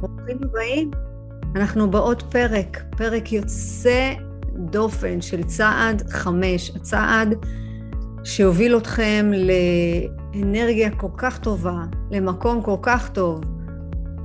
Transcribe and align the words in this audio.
ברוכים 0.00 0.38
הבאים. 0.42 0.90
אנחנו 1.56 1.90
בעוד 1.90 2.22
פרק, 2.22 2.82
פרק 2.96 3.32
יוצא 3.32 4.12
דופן 4.54 5.20
של 5.20 5.42
צעד 5.42 6.02
חמש, 6.10 6.70
הצעד 6.76 7.34
שיוביל 8.24 8.76
אתכם 8.76 9.30
לאנרגיה 10.34 10.90
כל 10.90 11.10
כך 11.16 11.38
טובה, 11.38 11.84
למקום 12.10 12.62
כל 12.62 12.76
כך 12.82 13.08
טוב. 13.08 13.40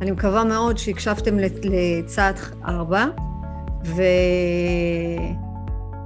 אני 0.02 0.12
מקווה 0.12 0.44
מאוד 0.44 0.78
שהקשבתם 0.78 1.38
לצעד 1.64 2.40
ארבע, 2.68 3.06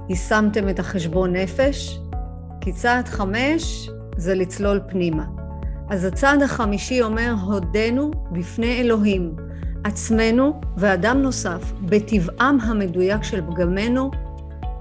ויישמתם 0.08 0.68
את 0.68 0.78
החשבון 0.78 1.36
נפש, 1.36 2.00
כי 2.60 2.72
צעד 2.72 3.08
חמש 3.08 3.90
זה 4.16 4.34
לצלול 4.34 4.80
פנימה. 4.88 5.24
אז 5.90 6.04
הצעד 6.04 6.42
החמישי 6.42 7.02
אומר, 7.02 7.34
הודנו 7.42 8.10
בפני 8.32 8.80
אלוהים, 8.80 9.49
עצמנו 9.84 10.60
ואדם 10.76 11.22
נוסף, 11.22 11.72
בטבעם 11.82 12.60
המדויק 12.60 13.22
של 13.22 13.40
פגמנו, 13.40 14.10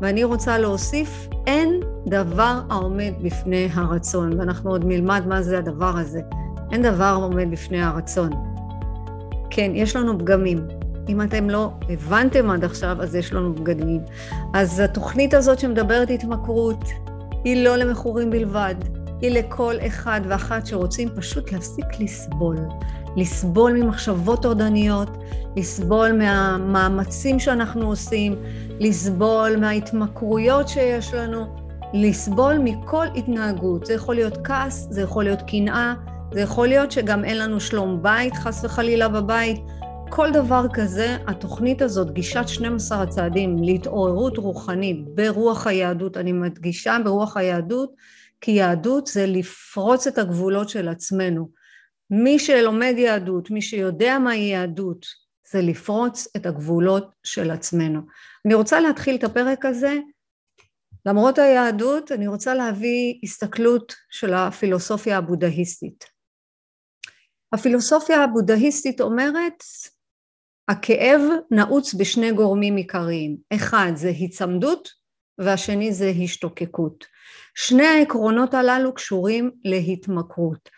ואני 0.01 0.23
רוצה 0.23 0.57
להוסיף, 0.57 1.27
אין 1.47 1.79
דבר 2.07 2.59
העומד 2.69 3.13
בפני 3.21 3.69
הרצון, 3.73 4.39
ואנחנו 4.39 4.69
עוד 4.69 4.85
נלמד 4.85 5.23
מה 5.27 5.41
זה 5.41 5.57
הדבר 5.57 5.97
הזה. 5.97 6.21
אין 6.71 6.81
דבר 6.81 7.03
העומד 7.03 7.51
בפני 7.51 7.81
הרצון. 7.81 8.29
כן, 9.49 9.71
יש 9.75 9.95
לנו 9.95 10.19
פגמים. 10.19 10.67
אם 11.09 11.21
אתם 11.21 11.49
לא 11.49 11.71
הבנתם 11.89 12.49
עד 12.49 12.63
עכשיו, 12.63 13.02
אז 13.02 13.16
יש 13.16 13.33
לנו 13.33 13.55
פגמים. 13.55 14.02
אז 14.53 14.79
התוכנית 14.79 15.33
הזאת 15.33 15.59
שמדברת 15.59 16.09
התמכרות, 16.09 16.83
היא 17.43 17.63
לא 17.63 17.75
למכורים 17.75 18.29
בלבד. 18.29 18.75
היא 19.21 19.31
לכל 19.31 19.75
אחד 19.87 20.21
ואחת 20.27 20.65
שרוצים 20.65 21.09
פשוט 21.15 21.51
להפסיק 21.51 21.85
לסבול. 21.99 22.57
לסבול 23.15 23.73
ממחשבות 23.73 24.41
טורדניות, 24.41 25.09
לסבול 25.55 26.11
מהמאמצים 26.11 27.39
שאנחנו 27.39 27.87
עושים, 27.87 28.35
לסבול 28.79 29.55
מההתמכרויות 29.59 30.67
שיש 30.67 31.13
לנו, 31.13 31.45
לסבול 31.94 32.57
מכל 32.57 33.05
התנהגות. 33.16 33.85
זה 33.85 33.94
יכול 33.94 34.16
להיות 34.16 34.38
כעס, 34.44 34.88
זה 34.89 35.02
יכול 35.02 35.23
להיות 35.23 35.41
קנאה, 35.47 35.94
זה 36.33 36.41
יכול 36.41 36.67
להיות 36.67 36.91
שגם 36.91 37.25
אין 37.25 37.38
לנו 37.38 37.59
שלום 37.59 38.01
בית, 38.01 38.33
חס 38.33 38.66
וחלילה 38.66 39.07
בבית. 39.07 39.59
כל 40.09 40.31
דבר 40.31 40.66
כזה, 40.73 41.17
התוכנית 41.27 41.81
הזאת, 41.81 42.11
גישת 42.11 42.47
12 42.47 43.01
הצעדים 43.01 43.63
להתעוררות 43.63 44.38
רוחנית 44.38 45.16
ברוח 45.16 45.67
היהדות, 45.67 46.17
אני 46.17 46.31
מדגישה 46.31 46.97
ברוח 47.03 47.38
היהדות, 47.38 47.94
כי 48.41 48.51
יהדות 48.51 49.07
זה 49.07 49.25
לפרוץ 49.25 50.07
את 50.07 50.17
הגבולות 50.17 50.69
של 50.69 50.87
עצמנו. 50.87 51.49
מי 52.11 52.39
שלומד 52.39 52.93
יהדות, 52.97 53.51
מי 53.51 53.61
שיודע 53.61 54.19
מהי 54.19 54.39
יהדות, 54.39 55.05
זה 55.51 55.61
לפרוץ 55.61 56.27
את 56.35 56.45
הגבולות 56.45 57.11
של 57.23 57.51
עצמנו. 57.51 58.01
אני 58.45 58.53
רוצה 58.53 58.79
להתחיל 58.79 59.15
את 59.15 59.23
הפרק 59.23 59.65
הזה, 59.65 59.97
למרות 61.05 61.37
היהדות, 61.37 62.11
אני 62.11 62.27
רוצה 62.27 62.53
להביא 62.53 63.19
הסתכלות 63.23 63.95
של 64.11 64.33
הפילוסופיה 64.33 65.17
הבודהיסטית. 65.17 66.05
הפילוסופיה 67.53 68.23
הבודהיסטית 68.23 69.01
אומרת, 69.01 69.63
הכאב 70.67 71.21
נעוץ 71.51 71.93
בשני 71.93 72.31
גורמים 72.31 72.75
עיקריים, 72.75 73.37
אחד 73.55 73.91
זה 73.95 74.07
היצמדות 74.07 74.89
והשני 75.37 75.93
זה 75.93 76.11
השתוקקות. 76.23 77.05
שני 77.55 77.86
העקרונות 77.86 78.53
הללו 78.53 78.94
קשורים 78.94 79.52
להתמכרות. 79.66 80.69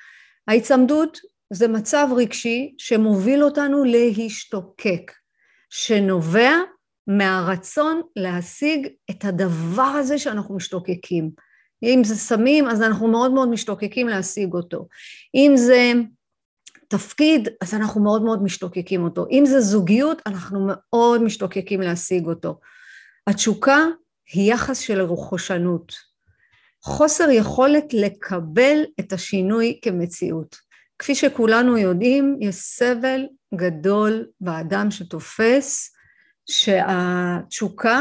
ההיצמדות 0.47 1.17
זה 1.53 1.67
מצב 1.67 2.07
רגשי 2.17 2.75
שמוביל 2.77 3.43
אותנו 3.43 3.83
להשתוקק, 3.83 5.11
שנובע 5.69 6.51
מהרצון 7.07 8.01
להשיג 8.15 8.87
את 9.11 9.25
הדבר 9.25 9.81
הזה 9.81 10.17
שאנחנו 10.17 10.55
משתוקקים. 10.55 11.31
אם 11.83 12.01
זה 12.03 12.15
סמים, 12.15 12.67
אז 12.67 12.81
אנחנו 12.81 13.07
מאוד 13.07 13.31
מאוד 13.31 13.49
משתוקקים 13.49 14.07
להשיג 14.07 14.53
אותו. 14.53 14.87
אם 15.35 15.51
זה 15.55 15.93
תפקיד, 16.87 17.49
אז 17.61 17.73
אנחנו 17.73 18.03
מאוד 18.03 18.23
מאוד 18.23 18.43
משתוקקים 18.43 19.03
אותו. 19.03 19.25
אם 19.31 19.43
זה 19.45 19.61
זוגיות, 19.61 20.21
אנחנו 20.25 20.67
מאוד 20.67 21.23
משתוקקים 21.23 21.81
להשיג 21.81 22.25
אותו. 22.25 22.59
התשוקה 23.27 23.85
היא 24.33 24.53
יחס 24.53 24.79
של 24.79 25.01
רכושנות. 25.01 26.10
חוסר 26.83 27.29
יכולת 27.29 27.93
לקבל 27.93 28.77
את 28.99 29.13
השינוי 29.13 29.79
כמציאות. 29.81 30.57
כפי 30.99 31.15
שכולנו 31.15 31.77
יודעים, 31.77 32.37
יש 32.41 32.55
סבל 32.55 33.27
גדול 33.55 34.27
באדם 34.41 34.91
שתופס 34.91 35.95
שהתשוקה 36.49 37.99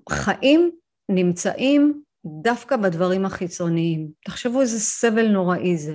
והחיים 0.00 0.70
נמצאים 1.08 2.02
דווקא 2.26 2.76
בדברים 2.76 3.24
החיצוניים. 3.24 4.10
תחשבו 4.24 4.60
איזה 4.60 4.80
סבל 4.80 5.28
נוראי 5.28 5.76
זה. 5.76 5.94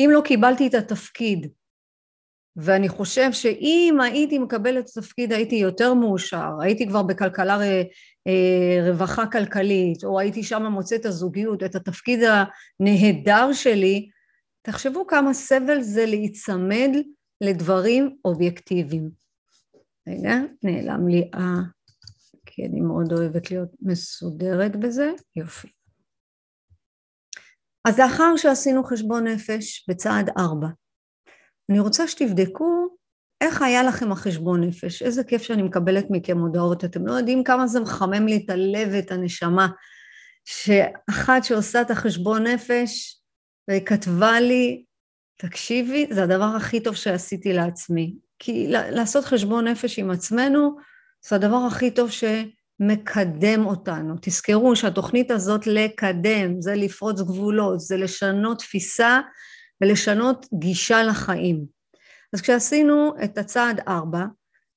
אם 0.00 0.10
לא 0.12 0.20
קיבלתי 0.24 0.66
את 0.66 0.74
התפקיד 0.74 1.46
ואני 2.56 2.88
חושב 2.88 3.32
שאם 3.32 3.98
הייתי 4.02 4.38
מקבלת 4.38 4.84
את 4.84 4.96
התפקיד 4.96 5.32
הייתי 5.32 5.56
יותר 5.56 5.94
מאושר, 5.94 6.50
הייתי 6.60 6.88
כבר 6.88 7.02
בכלכלה 7.02 7.58
רווחה 8.88 9.26
כלכלית, 9.26 10.04
או 10.04 10.20
הייתי 10.20 10.42
שם 10.42 10.62
מוצא 10.62 10.96
את 10.96 11.06
הזוגיות, 11.06 11.62
את 11.62 11.74
התפקיד 11.74 12.20
הנהדר 12.80 13.52
שלי, 13.52 14.10
תחשבו 14.62 15.06
כמה 15.06 15.34
סבל 15.34 15.80
זה 15.80 16.06
להיצמד 16.06 16.90
לדברים 17.40 18.16
אובייקטיביים. 18.24 19.10
רגע, 20.08 20.34
נעלם 20.62 21.08
לי 21.08 21.30
ה... 21.34 21.38
כי 22.46 22.66
אני 22.66 22.80
מאוד 22.80 23.12
אוהבת 23.12 23.50
להיות 23.50 23.68
מסודרת 23.80 24.76
בזה, 24.76 25.10
יופי. 25.36 25.68
אז 27.84 27.98
לאחר 27.98 28.36
שעשינו 28.36 28.84
חשבון 28.84 29.26
נפש 29.26 29.86
בצעד 29.88 30.30
ארבע, 30.38 30.68
אני 31.70 31.80
רוצה 31.80 32.08
שתבדקו 32.08 32.97
איך 33.40 33.62
היה 33.62 33.82
לכם 33.82 34.12
החשבון 34.12 34.64
נפש? 34.64 35.02
איזה 35.02 35.24
כיף 35.24 35.42
שאני 35.42 35.62
מקבלת 35.62 36.06
מכם 36.10 36.38
הודעות. 36.38 36.84
אתם 36.84 37.06
לא 37.06 37.12
יודעים 37.12 37.44
כמה 37.44 37.66
זה 37.66 37.80
מחמם 37.80 38.26
לי 38.26 38.36
את 38.44 38.50
הלב 38.50 38.88
ואת 38.92 39.12
הנשמה. 39.12 39.68
שאחת 40.44 41.44
שעושה 41.44 41.80
את 41.80 41.90
החשבון 41.90 42.46
נפש 42.46 43.20
וכתבה 43.70 44.40
לי, 44.40 44.84
תקשיבי, 45.36 46.06
זה 46.10 46.22
הדבר 46.22 46.52
הכי 46.56 46.80
טוב 46.80 46.94
שעשיתי 46.94 47.52
לעצמי. 47.52 48.14
כי 48.38 48.66
לעשות 48.68 49.24
חשבון 49.24 49.68
נפש 49.68 49.98
עם 49.98 50.10
עצמנו, 50.10 50.76
זה 51.28 51.36
הדבר 51.36 51.56
הכי 51.56 51.90
טוב 51.90 52.10
שמקדם 52.10 53.66
אותנו. 53.66 54.14
תזכרו 54.22 54.76
שהתוכנית 54.76 55.30
הזאת 55.30 55.66
לקדם, 55.66 56.60
זה 56.60 56.74
לפרוץ 56.74 57.20
גבולות, 57.20 57.80
זה 57.80 57.96
לשנות 57.96 58.58
תפיסה 58.58 59.20
ולשנות 59.80 60.46
גישה 60.58 61.02
לחיים. 61.02 61.77
אז 62.32 62.40
כשעשינו 62.40 63.14
את 63.24 63.38
הצעד 63.38 63.80
ארבע, 63.88 64.24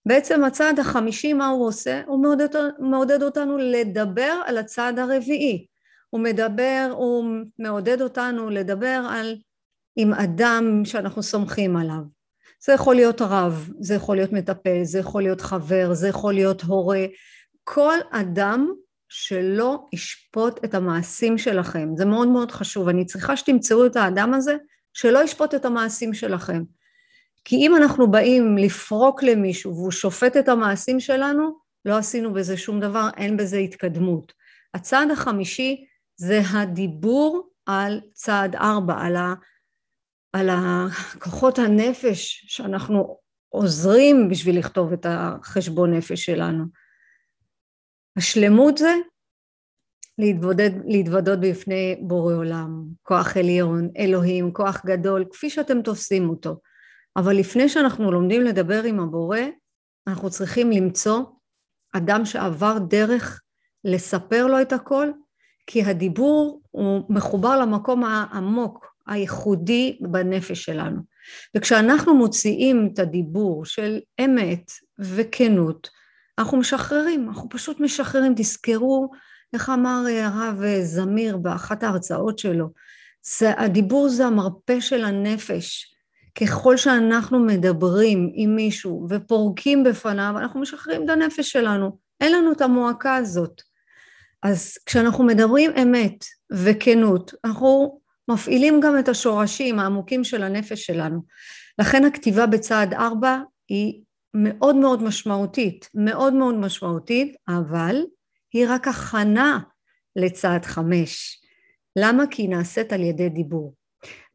בעצם 0.05 0.43
הצעד 0.43 0.79
החמישי, 0.79 1.33
מה 1.33 1.47
הוא 1.47 1.67
עושה? 1.67 2.01
הוא 2.07 2.21
מעודד, 2.21 2.47
מעודד 2.79 3.23
אותנו 3.23 3.57
לדבר 3.57 4.41
על 4.45 4.57
הצעד 4.57 4.99
הרביעי. 4.99 5.65
הוא 6.09 6.21
מדבר, 6.21 6.93
הוא 6.97 7.25
מעודד 7.59 8.01
אותנו 8.01 8.49
לדבר 8.49 9.01
על 9.09 9.35
עם 9.95 10.13
אדם 10.13 10.81
שאנחנו 10.85 11.23
סומכים 11.23 11.77
עליו. 11.77 12.01
זה 12.65 12.73
יכול 12.73 12.95
להיות 12.95 13.21
רב, 13.21 13.69
זה 13.79 13.95
יכול 13.95 14.15
להיות 14.15 14.31
מטפל, 14.31 14.83
זה 14.83 14.99
יכול 14.99 15.21
להיות 15.21 15.41
חבר, 15.41 15.93
זה 15.93 16.07
יכול 16.07 16.33
להיות 16.33 16.61
הורה. 16.61 17.05
כל 17.63 17.97
אדם 18.11 18.73
שלא 19.09 19.87
ישפוט 19.93 20.65
את 20.65 20.73
המעשים 20.73 21.37
שלכם. 21.37 21.89
זה 21.95 22.05
מאוד 22.05 22.27
מאוד 22.27 22.51
חשוב. 22.51 22.87
אני 22.87 23.05
צריכה 23.05 23.37
שתמצאו 23.37 23.85
את 23.85 23.95
האדם 23.95 24.33
הזה 24.33 24.55
שלא 24.93 25.23
ישפוט 25.23 25.55
את 25.55 25.65
המעשים 25.65 26.13
שלכם. 26.13 26.63
כי 27.43 27.55
אם 27.55 27.75
אנחנו 27.75 28.11
באים 28.11 28.57
לפרוק 28.57 29.23
למישהו 29.23 29.75
והוא 29.75 29.91
שופט 29.91 30.37
את 30.37 30.49
המעשים 30.49 30.99
שלנו, 30.99 31.59
לא 31.85 31.97
עשינו 31.97 32.33
בזה 32.33 32.57
שום 32.57 32.79
דבר, 32.79 33.09
אין 33.17 33.37
בזה 33.37 33.57
התקדמות. 33.57 34.33
הצעד 34.73 35.11
החמישי 35.11 35.85
זה 36.15 36.41
הדיבור 36.53 37.49
על 37.65 38.01
צעד 38.13 38.55
ארבע, 38.55 38.93
על, 39.01 39.15
ה, 39.15 39.33
על 40.33 40.49
הכוחות 40.51 41.59
הנפש 41.59 42.45
שאנחנו 42.47 43.17
עוזרים 43.49 44.29
בשביל 44.29 44.59
לכתוב 44.59 44.93
את 44.93 45.05
החשבון 45.09 45.93
נפש 45.93 46.25
שלנו. 46.25 46.65
השלמות 48.17 48.77
זה 48.77 48.93
להתבודד, 50.17 50.71
להתוודות 50.85 51.39
בפני 51.39 51.99
בורא 52.01 52.33
עולם, 52.33 52.83
כוח 53.01 53.37
עליון, 53.37 53.89
אלוהים, 53.97 54.53
כוח 54.53 54.85
גדול, 54.85 55.25
כפי 55.31 55.49
שאתם 55.49 55.81
תופסים 55.81 56.29
אותו. 56.29 56.55
אבל 57.15 57.35
לפני 57.35 57.69
שאנחנו 57.69 58.11
לומדים 58.11 58.41
לדבר 58.41 58.83
עם 58.83 58.99
הבורא, 58.99 59.39
אנחנו 60.07 60.29
צריכים 60.29 60.71
למצוא 60.71 61.23
אדם 61.93 62.25
שעבר 62.25 62.77
דרך 62.77 63.41
לספר 63.83 64.47
לו 64.47 64.61
את 64.61 64.73
הכל, 64.73 65.11
כי 65.67 65.83
הדיבור 65.83 66.61
הוא 66.71 67.03
מחובר 67.09 67.59
למקום 67.59 68.03
העמוק 68.03 68.85
הייחודי 69.07 69.97
בנפש 70.01 70.63
שלנו. 70.63 71.01
וכשאנחנו 71.57 72.15
מוציאים 72.15 72.89
את 72.93 72.99
הדיבור 72.99 73.65
של 73.65 73.99
אמת 74.25 74.71
וכנות, 74.99 75.89
אנחנו 76.39 76.57
משחררים, 76.57 77.27
אנחנו 77.27 77.49
פשוט 77.49 77.79
משחררים. 77.79 78.33
תזכרו 78.35 79.11
איך 79.53 79.69
אמר 79.69 80.03
הרב 80.21 80.63
זמיר 80.81 81.37
באחת 81.37 81.83
ההרצאות 81.83 82.39
שלו, 82.39 82.69
הדיבור 83.41 84.09
זה 84.09 84.25
המרפא 84.25 84.79
של 84.79 85.05
הנפש. 85.05 85.95
ככל 86.35 86.77
שאנחנו 86.77 87.39
מדברים 87.39 88.31
עם 88.33 88.55
מישהו 88.55 89.07
ופורקים 89.09 89.83
בפניו, 89.83 90.33
אנחנו 90.37 90.59
משחררים 90.59 91.05
את 91.05 91.09
הנפש 91.09 91.51
שלנו. 91.51 91.97
אין 92.21 92.33
לנו 92.33 92.51
את 92.51 92.61
המועקה 92.61 93.15
הזאת. 93.15 93.61
אז 94.43 94.77
כשאנחנו 94.85 95.23
מדברים 95.23 95.71
אמת 95.81 96.25
וכנות, 96.51 97.33
אנחנו 97.45 97.99
מפעילים 98.27 98.79
גם 98.79 98.99
את 98.99 99.09
השורשים 99.09 99.79
העמוקים 99.79 100.23
של 100.23 100.43
הנפש 100.43 100.85
שלנו. 100.85 101.21
לכן 101.79 102.05
הכתיבה 102.05 102.45
בצעד 102.45 102.93
ארבע 102.93 103.39
היא 103.69 104.01
מאוד 104.33 104.75
מאוד 104.75 105.03
משמעותית, 105.03 105.89
מאוד 105.95 106.33
מאוד 106.33 106.55
משמעותית, 106.55 107.35
אבל 107.47 107.95
היא 108.53 108.65
רק 108.69 108.87
הכנה 108.87 109.59
לצעד 110.15 110.65
חמש. 110.65 111.41
למה? 111.95 112.23
כי 112.31 112.41
היא 112.41 112.49
נעשית 112.49 112.93
על 112.93 113.01
ידי 113.01 113.29
דיבור. 113.29 113.73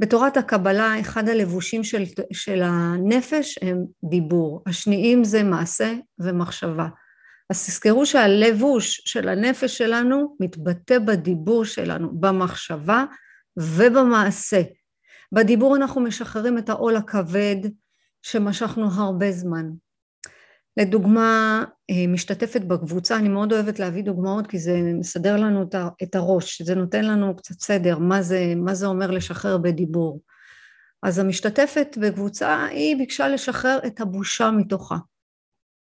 בתורת 0.03 0.37
הקבלה 0.37 1.01
אחד 1.01 1.29
הלבושים 1.29 1.85
של, 1.85 2.03
של 2.33 2.63
הנפש 2.65 3.59
הם 3.63 3.85
דיבור, 4.05 4.63
השניים 4.67 5.25
זה 5.25 5.43
מעשה 5.43 5.95
ומחשבה. 6.19 6.89
אז 7.51 7.67
תזכרו 7.67 8.07
שהלבוש 8.07 9.03
של 9.05 9.29
הנפש 9.29 9.79
שלנו 9.79 10.37
מתבטא 10.41 10.99
בדיבור 10.99 11.65
שלנו, 11.65 12.21
במחשבה 12.21 13.05
ובמעשה. 13.57 14.63
בדיבור 15.33 15.77
אנחנו 15.77 16.01
משחררים 16.01 16.59
את 16.59 16.69
העול 16.69 16.97
הכבד 16.97 17.57
שמשכנו 18.23 18.89
הרבה 18.93 19.33
זמן. 19.33 19.67
לדוגמה, 20.77 21.65
אה, 21.91 22.07
משתתפת 22.09 22.61
בקבוצה, 22.61 23.17
אני 23.17 23.29
מאוד 23.29 23.53
אוהבת 23.53 23.79
להביא 23.79 24.03
דוגמאות 24.03 24.47
כי 24.47 24.59
זה 24.59 24.81
מסדר 24.83 25.37
לנו 25.37 25.65
את 26.03 26.15
הראש, 26.15 26.63
זה 26.63 26.75
נותן 26.75 27.05
לנו 27.05 27.37
קצת 27.37 27.61
סדר, 27.61 27.99
מה 27.99 28.23
זה, 28.23 28.53
מה 28.57 28.75
זה 28.75 28.87
אומר 28.87 29.11
לשחרר 29.11 29.59
בדיבור. 29.59 30.21
אז 31.03 31.19
המשתתפת 31.19 31.99
בקבוצה, 32.01 32.65
היא 32.65 32.97
ביקשה 32.97 33.29
לשחרר 33.29 33.79
את 33.87 34.01
הבושה 34.01 34.51
מתוכה. 34.51 34.97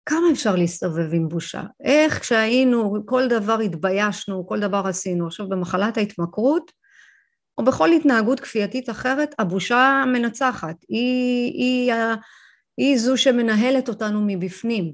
כמה 0.06 0.26
אפשר 0.32 0.56
להסתובב 0.56 1.14
עם 1.14 1.28
בושה? 1.28 1.62
איך 1.84 2.20
כשהיינו, 2.20 3.02
כל 3.06 3.28
דבר 3.28 3.58
התביישנו, 3.58 4.46
כל 4.46 4.60
דבר 4.60 4.82
עשינו. 4.86 5.26
עכשיו 5.26 5.48
במחלת 5.48 5.96
ההתמכרות, 5.96 6.72
או 7.58 7.64
בכל 7.64 7.92
התנהגות 7.92 8.40
כפייתית 8.40 8.90
אחרת, 8.90 9.34
הבושה 9.38 10.04
מנצחת. 10.12 10.76
היא, 10.88 11.52
היא, 11.52 11.92
היא, 12.76 12.98
זו 12.98 13.16
שמנהלת 13.16 13.88
אותנו 13.88 14.24
מבפנים. 14.26 14.92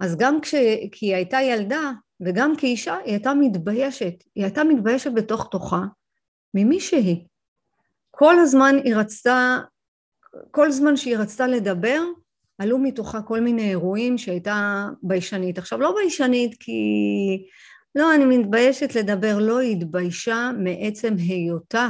אז 0.00 0.16
גם 0.16 0.40
כש... 0.40 0.54
כי 0.92 1.06
היא 1.06 1.14
הייתה 1.14 1.40
ילדה, 1.42 1.92
וגם 2.20 2.56
כאישה, 2.56 2.96
היא 3.04 3.12
הייתה 3.12 3.34
מתביישת. 3.34 4.14
היא 4.34 4.44
הייתה 4.44 4.64
מתביישת 4.64 5.10
בתוך 5.14 5.48
תוכה 5.50 5.82
ממי 6.54 6.80
שהיא. 6.80 7.26
כל 8.10 8.38
הזמן 8.38 8.76
היא 8.84 8.96
רצתה, 8.96 9.58
כל 10.50 10.70
זמן 10.70 10.96
שהיא 10.96 11.16
רצתה 11.16 11.46
לדבר, 11.46 12.02
עלו 12.58 12.78
מתוכה 12.78 13.22
כל 13.22 13.40
מיני 13.40 13.70
אירועים 13.70 14.18
שהייתה 14.18 14.86
ביישנית. 15.02 15.58
עכשיו, 15.58 15.80
לא 15.80 15.94
ביישנית 15.94 16.56
כי... 16.60 16.72
לא, 17.94 18.14
אני 18.14 18.38
מתביישת 18.38 18.94
לדבר, 18.94 19.38
לא, 19.38 19.58
היא 19.58 19.76
התביישה 19.76 20.50
מעצם 20.58 21.14
היותה. 21.18 21.88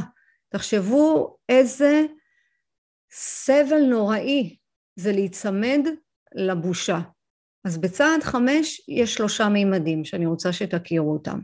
תחשבו 0.48 1.36
איזה 1.48 2.06
סבל 3.12 3.82
נוראי 3.90 4.56
זה 4.96 5.12
להיצמד 5.12 5.86
לבושה. 6.34 7.00
אז 7.64 7.78
בצעד 7.78 8.22
חמש 8.22 8.80
יש 8.88 9.14
שלושה 9.14 9.48
מימדים 9.48 10.04
שאני 10.04 10.26
רוצה 10.26 10.52
שתכירו 10.52 11.12
אותם. 11.12 11.38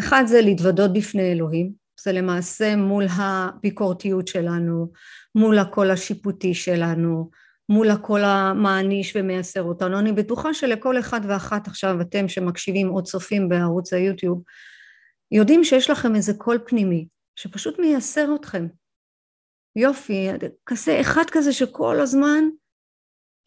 אחד 0.00 0.24
זה 0.26 0.40
להתוודות 0.40 0.92
בפני 0.92 1.32
אלוהים, 1.32 1.72
זה 2.00 2.12
למעשה 2.12 2.76
מול 2.76 3.04
הביקורתיות 3.10 4.28
שלנו, 4.28 4.92
מול 5.34 5.58
הקול 5.58 5.90
השיפוטי 5.90 6.54
שלנו, 6.54 7.30
מול 7.68 7.90
הקול 7.90 8.24
המעניש 8.24 9.16
ומייסר 9.16 9.62
אותנו. 9.62 9.98
אני 9.98 10.12
בטוחה 10.12 10.54
שלכל 10.54 10.98
אחד 10.98 11.20
ואחת 11.28 11.66
עכשיו, 11.66 12.00
אתם 12.00 12.28
שמקשיבים 12.28 12.90
או 12.90 13.02
צופים 13.02 13.48
בערוץ 13.48 13.92
היוטיוב, 13.92 14.42
יודעים 15.32 15.64
שיש 15.64 15.90
לכם 15.90 16.14
איזה 16.14 16.34
קול 16.34 16.58
פנימי 16.66 17.06
שפשוט 17.36 17.78
מייסר 17.78 18.34
אתכם. 18.34 18.66
יופי, 19.76 20.28
כזה 20.66 21.00
אחד 21.00 21.24
כזה 21.32 21.52
שכל 21.52 22.00
הזמן 22.00 22.44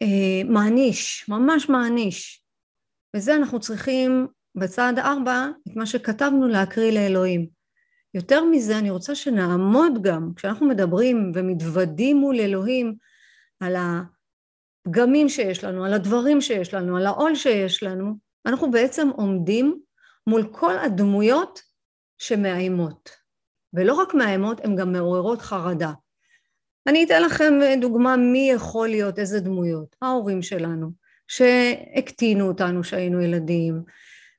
אה, 0.01 0.43
מעניש, 0.49 1.25
ממש 1.29 1.69
מעניש. 1.69 2.43
וזה 3.15 3.35
אנחנו 3.35 3.59
צריכים 3.59 4.27
בצעד 4.55 4.99
ארבע, 4.99 5.47
את 5.67 5.75
מה 5.75 5.85
שכתבנו 5.85 6.47
להקריא 6.47 6.91
לאלוהים. 6.91 7.47
יותר 8.13 8.43
מזה, 8.43 8.77
אני 8.77 8.89
רוצה 8.89 9.15
שנעמוד 9.15 10.01
גם, 10.01 10.31
כשאנחנו 10.35 10.67
מדברים 10.67 11.31
ומתוודים 11.35 12.17
מול 12.17 12.39
אלוהים, 12.39 12.95
על 13.59 13.75
הפגמים 13.75 15.29
שיש 15.29 15.63
לנו, 15.63 15.85
על 15.85 15.93
הדברים 15.93 16.41
שיש 16.41 16.73
לנו, 16.73 16.97
על 16.97 17.05
העול 17.05 17.35
שיש 17.35 17.83
לנו, 17.83 18.13
אנחנו 18.45 18.71
בעצם 18.71 19.09
עומדים 19.09 19.81
מול 20.27 20.47
כל 20.51 20.77
הדמויות 20.77 21.61
שמאיימות. 22.17 23.09
ולא 23.73 23.93
רק 23.93 24.13
מאיימות, 24.13 24.65
הן 24.65 24.75
גם 24.75 24.91
מעוררות 24.91 25.41
חרדה. 25.41 25.91
אני 26.87 27.03
אתן 27.03 27.23
לכם 27.23 27.53
דוגמה 27.81 28.17
מי 28.17 28.49
יכול 28.53 28.87
להיות, 28.87 29.19
איזה 29.19 29.39
דמויות. 29.39 29.95
ההורים 30.01 30.41
שלנו, 30.41 30.91
שהקטינו 31.27 32.47
אותנו 32.47 32.81
כשהיינו 32.81 33.21
ילדים, 33.21 33.81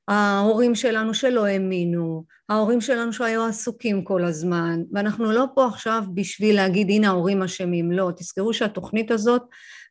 ההורים 0.07 0.75
שלנו 0.75 1.13
שלא 1.13 1.45
האמינו, 1.45 2.23
ההורים 2.49 2.81
שלנו 2.81 3.13
שהיו 3.13 3.45
עסוקים 3.45 4.03
כל 4.03 4.23
הזמן, 4.23 4.79
ואנחנו 4.91 5.31
לא 5.31 5.45
פה 5.55 5.65
עכשיו 5.67 6.03
בשביל 6.13 6.55
להגיד 6.55 6.89
הנה 6.89 7.07
ההורים 7.07 7.43
אשמים, 7.43 7.91
לא, 7.91 8.11
תזכרו 8.17 8.53
שהתוכנית 8.53 9.11
הזאת 9.11 9.41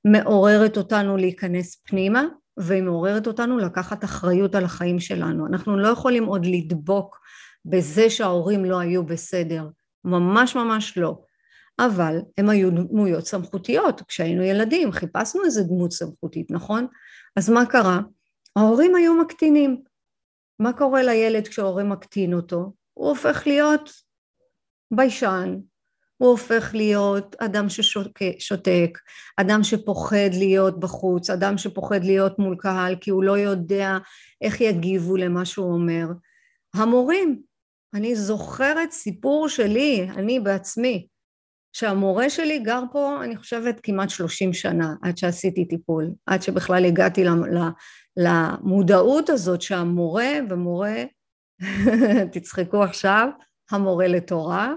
מעוררת 0.04 0.76
אותנו 0.76 1.16
להיכנס 1.16 1.82
פנימה, 1.87 2.25
והיא 2.56 2.82
מעוררת 2.82 3.26
אותנו 3.26 3.58
לקחת 3.58 4.04
אחריות 4.04 4.54
על 4.54 4.64
החיים 4.64 5.00
שלנו. 5.00 5.46
אנחנו 5.46 5.78
לא 5.78 5.88
יכולים 5.88 6.25
עוד 6.25 6.46
לדבוק 6.46 7.19
בזה 7.64 8.10
שההורים 8.10 8.64
לא 8.64 8.78
היו 8.78 9.04
בסדר, 9.04 9.69
ממש 10.04 10.56
ממש 10.56 10.99
לא. 10.99 11.19
אבל 11.87 12.19
הם 12.38 12.49
היו 12.49 12.70
דמויות 12.70 13.26
סמכותיות, 13.26 14.02
כשהיינו 14.08 14.43
ילדים 14.43 14.92
חיפשנו 14.92 15.45
איזה 15.45 15.62
דמות 15.62 15.92
סמכותית, 15.92 16.50
נכון? 16.50 16.87
אז 17.37 17.50
מה 17.50 17.66
קרה? 17.66 18.00
ההורים 18.57 18.95
היו 18.95 19.14
מקטינים, 19.14 19.83
מה 20.59 20.73
קורה 20.73 21.02
לילד 21.02 21.49
כשההורה 21.49 21.85
מקטין 21.85 22.35
אותו? 22.35 22.73
הוא 22.95 23.09
הופך 23.09 23.47
להיות 23.47 23.90
ביישן, 24.90 25.57
הוא 26.16 26.30
הופך 26.30 26.71
להיות 26.75 27.37
אדם 27.38 27.66
ששותק, 27.68 28.99
אדם 29.37 29.62
שפוחד 29.62 30.30
להיות 30.33 30.80
בחוץ, 30.80 31.30
אדם 31.30 31.59
שפוחד 31.59 32.04
להיות 32.04 32.38
מול 32.38 32.57
קהל 32.59 32.97
כי 33.00 33.11
הוא 33.11 33.25
לא 33.25 33.38
יודע 33.38 33.99
איך 34.40 34.61
יגיבו 34.61 35.16
למה 35.16 35.45
שהוא 35.45 35.73
אומר. 35.73 36.07
המורים, 36.75 37.42
אני 37.95 38.16
זוכרת 38.16 38.90
סיפור 38.90 39.49
שלי, 39.49 40.09
אני 40.16 40.40
בעצמי, 40.40 41.07
שהמורה 41.73 42.31
שלי 42.31 42.59
גר 42.59 42.83
פה, 42.93 43.25
אני 43.25 43.37
חושבת, 43.37 43.81
כמעט 43.83 44.11
שלושים 44.11 44.52
שנה, 44.52 44.95
עד 45.02 45.19
שעשיתי 45.19 45.64
טיפול, 45.64 46.11
עד 46.26 46.43
שבכלל 46.43 46.85
הגעתי 46.85 47.25
למודעות 48.17 49.31
הזאת 49.31 49.62
שהמורה, 49.62 50.31
ומורה, 50.50 51.05
תצחקו 52.33 52.83
עכשיו, 52.83 53.29
המורה 53.71 54.09
לתורה, 54.09 54.75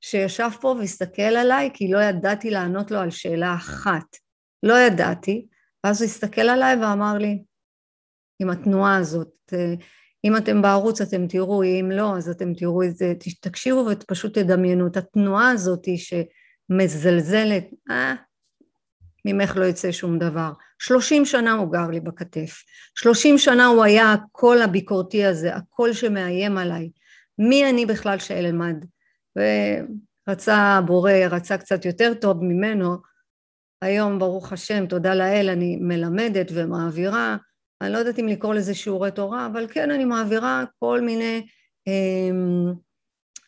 שישב 0.00 0.50
פה 0.60 0.68
והסתכל 0.78 1.22
עליי 1.22 1.70
כי 1.74 1.90
לא 1.90 1.98
ידעתי 1.98 2.50
לענות 2.50 2.90
לו 2.90 2.98
על 2.98 3.10
שאלה 3.10 3.54
אחת. 3.54 4.16
לא 4.62 4.78
ידעתי, 4.78 5.46
ואז 5.84 6.02
הוא 6.02 6.06
הסתכל 6.06 6.40
עליי 6.40 6.76
ואמר 6.76 7.18
לי, 7.18 7.42
עם 8.42 8.50
התנועה 8.50 8.96
הזאת, 8.96 9.52
אם 10.24 10.36
אתם 10.36 10.62
בערוץ 10.62 11.00
אתם 11.00 11.26
תראו, 11.26 11.62
אם 11.62 11.90
לא 11.94 12.16
אז 12.16 12.28
אתם 12.28 12.54
תראו 12.54 12.82
את 12.82 12.96
זה, 12.96 13.12
תקשיבו 13.40 13.86
ופשוט 13.90 14.38
תדמיינו 14.38 14.86
את 14.86 14.96
התנועה 14.96 15.50
הזאת 15.50 15.86
שמזלזלת, 15.96 17.64
אה, 17.90 18.14
ממך 19.24 19.56
לא 19.56 19.64
יצא 19.64 19.92
שום 19.92 20.18
דבר. 20.18 20.52
שלושים 20.78 21.24
שנה 21.24 21.52
הוא 21.52 21.72
גר 21.72 21.86
לי 21.86 22.00
בכתף, 22.00 22.62
שלושים 22.94 23.38
שנה 23.38 23.66
הוא 23.66 23.84
היה 23.84 24.12
הקול 24.12 24.62
הביקורתי 24.62 25.24
הזה, 25.24 25.54
הקול 25.54 25.92
שמאיים 25.92 26.58
עליי. 26.58 26.90
מי 27.38 27.70
אני 27.70 27.86
בכלל 27.86 28.18
שאלמד? 28.18 28.76
ורצה 29.36 30.80
בורא, 30.86 31.12
רצה 31.12 31.58
קצת 31.58 31.84
יותר 31.84 32.14
טוב 32.20 32.44
ממנו. 32.44 32.96
היום 33.82 34.18
ברוך 34.18 34.52
השם, 34.52 34.86
תודה 34.86 35.14
לאל, 35.14 35.48
אני 35.48 35.76
מלמדת 35.76 36.50
ומעבירה, 36.54 37.36
אני 37.80 37.92
לא 37.92 37.98
יודעת 37.98 38.18
אם 38.18 38.28
לקרוא 38.28 38.54
לזה 38.54 38.74
שיעורי 38.74 39.10
תורה, 39.10 39.46
אבל 39.46 39.66
כן 39.70 39.90
אני 39.90 40.04
מעבירה 40.04 40.64
כל 40.78 41.00
מיני 41.00 41.46
אה, 41.88 41.92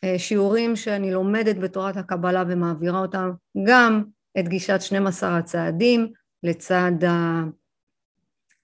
אה, 0.03 0.19
שיעורים 0.19 0.75
שאני 0.75 1.11
לומדת 1.11 1.55
בתורת 1.57 1.97
הקבלה 1.97 2.43
ומעבירה 2.47 2.99
אותם, 2.99 3.31
גם 3.67 4.03
את 4.39 4.47
גישת 4.47 4.81
12 4.81 5.37
הצעדים 5.37 6.11
לצד 6.43 6.91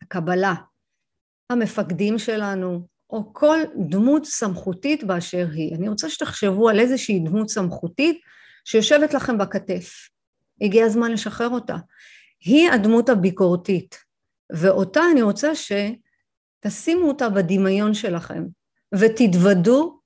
הקבלה, 0.02 0.54
המפקדים 1.50 2.20
שלנו, 2.20 2.88
או 3.10 3.34
כל 3.34 3.60
דמות 3.90 4.26
סמכותית 4.26 5.04
באשר 5.04 5.48
היא. 5.54 5.76
אני 5.76 5.90
רוצה 5.90 6.10
שתחשבו 6.10 6.70
על 6.70 6.80
איזושהי 6.80 7.20
דמות 7.20 7.50
סמכותית 7.50 8.22
שיושבת 8.66 9.14
לכם 9.14 9.38
בכתף. 9.38 10.10
הגיע 10.62 10.86
הזמן 10.86 11.12
לשחרר 11.12 11.50
אותה. 11.50 11.76
היא 12.46 12.72
הדמות 12.72 13.10
הביקורתית, 13.10 13.98
ואותה 14.52 15.02
אני 15.12 15.22
רוצה 15.22 15.52
שתשימו 15.56 17.08
אותה 17.08 17.30
בדמיון 17.30 17.94
שלכם, 17.94 18.44
ותתוודו 18.96 20.00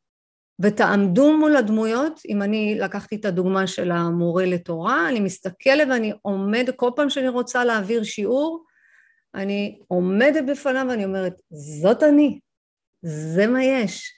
ותעמדו 0.62 1.38
מול 1.38 1.56
הדמויות, 1.56 2.20
אם 2.30 2.42
אני 2.42 2.76
לקחתי 2.80 3.16
את 3.16 3.26
הדוגמה 3.26 3.68
של 3.68 3.92
המורה 3.92 4.46
לתורה, 4.46 5.10
אני 5.10 5.20
מסתכלת 5.20 5.88
ואני 5.90 6.14
עומד, 6.22 6.70
כל 6.76 6.90
פעם 6.96 7.10
שאני 7.10 7.28
רוצה 7.28 7.66
להעביר 7.66 8.04
שיעור, 8.04 8.66
אני 9.36 9.80
עומדת 9.88 10.44
בפניו 10.48 10.86
ואני 10.90 11.06
אומרת, 11.06 11.42
זאת 11.82 12.04
אני, 12.04 12.40
זה 13.02 13.48
מה 13.48 13.64
יש. 13.64 14.12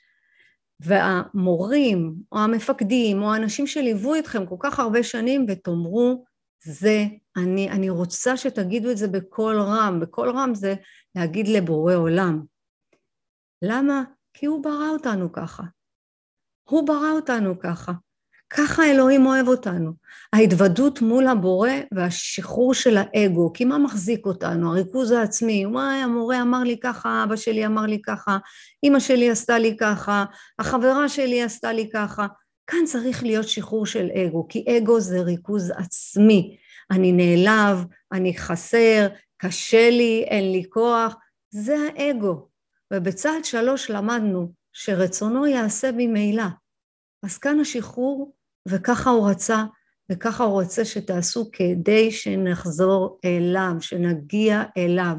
והמורים, 0.80 2.16
או 2.32 2.40
המפקדים, 2.40 3.24
או 3.24 3.34
האנשים 3.34 3.68
שליוו 3.68 4.16
אתכם 4.16 4.46
כל 4.46 4.56
כך 4.60 4.80
הרבה 4.80 5.04
שנים, 5.04 5.46
ותאמרו, 5.50 6.26
זה 6.64 7.06
אני, 7.38 7.70
אני 7.70 7.90
רוצה 7.90 8.38
שתגידו 8.38 8.92
את 8.92 8.98
זה 8.98 9.08
בקול 9.08 9.60
רם, 9.60 10.00
בקול 10.00 10.30
רם 10.30 10.56
זה 10.56 10.76
להגיד 11.16 11.48
לבורא 11.48 11.96
עולם. 11.96 12.44
למה? 13.62 14.04
כי 14.34 14.46
הוא 14.46 14.64
ברא 14.64 14.90
אותנו 14.90 15.32
ככה. 15.32 15.64
הוא 16.70 16.88
ברא 16.88 17.12
אותנו 17.12 17.60
ככה. 17.60 17.92
ככה 18.50 18.84
אלוהים 18.92 19.26
אוהב 19.26 19.48
אותנו. 19.48 19.92
ההתוודות 20.34 21.02
מול 21.02 21.28
הבורא 21.28 21.70
והשחרור 21.94 22.74
של 22.74 22.98
האגו, 22.98 23.54
כי 23.54 23.66
מה 23.66 23.78
מחזיק 23.78 24.26
אותנו? 24.26 24.70
הריכוז 24.70 25.12
העצמי, 25.12 25.66
וואי, 25.66 25.98
המורה 25.98 26.42
אמר 26.42 26.60
לי 26.60 26.80
ככה, 26.80 27.24
אבא 27.24 27.36
שלי 27.36 27.66
אמר 27.66 27.82
לי 27.82 28.02
ככה, 28.02 28.38
אימא 28.84 29.00
שלי 29.00 29.30
עשתה 29.30 29.60
לי 29.60 29.78
ככה, 29.80 30.26
החברה 30.60 31.10
שלי 31.10 31.44
עשתה 31.44 31.74
לי 31.74 31.90
ככה. 31.94 32.28
כאן 32.68 32.86
צריך 32.86 33.24
להיות 33.24 33.48
שחרור 33.48 33.86
של 33.86 34.08
אגו, 34.12 34.48
כי 34.48 34.66
אגו 34.78 35.00
זה 35.00 35.22
ריכוז 35.22 35.72
עצמי. 35.78 36.58
אני 36.92 37.12
נעלב, 37.12 37.86
אני 38.12 38.38
חסר, 38.38 39.08
קשה 39.38 39.90
לי, 39.90 40.24
אין 40.28 40.52
לי 40.52 40.64
כוח, 40.70 41.16
זה 41.50 41.76
האגו. 41.78 42.48
ובצעד 42.94 43.46
שלוש 43.46 43.92
למדנו 43.92 44.52
שרצונו 44.74 45.46
יעשה 45.46 45.90
ממילא. 45.94 46.44
אז 47.24 47.38
כאן 47.38 47.60
השחרור, 47.60 48.36
וככה 48.68 49.10
הוא 49.10 49.30
רצה, 49.30 49.64
וככה 50.12 50.44
הוא 50.44 50.62
רוצה 50.62 50.86
שתעשו 50.86 51.50
כדי 51.52 52.12
שנחזור 52.12 53.20
אליו, 53.26 53.72
שנגיע 53.80 54.64
אליו. 54.78 55.16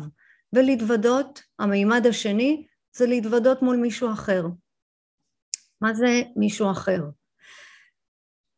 ולהתוודות, 0.53 1.43
המימד 1.59 2.07
השני, 2.07 2.67
זה 2.97 3.07
להתוודות 3.07 3.63
מול 3.63 3.77
מישהו 3.77 4.13
אחר. 4.13 4.47
מה 5.81 5.95
זה 5.95 6.23
מישהו 6.37 6.71
אחר? 6.71 7.01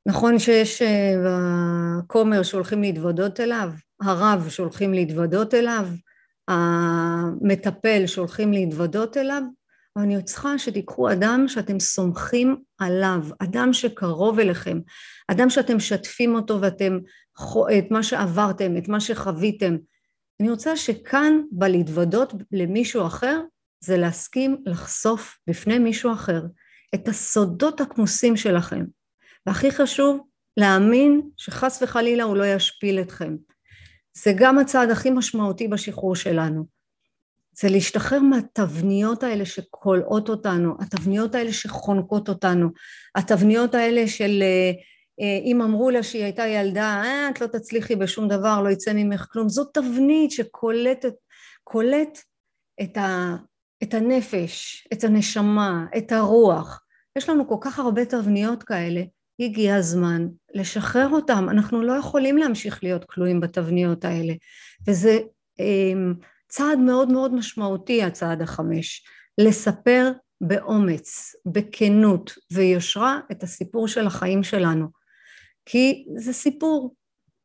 נכון 0.08 0.38
שיש 0.38 0.82
אה, 0.82 1.14
בכומר 1.24 2.42
שהולכים 2.42 2.82
להתוודות 2.82 3.40
אליו, 3.40 3.70
הרב 4.02 4.48
שהולכים 4.48 4.94
להתוודות 4.94 5.54
אליו, 5.54 5.86
המטפל 6.48 8.06
שהולכים 8.06 8.52
להתוודות 8.52 9.16
אליו, 9.16 9.42
אבל 9.96 10.04
אני 10.04 10.22
צריכה 10.22 10.58
שתיקחו 10.58 11.12
אדם 11.12 11.44
שאתם 11.48 11.80
סומכים 11.80 12.56
עליו, 12.78 13.20
אדם 13.38 13.72
שקרוב 13.72 14.38
אליכם, 14.38 14.80
אדם 15.30 15.50
שאתם 15.50 15.76
משתפים 15.76 16.34
אותו 16.34 16.60
ואתם, 16.60 16.98
את 17.78 17.90
מה 17.90 18.02
שעברתם, 18.02 18.76
את 18.76 18.88
מה 18.88 19.00
שחוויתם. 19.00 19.76
אני 20.40 20.50
רוצה 20.50 20.76
שכאן 20.76 21.40
בלהתוודות 21.52 22.32
למישהו 22.52 23.06
אחר, 23.06 23.40
זה 23.84 23.96
להסכים 23.96 24.62
לחשוף 24.66 25.38
בפני 25.46 25.78
מישהו 25.78 26.12
אחר 26.12 26.42
את 26.94 27.08
הסודות 27.08 27.80
הכמוסים 27.80 28.36
שלכם. 28.36 28.84
והכי 29.48 29.70
חשוב, 29.70 30.20
להאמין 30.56 31.20
שחס 31.36 31.82
וחלילה 31.82 32.24
הוא 32.24 32.36
לא 32.36 32.46
ישפיל 32.46 33.00
אתכם. 33.00 33.36
זה 34.24 34.32
גם 34.36 34.58
הצעד 34.58 34.90
הכי 34.90 35.10
משמעותי 35.10 35.68
בשחרור 35.68 36.16
שלנו. 36.16 36.64
זה 37.52 37.68
להשתחרר 37.68 38.18
מהתבניות 38.18 39.22
האלה 39.22 39.46
שכולאות 39.46 40.28
אותנו, 40.28 40.74
התבניות 40.80 41.34
האלה 41.34 41.52
שחונקות 41.52 42.28
אותנו, 42.28 42.68
התבניות 43.14 43.74
האלה 43.74 44.08
של 44.08 44.42
אה, 44.42 44.70
אה, 45.20 45.38
אם 45.44 45.62
אמרו 45.62 45.90
לה 45.90 46.02
שהיא 46.02 46.24
הייתה 46.24 46.46
ילדה, 46.46 47.02
אה, 47.04 47.28
את 47.30 47.40
לא 47.40 47.46
תצליחי 47.46 47.96
בשום 47.96 48.28
דבר, 48.28 48.62
לא 48.62 48.68
יצא 48.68 48.92
ממך 48.94 49.26
כלום, 49.32 49.48
זו 49.48 49.64
תבנית 49.64 50.30
שקולטת 50.30 51.14
קולט 51.64 52.18
את, 52.82 52.96
ה, 52.96 53.36
את 53.82 53.94
הנפש, 53.94 54.86
את 54.92 55.04
הנשמה, 55.04 55.86
את 55.98 56.12
הרוח. 56.12 56.80
יש 57.18 57.28
לנו 57.28 57.48
כל 57.48 57.56
כך 57.60 57.78
הרבה 57.78 58.04
תבניות 58.04 58.62
כאלה, 58.62 59.02
הגיע 59.40 59.76
הזמן 59.76 60.28
לשחרר 60.54 61.08
אותם, 61.08 61.46
אנחנו 61.50 61.82
לא 61.82 61.92
יכולים 61.92 62.36
להמשיך 62.36 62.82
להיות 62.82 63.04
כלואים 63.04 63.40
בתבניות 63.40 64.04
האלה, 64.04 64.32
וזה 64.88 65.18
אה, 65.60 65.92
צעד 66.48 66.78
מאוד 66.78 67.12
מאוד 67.12 67.34
משמעותי 67.34 68.02
הצעד 68.02 68.42
החמש, 68.42 69.04
לספר 69.38 70.12
באומץ, 70.40 71.36
בכנות 71.46 72.32
ויושרה 72.52 73.20
את 73.32 73.42
הסיפור 73.42 73.88
של 73.88 74.06
החיים 74.06 74.42
שלנו. 74.42 74.86
כי 75.66 76.04
זה 76.16 76.32
סיפור, 76.32 76.94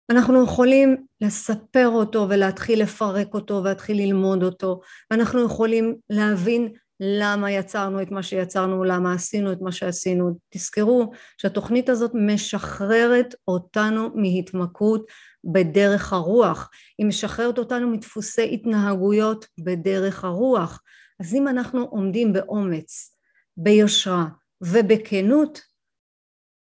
אנחנו 0.09 0.43
יכולים 0.43 0.97
לספר 1.21 1.87
אותו 1.87 2.27
ולהתחיל 2.29 2.81
לפרק 2.81 3.33
אותו 3.33 3.53
ולהתחיל 3.53 3.97
ללמוד 3.97 4.43
אותו, 4.43 4.81
אנחנו 5.11 5.45
יכולים 5.45 5.95
להבין 6.09 6.73
למה 7.05 7.51
יצרנו 7.51 8.01
את 8.01 8.11
מה 8.11 8.23
שיצרנו, 8.23 8.83
למה 8.83 9.13
עשינו 9.13 9.51
את 9.51 9.61
מה 9.61 9.71
שעשינו. 9.71 10.37
תזכרו 10.49 11.11
שהתוכנית 11.37 11.89
הזאת 11.89 12.11
משחררת 12.13 13.35
אותנו 13.47 14.09
מהתמכרות 14.15 15.05
בדרך 15.43 16.13
הרוח, 16.13 16.69
היא 16.97 17.07
משחררת 17.07 17.57
אותנו 17.57 17.87
מדפוסי 17.87 18.53
התנהגויות 18.53 19.45
בדרך 19.59 20.23
הרוח. 20.23 20.81
אז 21.19 21.33
אם 21.33 21.47
אנחנו 21.47 21.81
עומדים 21.81 22.33
באומץ, 22.33 23.17
ביושרה 23.57 24.25
ובכנות, 24.61 25.61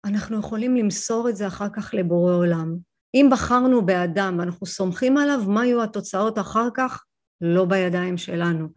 אנחנו 0.06 0.40
יכולים 0.40 0.76
למסור 0.76 1.30
את 1.30 1.36
זה 1.36 1.48
אחר 1.48 1.68
כך 1.76 1.94
לבורא 1.94 2.34
עולם. 2.34 2.76
אם 3.14 3.30
בחרנו 3.32 3.86
באדם 3.86 4.36
ואנחנו 4.40 4.66
סומכים 4.66 5.18
עליו, 5.18 5.42
מה 5.48 5.66
יהיו 5.66 5.84
התוצאות 5.84 6.40
אחר 6.40 6.68
כך? 6.74 7.04
לא 7.42 7.66
בידיים 7.66 8.18
שלנו. 8.18 8.68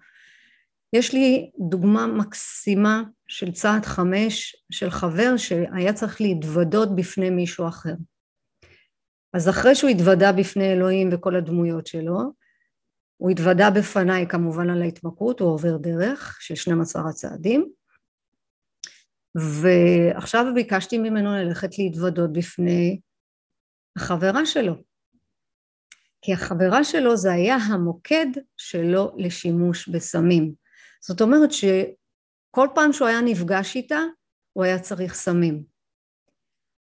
יש 0.95 1.15
לי 1.15 1.51
דוגמה 1.59 2.07
מקסימה 2.07 3.03
של 3.29 3.53
צעד 3.53 3.85
חמש 3.85 4.57
של 4.71 4.91
חבר 4.91 5.37
שהיה 5.37 5.93
צריך 5.93 6.21
להתוודות 6.21 6.97
בפני 6.97 7.31
מישהו 7.31 7.69
אחר. 7.69 7.95
אז 9.33 9.49
אחרי 9.49 9.75
שהוא 9.75 9.91
התוודה 9.91 10.33
בפני 10.33 10.73
אלוהים 10.73 11.09
וכל 11.13 11.37
הדמויות 11.37 11.87
שלו, 11.87 12.19
הוא 13.17 13.31
התוודה 13.31 13.71
בפניי 13.71 14.27
כמובן 14.29 14.71
על 14.71 14.83
ההתמכרות, 14.83 15.41
הוא 15.41 15.49
עובר 15.49 15.77
דרך 15.77 16.39
של 16.41 16.55
12 16.55 17.09
הצעדים, 17.09 17.71
ועכשיו 19.35 20.45
ביקשתי 20.55 20.99
ממנו 20.99 21.33
ללכת 21.33 21.79
להתוודות 21.79 22.33
בפני 22.33 23.01
החברה 23.97 24.47
שלו. 24.47 24.75
כי 26.23 26.33
החברה 26.33 26.85
שלו 26.85 27.17
זה 27.17 27.33
היה 27.33 27.57
המוקד 27.57 28.27
שלו 28.57 29.15
לשימוש 29.19 29.89
בסמים. 29.89 30.64
זאת 31.09 31.21
אומרת 31.21 31.51
שכל 31.53 32.69
פעם 32.75 32.93
שהוא 32.93 33.09
היה 33.09 33.21
נפגש 33.21 33.77
איתה, 33.77 34.01
הוא 34.53 34.65
היה 34.65 34.79
צריך 34.79 35.15
סמים. 35.15 35.63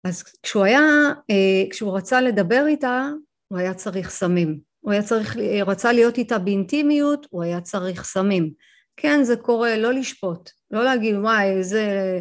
אז 0.03 0.23
כשהוא 0.43 0.63
היה, 0.63 0.81
אה, 1.29 1.69
כשהוא 1.71 1.97
רצה 1.97 2.21
לדבר 2.21 2.63
איתה, 2.67 3.09
הוא 3.47 3.59
היה 3.59 3.73
צריך 3.73 4.09
סמים. 4.09 4.59
הוא 4.79 4.91
היה 4.91 5.03
צריך, 5.03 5.37
רצה 5.65 5.93
להיות 5.93 6.17
איתה 6.17 6.39
באינטימיות, 6.39 7.27
הוא 7.29 7.43
היה 7.43 7.61
צריך 7.61 8.03
סמים. 8.03 8.53
כן, 8.97 9.23
זה 9.23 9.35
קורה, 9.35 9.77
לא 9.77 9.93
לשפוט, 9.93 10.49
לא 10.71 10.83
להגיד 10.83 11.15
וואי, 11.15 11.63
זה... 11.63 12.19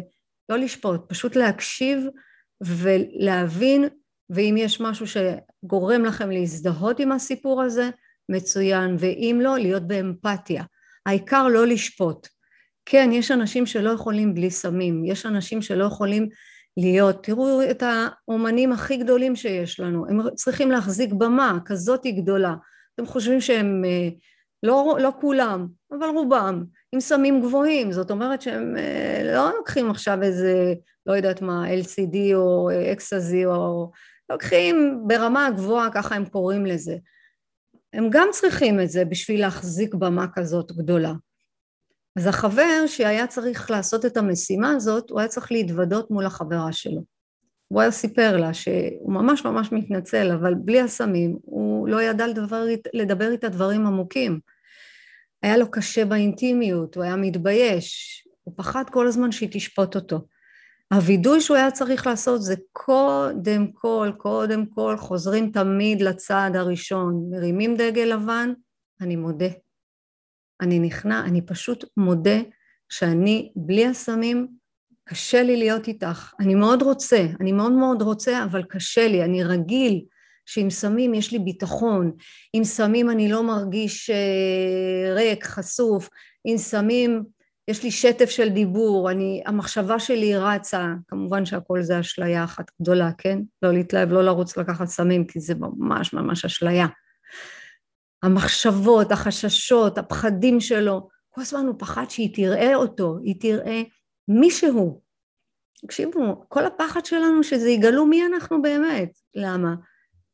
לא 0.49 0.57
לשפוט, 0.57 1.09
פשוט 1.09 1.35
להקשיב 1.35 1.99
ולהבין, 2.61 3.87
ואם 4.29 4.55
יש 4.57 4.81
משהו 4.81 5.05
שגורם 5.07 6.05
לכם 6.05 6.31
להזדהות 6.31 6.99
עם 6.99 7.11
הסיפור 7.11 7.61
הזה, 7.61 7.89
מצוין, 8.29 8.95
ואם 8.99 9.39
לא, 9.43 9.57
להיות 9.57 9.87
באמפתיה. 9.87 10.63
העיקר 11.05 11.47
לא 11.47 11.67
לשפוט. 11.67 12.27
כן, 12.85 13.09
יש 13.13 13.31
אנשים 13.31 13.65
שלא 13.65 13.89
יכולים 13.89 14.33
בלי 14.33 14.51
סמים, 14.51 15.05
יש 15.05 15.25
אנשים 15.25 15.61
שלא 15.61 15.83
יכולים 15.83 16.29
להיות, 16.77 17.23
תראו 17.23 17.61
את 17.71 17.83
האומנים 17.83 18.71
הכי 18.71 18.97
גדולים 18.97 19.35
שיש 19.35 19.79
לנו, 19.79 20.05
הם 20.09 20.35
צריכים 20.35 20.71
להחזיק 20.71 21.13
במה 21.13 21.57
כזאת 21.65 22.05
גדולה, 22.05 22.55
אתם 22.95 23.05
חושבים 23.05 23.41
שהם 23.41 23.85
אה, 23.85 24.09
לא, 24.63 24.97
לא 25.01 25.11
כולם, 25.21 25.67
אבל 25.91 26.07
רובם, 26.07 26.63
עם 26.91 26.99
סמים 26.99 27.41
גבוהים, 27.41 27.91
זאת 27.91 28.11
אומרת 28.11 28.41
שהם 28.41 28.77
אה, 28.77 29.21
לא 29.35 29.51
לוקחים 29.57 29.89
עכשיו 29.89 30.23
איזה, 30.23 30.73
לא 31.05 31.13
יודעת 31.13 31.41
מה, 31.41 31.65
LCD 31.65 32.35
או 32.35 32.69
אקסזי 32.91 33.45
או... 33.45 33.91
לוקחים 34.29 35.03
ברמה 35.07 35.49
גבוהה, 35.55 35.89
ככה 35.93 36.15
הם 36.15 36.25
קוראים 36.25 36.65
לזה. 36.65 36.95
הם 37.93 38.09
גם 38.09 38.27
צריכים 38.31 38.79
את 38.79 38.89
זה 38.89 39.05
בשביל 39.05 39.41
להחזיק 39.41 39.93
במה 39.93 40.25
כזאת 40.33 40.71
גדולה. 40.71 41.13
אז 42.15 42.27
החבר 42.27 42.87
שהיה 42.87 43.27
צריך 43.27 43.71
לעשות 43.71 44.05
את 44.05 44.17
המשימה 44.17 44.71
הזאת, 44.71 45.09
הוא 45.09 45.19
היה 45.19 45.29
צריך 45.29 45.51
להתוודות 45.51 46.11
מול 46.11 46.25
החברה 46.25 46.71
שלו. 46.71 47.01
הוא 47.67 47.81
היה 47.81 47.91
סיפר 47.91 48.37
לה 48.37 48.53
שהוא 48.53 49.13
ממש 49.13 49.45
ממש 49.45 49.71
מתנצל, 49.71 50.31
אבל 50.31 50.53
בלי 50.53 50.81
הסמים 50.81 51.37
הוא 51.41 51.87
לא 51.87 52.01
ידע 52.01 52.27
לדבר, 52.27 52.65
לדבר 52.93 53.31
איתה 53.31 53.49
דברים 53.49 53.87
עמוקים. 53.87 54.39
היה 55.43 55.57
לו 55.57 55.71
קשה 55.71 56.05
באינטימיות, 56.05 56.95
הוא 56.95 57.03
היה 57.03 57.15
מתבייש, 57.15 58.23
הוא 58.43 58.53
פחד 58.57 58.83
כל 58.91 59.07
הזמן 59.07 59.31
שהיא 59.31 59.49
תשפוט 59.51 59.95
אותו. 59.95 60.21
הווידוי 60.93 61.41
שהוא 61.41 61.57
היה 61.57 61.71
צריך 61.71 62.07
לעשות 62.07 62.41
זה 62.41 62.55
קודם 62.71 63.71
כל, 63.73 64.11
קודם 64.17 64.65
כל, 64.65 64.95
חוזרים 64.97 65.51
תמיד 65.51 66.01
לצעד 66.01 66.55
הראשון, 66.55 67.29
מרימים 67.31 67.75
דגל 67.75 68.03
לבן, 68.03 68.53
אני 69.01 69.15
מודה. 69.15 69.49
אני 70.61 70.79
נכנע, 70.79 71.19
אני 71.25 71.45
פשוט 71.45 71.85
מודה 71.97 72.39
שאני 72.89 73.51
בלי 73.55 73.85
הסמים, 73.85 74.47
קשה 75.09 75.43
לי 75.43 75.57
להיות 75.57 75.87
איתך. 75.87 76.33
אני 76.39 76.55
מאוד 76.55 76.81
רוצה, 76.81 77.25
אני 77.39 77.51
מאוד 77.51 77.71
מאוד 77.71 78.01
רוצה, 78.01 78.43
אבל 78.43 78.63
קשה 78.63 79.07
לי, 79.07 79.23
אני 79.23 79.43
רגיל 79.43 80.05
שעם 80.45 80.69
סמים 80.69 81.13
יש 81.13 81.31
לי 81.31 81.39
ביטחון, 81.39 82.11
עם 82.53 82.63
סמים 82.63 83.09
אני 83.09 83.31
לא 83.31 83.43
מרגיש 83.43 84.09
אה, 84.09 85.13
ריק, 85.13 85.45
חשוף, 85.45 86.09
עם 86.45 86.57
סמים 86.57 87.23
יש 87.69 87.83
לי 87.83 87.91
שטף 87.91 88.29
של 88.29 88.49
דיבור, 88.49 89.11
אני, 89.11 89.43
המחשבה 89.45 89.99
שלי 89.99 90.37
רצה, 90.37 90.85
כמובן 91.07 91.45
שהכל 91.45 91.81
זה 91.81 91.99
אשליה 91.99 92.43
אחת 92.43 92.71
גדולה, 92.81 93.11
כן? 93.17 93.39
לא 93.61 93.73
להתלהב, 93.73 94.11
לא 94.11 94.23
לרוץ 94.23 94.57
לקחת 94.57 94.87
סמים, 94.87 95.27
כי 95.27 95.39
זה 95.39 95.53
ממש 95.55 96.13
ממש 96.13 96.45
אשליה. 96.45 96.87
המחשבות, 98.23 99.11
החששות, 99.11 99.97
הפחדים 99.97 100.59
שלו, 100.59 101.09
כל 101.29 101.41
הזמן 101.41 101.65
הוא 101.65 101.75
פחד 101.79 102.05
שהיא 102.09 102.35
תראה 102.35 102.75
אותו, 102.75 103.17
היא 103.23 103.41
תראה 103.41 103.81
מישהו. 104.27 105.01
תקשיבו, 105.81 106.45
כל 106.47 106.65
הפחד 106.65 107.05
שלנו 107.05 107.43
שזה 107.43 107.69
יגלו 107.69 108.05
מי 108.05 108.25
אנחנו 108.25 108.61
באמת. 108.61 109.17
למה? 109.35 109.75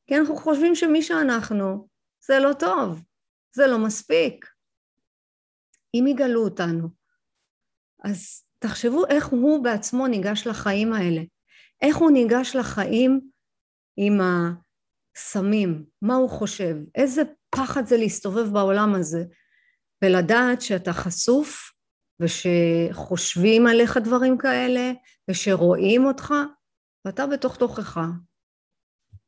כי 0.08 0.18
אנחנו 0.18 0.36
חושבים 0.36 0.76
שמי 0.76 1.02
שאנחנו 1.02 1.88
זה 2.28 2.40
לא 2.40 2.54
טוב, 2.54 3.02
זה 3.56 3.68
לא 3.68 3.78
מספיק. 3.78 4.46
אם 5.94 6.08
יגלו 6.08 6.44
אותנו, 6.44 6.88
אז 8.06 8.44
תחשבו 8.60 9.06
איך 9.10 9.26
הוא 9.28 9.64
בעצמו 9.64 10.08
ניגש 10.08 10.48
לחיים 10.48 10.94
האלה. 10.94 11.22
איך 11.82 11.98
הוא 11.98 12.12
ניגש 12.12 12.56
לחיים 12.56 13.30
עם 13.98 14.18
הסמים, 14.22 15.86
מה 16.02 16.16
הוא 16.16 16.30
חושב, 16.30 16.76
איזה 16.96 17.22
פחד 17.50 17.86
זה 17.86 17.98
להסתובב 17.98 18.54
בעולם 18.54 18.96
הזה, 18.96 19.24
ולדעת 20.02 20.62
שאתה 20.62 20.94
חשוף 20.94 21.72
ושחושבים 22.20 23.68
עליך 23.68 23.98
דברים 23.98 24.38
כאלה 24.38 24.92
ושרואים 25.32 26.06
אותך, 26.06 26.34
ואתה 27.06 27.28
בתוך 27.28 27.58
תוכך. 27.58 28.00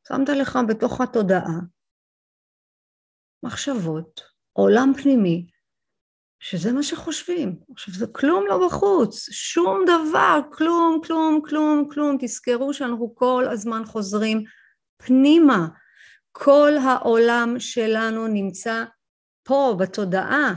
שמת 0.07 0.29
לך 0.29 0.59
בתוך 0.67 1.01
התודעה 1.01 1.59
מחשבות, 3.43 4.21
עולם 4.53 4.91
פנימי, 5.03 5.47
שזה 6.39 6.71
מה 6.71 6.83
שחושבים. 6.83 7.55
עכשיו, 7.73 7.93
זה 7.93 8.07
כלום 8.07 8.45
לא 8.47 8.67
בחוץ, 8.67 9.29
שום 9.31 9.85
דבר, 9.85 10.39
כלום, 10.51 11.01
כלום, 11.03 11.41
כלום, 11.49 11.89
כלום. 11.91 12.17
תזכרו 12.19 12.73
שאנחנו 12.73 13.15
כל 13.15 13.45
הזמן 13.51 13.85
חוזרים 13.85 14.43
פנימה. 14.97 15.67
כל 16.31 16.71
העולם 16.77 17.55
שלנו 17.59 18.27
נמצא 18.27 18.83
פה, 19.43 19.75
בתודעה. 19.79 20.53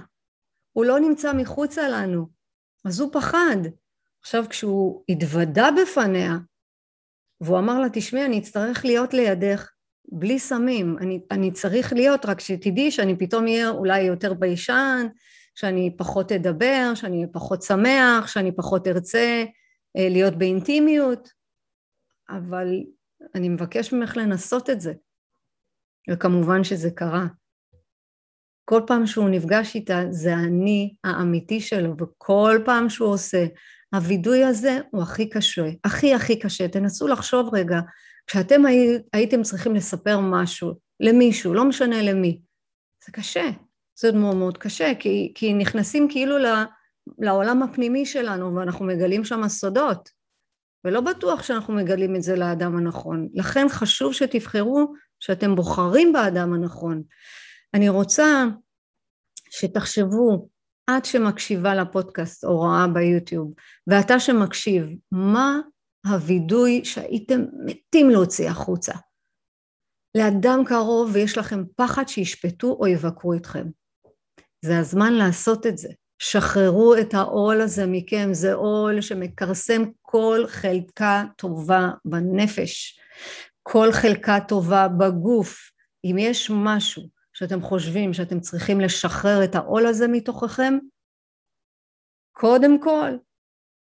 הוא 0.72 0.84
לא 0.84 1.00
נמצא 1.00 1.32
מחוצה 1.32 1.88
לנו. 1.88 2.28
אז 2.84 3.00
הוא 3.00 3.12
פחד. 3.12 3.56
עכשיו, 4.20 4.44
כשהוא 4.50 5.04
התוודה 5.08 5.68
בפניה, 5.82 6.36
והוא 7.40 7.58
אמר 7.58 7.80
לה, 7.80 7.86
תשמעי, 7.92 8.24
אני 8.24 8.38
אצטרך 8.38 8.84
להיות 8.84 9.14
לידך 9.14 9.70
בלי 10.12 10.38
סמים. 10.38 10.98
אני, 10.98 11.20
אני 11.30 11.52
צריך 11.52 11.92
להיות, 11.92 12.26
רק 12.26 12.40
שתדעי 12.40 12.90
שאני 12.90 13.18
פתאום 13.18 13.44
אהיה 13.44 13.70
אולי 13.70 14.00
יותר 14.00 14.34
ביישן, 14.34 15.06
שאני 15.54 15.96
פחות 15.96 16.32
אדבר, 16.32 16.92
שאני 16.94 17.26
פחות 17.32 17.62
שמח, 17.62 18.26
שאני 18.26 18.56
פחות 18.56 18.86
ארצה 18.86 19.44
אה, 19.96 20.08
להיות 20.08 20.34
באינטימיות, 20.34 21.28
אבל 22.28 22.66
אני 23.34 23.48
מבקש 23.48 23.92
ממך 23.92 24.16
לנסות 24.16 24.70
את 24.70 24.80
זה. 24.80 24.92
וכמובן 26.10 26.64
שזה 26.64 26.90
קרה. 26.90 27.26
כל 28.64 28.82
פעם 28.86 29.06
שהוא 29.06 29.28
נפגש 29.28 29.74
איתה 29.74 30.00
זה 30.10 30.34
אני 30.34 30.94
האמיתי 31.04 31.60
שלו, 31.60 31.94
וכל 31.98 32.58
פעם 32.64 32.88
שהוא 32.88 33.08
עושה, 33.08 33.46
הווידוי 33.94 34.44
הזה 34.44 34.78
הוא 34.90 35.02
הכי 35.02 35.30
קשה, 35.30 35.66
הכי 35.84 36.14
הכי 36.14 36.38
קשה. 36.38 36.68
תנסו 36.68 37.08
לחשוב 37.08 37.54
רגע, 37.54 37.80
כשאתם 38.26 38.66
הי, 38.66 38.98
הייתם 39.12 39.42
צריכים 39.42 39.74
לספר 39.74 40.20
משהו 40.20 40.74
למישהו, 41.00 41.54
לא 41.54 41.64
משנה 41.64 42.02
למי, 42.02 42.40
זה 43.06 43.12
קשה, 43.12 43.50
זה 44.00 44.12
מאוד 44.12 44.36
מאוד 44.36 44.58
קשה, 44.58 44.92
כי, 44.98 45.32
כי 45.34 45.54
נכנסים 45.54 46.08
כאילו 46.10 46.36
לעולם 47.18 47.62
הפנימי 47.62 48.06
שלנו 48.06 48.54
ואנחנו 48.54 48.84
מגלים 48.84 49.24
שם 49.24 49.48
סודות, 49.48 50.10
ולא 50.84 51.00
בטוח 51.00 51.42
שאנחנו 51.42 51.74
מגלים 51.74 52.16
את 52.16 52.22
זה 52.22 52.36
לאדם 52.36 52.76
הנכון. 52.76 53.28
לכן 53.34 53.66
חשוב 53.68 54.12
שתבחרו 54.12 54.92
שאתם 55.20 55.54
בוחרים 55.54 56.12
באדם 56.12 56.52
הנכון. 56.52 57.02
אני 57.74 57.88
רוצה 57.88 58.44
שתחשבו, 59.50 60.48
את 60.90 61.04
שמקשיבה 61.04 61.74
לפודקאסט 61.74 62.44
או 62.44 62.56
רואה 62.56 62.86
ביוטיוב, 62.94 63.54
ואתה 63.86 64.20
שמקשיב, 64.20 64.86
מה 65.12 65.60
הווידוי 66.06 66.84
שהייתם 66.84 67.40
מתים 67.64 68.10
להוציא 68.10 68.50
החוצה? 68.50 68.92
לאדם 70.16 70.64
קרוב 70.66 71.10
ויש 71.12 71.38
לכם 71.38 71.62
פחד 71.76 72.08
שישפטו 72.08 72.76
או 72.80 72.86
יבקרו 72.86 73.34
אתכם. 73.34 73.66
זה 74.62 74.78
הזמן 74.78 75.12
לעשות 75.12 75.66
את 75.66 75.78
זה. 75.78 75.88
שחררו 76.18 76.94
את 77.00 77.14
העול 77.14 77.60
הזה 77.60 77.86
מכם, 77.86 78.28
זה 78.32 78.52
עול 78.52 79.00
שמכרסם 79.00 79.82
כל 80.02 80.44
חלקה 80.46 81.24
טובה 81.36 81.90
בנפש, 82.04 83.00
כל 83.62 83.92
חלקה 83.92 84.38
טובה 84.48 84.88
בגוף. 84.88 85.70
אם 86.04 86.16
יש 86.18 86.50
משהו 86.54 87.02
שאתם 87.32 87.62
חושבים 87.62 88.14
שאתם 88.14 88.40
צריכים 88.40 88.80
לשחרר 88.80 89.44
את 89.44 89.54
העול 89.54 89.86
הזה 89.86 90.08
מתוככם, 90.08 90.78
קודם 92.32 92.82
כל, 92.82 93.10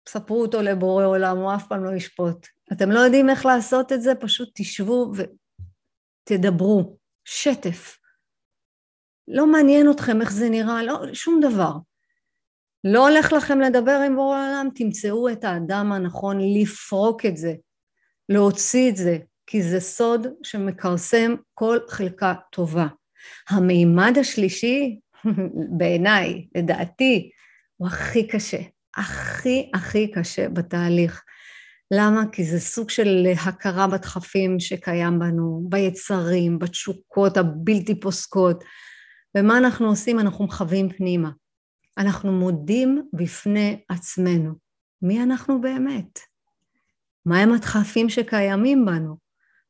ספרו 0.10 0.42
אותו 0.42 0.62
לבורא 0.62 1.06
עולם, 1.06 1.38
הוא 1.38 1.56
אף 1.56 1.68
פעם 1.68 1.84
לא 1.84 1.96
ישפוט. 1.96 2.48
אתם 2.74 2.92
לא 2.92 3.00
יודעים 3.00 3.30
איך 3.30 3.46
לעשות 3.46 3.92
את 3.92 4.02
זה, 4.02 4.16
פשוט 4.16 4.50
תשבו 4.54 5.12
ותדברו. 6.30 6.98
שטף. 7.26 7.98
לא 9.28 9.48
מעניין 9.48 9.92
אתכם 9.92 10.22
איך 10.22 10.32
זה 10.32 10.50
נראה, 10.50 10.84
לא, 10.84 11.14
שום 11.14 11.40
דבר. 11.42 11.72
לא 12.84 13.10
הולך 13.10 13.34
לכם 13.34 13.60
לדבר 13.60 14.02
עם 14.06 14.16
בורא 14.16 14.38
העולם, 14.38 14.70
תמצאו 14.76 15.30
את 15.30 15.44
האדם 15.44 15.92
הנכון 15.92 16.38
לפרוק 16.62 17.26
את 17.26 17.38
זה, 17.38 17.54
להוציא 18.30 18.90
את 18.90 18.96
זה, 18.96 19.18
כי 19.48 19.64
זה 19.64 19.80
סוד 19.80 20.28
שמכרסם 20.44 21.36
כל 21.54 21.78
חלקה 21.90 22.34
טובה. 22.52 22.88
המימד 23.50 24.18
השלישי, 24.20 25.00
בעיניי, 25.78 26.48
לדעתי, 26.56 27.30
הוא 27.78 27.88
הכי 27.88 28.28
קשה, 28.28 28.62
הכי 28.98 29.72
הכי 29.74 30.12
קשה 30.12 30.50
בתהליך. 30.50 31.24
למה? 31.92 32.24
כי 32.32 32.44
זה 32.44 32.60
סוג 32.60 32.90
של 32.90 33.28
הכרה 33.46 33.88
בדחפים 33.88 34.60
שקיים 34.60 35.20
בנו, 35.20 35.66
ביצרים, 35.70 36.60
בתשוקות 36.60 37.38
הבלתי 37.38 38.00
פוסקות, 38.00 38.64
ומה 39.38 39.58
אנחנו 39.58 39.88
עושים? 39.88 40.20
אנחנו 40.20 40.46
מכוונים 40.46 40.90
פנימה. 40.90 41.30
אנחנו 41.98 42.32
מודים 42.32 43.10
בפני 43.14 43.82
עצמנו. 43.90 44.54
מי 45.02 45.24
אנחנו 45.24 45.62
באמת? 45.62 46.20
מהם 47.26 47.54
הדחפים 47.54 48.10
שקיימים 48.10 48.86
בנו? 48.86 49.18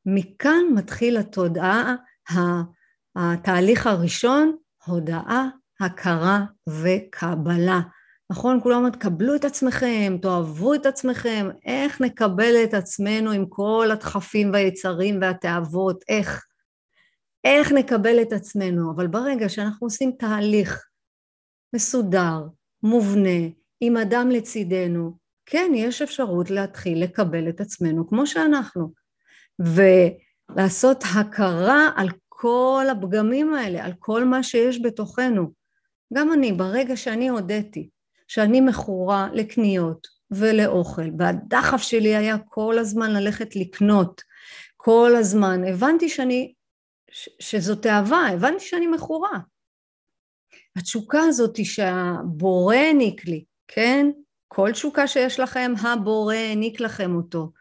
מכאן 0.05 0.63
מתחיל 0.75 1.17
התודעה, 1.17 1.95
התהליך 3.15 3.87
הראשון, 3.87 4.55
הודאה, 4.85 5.45
הכרה 5.81 6.45
וקבלה. 6.69 7.79
נכון? 8.29 8.59
כולם 8.63 8.75
אומרים, 8.75 8.93
קבלו 8.93 9.35
את 9.35 9.45
עצמכם, 9.45 10.17
תאהבו 10.21 10.73
את 10.73 10.85
עצמכם, 10.85 11.49
איך 11.65 12.01
נקבל 12.01 12.55
את 12.63 12.73
עצמנו 12.73 13.31
עם 13.31 13.45
כל 13.49 13.89
הדחפים 13.91 14.51
והיצרים 14.53 15.19
והתאוות, 15.21 16.03
איך? 16.09 16.45
איך 17.45 17.71
נקבל 17.71 18.21
את 18.21 18.33
עצמנו, 18.33 18.91
אבל 18.91 19.07
ברגע 19.07 19.49
שאנחנו 19.49 19.87
עושים 19.87 20.11
תהליך 20.19 20.85
מסודר, 21.75 22.41
מובנה, 22.83 23.49
עם 23.79 23.97
אדם 23.97 24.29
לצידנו, 24.29 25.17
כן, 25.45 25.71
יש 25.75 26.01
אפשרות 26.01 26.49
להתחיל 26.49 27.03
לקבל 27.03 27.49
את 27.49 27.61
עצמנו 27.61 28.07
כמו 28.07 28.27
שאנחנו, 28.27 28.91
ולעשות 29.59 31.03
הכרה 31.15 31.89
על 31.95 32.09
כל 32.29 32.85
הפגמים 32.91 33.53
האלה, 33.53 33.85
על 33.85 33.93
כל 33.99 34.23
מה 34.23 34.43
שיש 34.43 34.81
בתוכנו. 34.83 35.51
גם 36.13 36.33
אני, 36.33 36.51
ברגע 36.53 36.97
שאני 36.97 37.27
הודיתי 37.27 37.89
שאני 38.27 38.61
מכורה 38.61 39.29
לקניות 39.33 40.07
ולאוכל, 40.31 41.09
והדחף 41.19 41.81
שלי 41.81 42.15
היה 42.15 42.37
כל 42.37 42.77
הזמן 42.77 43.11
ללכת 43.11 43.55
לקנות, 43.55 44.21
כל 44.77 45.15
הזמן, 45.15 45.63
הבנתי 45.67 46.09
שאני, 46.09 46.53
ש, 47.15 47.29
שזו 47.39 47.75
תאווה, 47.75 48.29
הבנתי 48.33 48.65
שאני 48.65 48.87
מכורה. 48.87 49.39
התשוקה 50.75 51.19
הזאת 51.21 51.65
שהבורא 51.65 52.75
העניק 52.75 53.25
לי, 53.25 53.43
כן? 53.67 54.07
כל 54.47 54.71
תשוקה 54.71 55.07
שיש 55.07 55.39
לכם, 55.39 55.73
הבורא 55.81 56.33
העניק 56.33 56.79
לכם 56.79 57.15
אותו. 57.15 57.51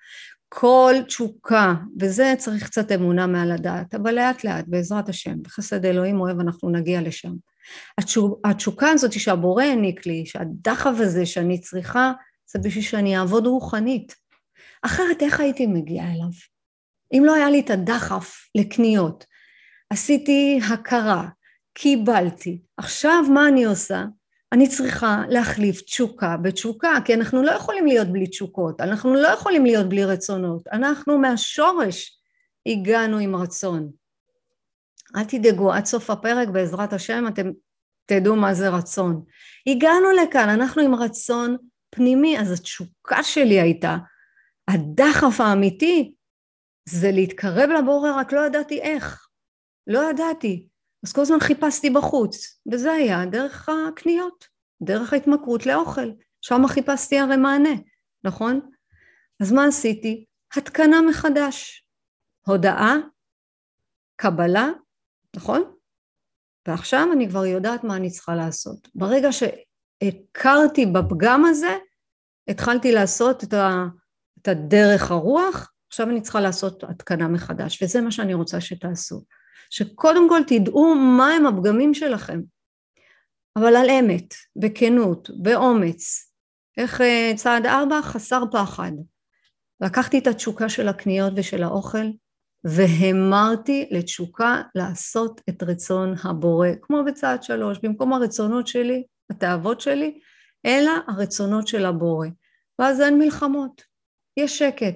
כל 0.48 0.94
תשוקה, 1.06 1.74
וזה 2.00 2.34
צריך 2.38 2.64
קצת 2.64 2.92
אמונה 2.92 3.26
מעל 3.26 3.52
הדעת, 3.52 3.94
אבל 3.94 4.14
לאט 4.14 4.44
לאט, 4.44 4.64
בעזרת 4.68 5.08
השם, 5.08 5.42
בחסד 5.42 5.84
אלוהים 5.84 6.20
אוהב, 6.20 6.40
אנחנו 6.40 6.70
נגיע 6.70 7.00
לשם. 7.02 7.32
התשוקה 8.44 8.90
הזאת 8.90 9.12
שהבורא 9.12 9.62
העניק 9.62 10.06
לי, 10.06 10.26
שהדחף 10.26 10.96
הזה 10.98 11.26
שאני 11.26 11.60
צריכה, 11.60 12.12
זה 12.46 12.58
בשביל 12.58 12.84
שאני 12.84 13.18
אעבוד 13.18 13.46
רוחנית. 13.46 14.14
אחרת 14.82 15.22
איך 15.22 15.40
הייתי 15.40 15.66
מגיעה 15.66 16.12
אליו? 16.12 16.30
אם 17.12 17.22
לא 17.24 17.34
היה 17.34 17.50
לי 17.50 17.60
את 17.60 17.70
הדחף 17.70 18.48
לקניות, 18.54 19.33
עשיתי 19.90 20.60
הכרה, 20.72 21.28
קיבלתי, 21.74 22.60
עכשיו 22.76 23.24
מה 23.34 23.48
אני 23.48 23.64
עושה? 23.64 24.04
אני 24.52 24.68
צריכה 24.68 25.22
להחליף 25.28 25.80
תשוקה 25.80 26.36
בתשוקה, 26.36 26.94
כי 27.04 27.14
אנחנו 27.14 27.42
לא 27.42 27.50
יכולים 27.50 27.86
להיות 27.86 28.08
בלי 28.08 28.26
תשוקות, 28.26 28.80
אנחנו 28.80 29.14
לא 29.14 29.28
יכולים 29.28 29.66
להיות 29.66 29.88
בלי 29.88 30.04
רצונות, 30.04 30.68
אנחנו 30.72 31.18
מהשורש 31.18 32.18
הגענו 32.66 33.18
עם 33.18 33.36
רצון. 33.36 33.90
אל 35.16 35.24
תדאגו, 35.24 35.72
עד 35.72 35.84
סוף 35.84 36.10
הפרק 36.10 36.48
בעזרת 36.48 36.92
השם 36.92 37.24
אתם 37.28 37.50
תדעו 38.06 38.36
מה 38.36 38.54
זה 38.54 38.68
רצון. 38.68 39.24
הגענו 39.66 40.10
לכאן, 40.22 40.48
אנחנו 40.48 40.82
עם 40.82 40.94
רצון 40.94 41.56
פנימי, 41.90 42.38
אז 42.38 42.52
התשוקה 42.52 43.22
שלי 43.22 43.60
הייתה, 43.60 43.96
הדחף 44.68 45.40
האמיתי 45.40 46.14
זה 46.88 47.10
להתקרב 47.10 47.70
לבורא, 47.70 48.10
רק 48.20 48.32
לא 48.32 48.46
ידעתי 48.46 48.80
איך. 48.80 49.23
לא 49.86 50.10
ידעתי. 50.10 50.68
אז 51.04 51.12
כל 51.12 51.20
הזמן 51.20 51.40
חיפשתי 51.40 51.90
בחוץ, 51.90 52.60
וזה 52.72 52.92
היה 52.92 53.26
דרך 53.26 53.68
הקניות, 53.68 54.48
דרך 54.82 55.12
ההתמכרות 55.12 55.66
לאוכל. 55.66 56.10
שם 56.40 56.66
חיפשתי 56.68 57.18
הרי 57.18 57.36
מענה, 57.36 57.74
נכון? 58.24 58.60
אז 59.42 59.52
מה 59.52 59.66
עשיתי? 59.66 60.24
התקנה 60.56 61.00
מחדש. 61.02 61.86
הודאה, 62.46 62.94
קבלה, 64.16 64.68
נכון? 65.36 65.74
ועכשיו 66.68 67.08
אני 67.12 67.28
כבר 67.28 67.44
יודעת 67.44 67.84
מה 67.84 67.96
אני 67.96 68.10
צריכה 68.10 68.34
לעשות. 68.34 68.88
ברגע 68.94 69.28
שהכרתי 69.32 70.86
בפגם 70.86 71.44
הזה, 71.44 71.78
התחלתי 72.48 72.92
לעשות 72.92 73.44
את, 73.44 73.52
ה, 73.52 73.84
את 74.42 74.48
הדרך 74.48 75.10
הרוח, 75.10 75.72
עכשיו 75.88 76.10
אני 76.10 76.20
צריכה 76.20 76.40
לעשות 76.40 76.84
התקנה 76.84 77.28
מחדש, 77.28 77.82
וזה 77.82 78.00
מה 78.00 78.10
שאני 78.10 78.34
רוצה 78.34 78.60
שתעשו. 78.60 79.24
שקודם 79.74 80.28
כל 80.28 80.40
תדעו 80.46 80.94
מהם 80.94 81.46
הפגמים 81.46 81.94
שלכם, 81.94 82.40
אבל 83.58 83.76
על 83.76 83.90
אמת, 83.90 84.34
בכנות, 84.56 85.30
באומץ. 85.42 86.32
איך 86.78 87.00
אה, 87.00 87.32
צעד 87.37 87.66
ארבע? 87.66 88.02
חסר 88.02 88.42
פחד. 88.52 88.92
לקחתי 89.80 90.18
את 90.18 90.26
התשוקה 90.26 90.68
של 90.68 90.88
הקניות 90.88 91.32
ושל 91.37 91.62
האוכל 91.62 92.06
והמרתי 92.64 93.88
לתשוקה 93.90 94.62
לעשות 94.74 95.40
את 95.48 95.62
רצון 95.62 96.14
הבורא, 96.24 96.68
כמו 96.82 97.04
בצעד 97.06 97.42
שלוש, 97.42 97.78
במקום 97.82 98.12
הרצונות 98.12 98.66
שלי, 98.66 99.04
התאוות 99.30 99.80
שלי, 99.80 100.20
אלא 100.66 100.92
הרצונות 101.08 101.68
של 101.68 101.87
הבורא. 101.87 102.28
ואז 102.78 103.00
אין 103.00 103.18
מלחמות, 103.18 103.82
יש 104.37 104.58
שקט. 104.58 104.94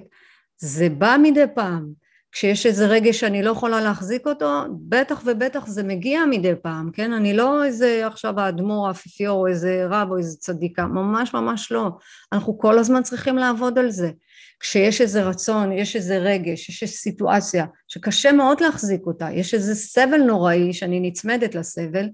זה 0.57 0.89
בא 0.89 1.15
מדי 1.21 1.45
פעם, 1.55 1.93
כשיש 2.31 2.65
איזה 2.65 2.87
רגש 2.87 3.19
שאני 3.19 3.43
לא 3.43 3.51
יכולה 3.51 3.81
להחזיק 3.81 4.27
אותו, 4.27 4.63
בטח 4.71 5.21
ובטח 5.25 5.67
זה 5.67 5.83
מגיע 5.83 6.21
מדי 6.29 6.53
פעם, 6.61 6.91
כן? 6.93 7.13
אני 7.13 7.33
לא 7.33 7.65
איזה 7.65 8.07
עכשיו 8.07 8.39
האדמו"ר, 8.39 8.87
האפיפיור, 8.87 9.39
או 9.39 9.47
איזה 9.47 9.85
רב 9.89 10.11
או 10.11 10.17
איזה 10.17 10.37
צדיקה, 10.37 10.85
ממש 10.85 11.33
ממש 11.33 11.71
לא. 11.71 11.89
אנחנו 12.33 12.57
כל 12.57 12.79
הזמן 12.79 13.03
צריכים 13.03 13.37
לעבוד 13.37 13.79
על 13.79 13.89
זה. 13.91 14.11
כשיש 14.59 15.01
איזה 15.01 15.23
רצון, 15.23 15.71
יש 15.71 15.95
איזה 15.95 16.17
רגש, 16.17 16.69
יש 16.69 16.83
איזו 16.83 16.93
סיטואציה 16.93 17.65
שקשה 17.87 18.31
מאוד 18.31 18.61
להחזיק 18.61 19.01
אותה, 19.05 19.27
יש 19.31 19.53
איזה 19.53 19.75
סבל 19.75 20.21
נוראי 20.21 20.73
שאני 20.73 20.99
נצמדת 20.99 21.55
לסבל, 21.55 22.09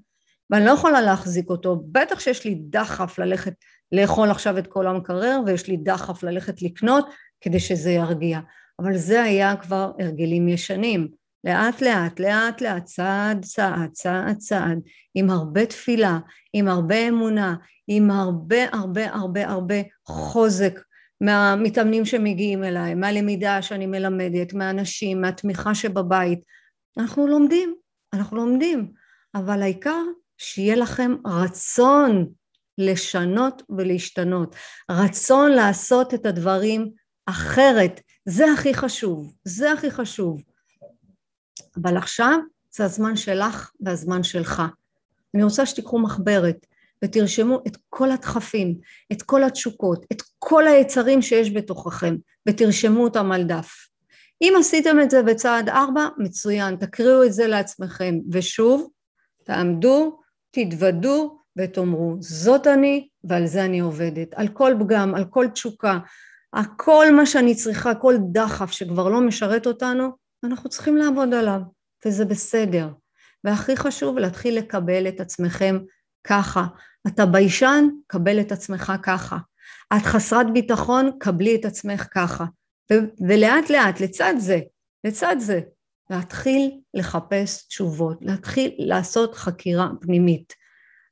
ואני 0.49 0.65
לא 0.65 0.71
יכולה 0.71 1.01
להחזיק 1.01 1.49
אותו, 1.49 1.83
בטח 1.91 2.19
שיש 2.19 2.45
לי 2.45 2.57
דחף 2.69 3.19
ללכת 3.19 3.53
לאכול 3.91 4.31
עכשיו 4.31 4.57
את 4.57 4.67
כל 4.67 4.87
המקרר, 4.87 5.39
ויש 5.45 5.67
לי 5.67 5.77
דחף 5.77 6.23
ללכת 6.23 6.61
לקנות 6.61 7.09
כדי 7.41 7.59
שזה 7.59 7.91
ירגיע. 7.91 8.39
אבל 8.79 8.97
זה 8.97 9.23
היה 9.23 9.55
כבר 9.55 9.91
הרגלים 9.99 10.47
ישנים. 10.47 11.07
לאט 11.43 11.81
לאט, 11.81 12.19
לאט 12.19 12.61
לאט, 12.61 12.83
צעד 12.83 13.45
צעד, 13.45 13.91
צעד 13.91 14.37
צעד, 14.37 14.79
עם 15.15 15.29
הרבה 15.29 15.65
תפילה, 15.65 16.19
עם 16.53 16.67
הרבה 16.67 17.07
אמונה, 17.07 17.55
עם 17.87 18.11
הרבה 18.11 18.63
הרבה 18.71 19.13
הרבה 19.13 19.47
הרבה 19.47 19.75
חוזק 20.05 20.79
מהמתאמנים 21.21 22.05
שמגיעים 22.05 22.63
אליי, 22.63 22.93
מהלמידה 22.95 23.61
שאני 23.61 23.85
מלמדת, 23.85 24.53
מהאנשים, 24.53 25.21
מהתמיכה 25.21 25.75
שבבית. 25.75 26.39
אנחנו 26.97 27.27
לומדים, 27.27 27.75
אנחנו 28.13 28.37
לומדים, 28.37 28.91
אבל 29.35 29.61
העיקר 29.61 30.01
שיהיה 30.37 30.75
לכם 30.75 31.15
רצון 31.25 32.27
לשנות 32.77 33.61
ולהשתנות, 33.69 34.55
רצון 34.91 35.51
לעשות 35.51 36.13
את 36.13 36.25
הדברים 36.25 36.91
אחרת, 37.25 38.01
זה 38.25 38.51
הכי 38.51 38.73
חשוב, 38.73 39.33
זה 39.43 39.71
הכי 39.71 39.91
חשוב. 39.91 40.41
אבל 41.81 41.97
עכשיו 41.97 42.37
זה 42.71 42.85
הזמן 42.85 43.15
שלך 43.15 43.71
והזמן 43.81 44.23
שלך. 44.23 44.61
אני 45.35 45.43
רוצה 45.43 45.65
שתיקחו 45.65 45.99
מחברת 45.99 46.65
ותרשמו 47.03 47.61
את 47.67 47.77
כל 47.89 48.11
הדחפים, 48.11 48.75
את 49.11 49.21
כל 49.21 49.43
התשוקות, 49.43 50.05
את 50.11 50.21
כל 50.39 50.67
היצרים 50.67 51.21
שיש 51.21 51.51
בתוככם, 51.51 52.15
ותרשמו 52.47 53.03
אותם 53.03 53.31
על 53.31 53.43
דף. 53.43 53.87
אם 54.41 54.53
עשיתם 54.59 54.97
את 55.03 55.11
זה 55.11 55.23
בצעד 55.23 55.69
ארבע, 55.69 56.07
מצוין, 56.17 56.75
תקריאו 56.75 57.23
את 57.23 57.33
זה 57.33 57.47
לעצמכם, 57.47 58.15
ושוב, 58.31 58.89
תעמדו, 59.43 60.19
תתוודו 60.51 61.37
ותאמרו, 61.57 62.15
זאת 62.19 62.67
אני 62.67 63.07
ועל 63.23 63.47
זה 63.47 63.65
אני 63.65 63.79
עובדת, 63.79 64.33
על 64.33 64.47
כל 64.47 64.73
פגם, 64.79 65.15
על 65.15 65.25
כל 65.25 65.47
תשוקה, 65.47 65.99
הכל 66.55 67.05
מה 67.15 67.25
שאני 67.25 67.55
צריכה, 67.55 67.95
כל 67.95 68.15
דחף 68.31 68.71
שכבר 68.71 69.09
לא 69.09 69.21
משרת 69.21 69.67
אותנו, 69.67 70.09
אנחנו 70.43 70.69
צריכים 70.69 70.97
לעבוד 70.97 71.33
עליו, 71.33 71.59
וזה 72.05 72.25
בסדר. 72.25 72.89
והכי 73.43 73.77
חשוב, 73.77 74.17
להתחיל 74.17 74.57
לקבל 74.57 75.07
את 75.07 75.19
עצמכם 75.19 75.79
ככה. 76.23 76.65
אתה 77.07 77.25
ביישן, 77.25 77.87
קבל 78.07 78.39
את 78.39 78.51
עצמך 78.51 78.93
ככה. 79.03 79.37
את 79.97 80.01
חסרת 80.01 80.53
ביטחון, 80.53 81.11
קבלי 81.19 81.55
את 81.55 81.65
עצמך 81.65 82.07
ככה. 82.11 82.45
ו- 82.93 83.27
ולאט 83.27 83.69
לאט, 83.69 83.99
לצד 83.99 84.33
זה, 84.37 84.59
לצד 85.03 85.35
זה, 85.39 85.61
להתחיל 86.09 86.71
לחפש 86.93 87.67
תשובות, 87.67 88.17
להתחיל 88.21 88.71
לעשות 88.77 89.35
חקירה 89.35 89.89
פנימית. 90.01 90.53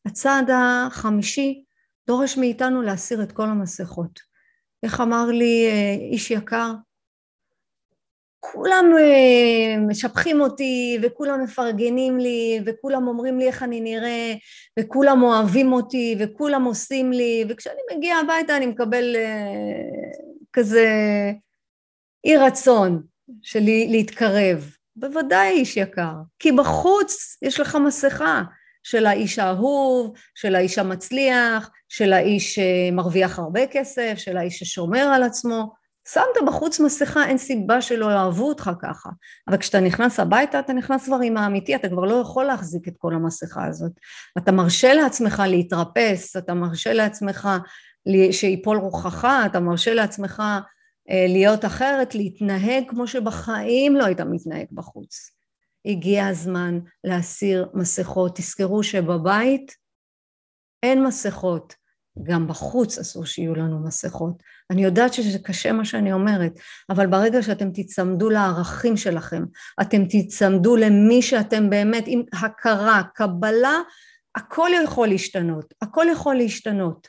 הצעד 0.06 0.50
החמישי 0.54 1.64
דורש 2.08 2.38
מאיתנו 2.38 2.82
להסיר 2.82 3.24
את 3.24 3.32
כל 3.32 3.50
המסכות. 3.50 4.33
איך 4.84 5.02
אמר 5.02 5.26
לי 5.26 5.68
אה, 5.68 5.96
איש 6.12 6.32
יקר? 6.32 6.72
כולם 8.40 8.86
אה, 9.00 9.78
משבחים 9.88 10.42
אותי 10.42 10.98
וכולם 11.02 11.44
מפרגנים 11.44 12.18
לי 12.18 12.60
וכולם 12.66 13.08
אומרים 13.08 13.40
לי 13.40 13.48
איך 13.48 13.64
אני 13.64 13.82
נראה 13.82 14.34
וכולם 14.80 15.24
אוהבים 15.24 15.74
אותי 15.74 16.16
וכולם 16.20 16.64
עושים 16.64 17.12
לי 17.12 17.46
וכשאני 17.50 17.82
מגיעה 17.96 18.20
הביתה 18.20 18.58
אני 18.58 18.66
מקבל 18.66 19.16
אה, 19.16 20.22
כזה 20.54 20.88
אי 22.24 22.38
רצון 22.38 23.04
של 23.42 23.60
להתקרב. 23.90 24.76
בוודאי 24.96 25.50
איש 25.50 25.78
יקר, 25.78 26.14
כי 26.40 26.52
בחוץ 26.52 27.38
יש 27.42 27.60
לך 27.60 27.78
מסכה 27.86 28.44
של 28.84 29.06
האיש 29.06 29.40
האהוב, 29.40 30.14
של 30.36 30.56
האיש 30.56 30.78
המצליח, 30.78 31.70
של 31.90 32.14
האיש 32.14 32.60
שמרוויח 32.60 33.40
הרבה 33.40 33.68
כסף, 33.68 34.14
של 34.18 34.38
האיש 34.38 34.60
ששומר 34.60 35.12
על 35.16 35.24
עצמו, 35.24 35.74
שמת 36.08 36.48
בחוץ 36.48 36.80
מסכה, 36.80 37.26
אין 37.26 37.38
סיבה 37.38 37.82
שלא 37.82 38.12
יאהבו 38.12 38.48
אותך 38.48 38.72
ככה. 38.82 39.10
אבל 39.48 39.58
כשאתה 39.58 39.80
נכנס 39.80 40.20
הביתה, 40.20 40.60
אתה 40.60 40.74
נכנס 40.74 41.06
כבר 41.06 41.20
עם 41.24 41.38
האמיתי, 41.38 41.76
אתה 41.76 41.90
כבר 41.90 42.02
לא 42.02 42.14
יכול 42.14 42.46
להחזיק 42.46 42.88
את 42.88 42.94
כל 42.98 43.14
המסכה 43.14 43.66
הזאת. 43.66 43.92
אתה 44.38 44.52
מרשה 44.52 44.94
לעצמך 44.94 45.44
להתרפס, 45.48 46.38
אתה 46.38 46.54
מרשה 46.54 46.94
לעצמך 46.94 47.50
שיפול 48.32 48.78
רוחך, 48.78 49.28
אתה 49.46 49.60
מרשה 49.60 49.94
לעצמך 49.94 50.44
אה, 51.10 51.26
להיות 51.28 51.66
אחרת, 51.66 52.16
להתנהג 52.16 52.84
כמו 52.90 53.08
שבחיים 53.08 53.96
לא 53.96 54.06
היית 54.06 54.22
מתנהג 54.22 54.66
בחוץ. 54.72 55.43
הגיע 55.86 56.28
הזמן 56.28 56.80
להסיר 57.04 57.70
מסכות. 57.74 58.36
תזכרו 58.36 58.84
שבבית 58.84 59.76
אין 60.84 61.04
מסכות, 61.04 61.76
גם 62.24 62.48
בחוץ 62.48 62.98
אסור 62.98 63.26
שיהיו 63.26 63.56
לנו 63.56 63.80
מסכות. 63.80 64.44
אני 64.72 64.84
יודעת 64.84 65.14
שזה 65.14 65.40
קשה 65.40 65.72
מה 65.72 65.86
שאני 65.86 66.14
אומרת, 66.14 66.52
אבל 66.90 67.08
ברגע 67.08 67.42
שאתם 67.42 67.70
תצמדו 67.74 68.30
לערכים 68.30 68.98
שלכם, 68.98 69.44
אתם 69.82 70.02
תצמדו 70.10 70.76
למי 70.76 71.22
שאתם 71.22 71.70
באמת, 71.70 72.04
עם 72.08 72.22
הכרה, 72.34 73.02
קבלה, 73.16 73.78
הכל 74.36 74.70
יכול 74.84 75.08
להשתנות, 75.08 75.74
הכל 75.82 76.06
יכול 76.12 76.36
להשתנות. 76.36 77.08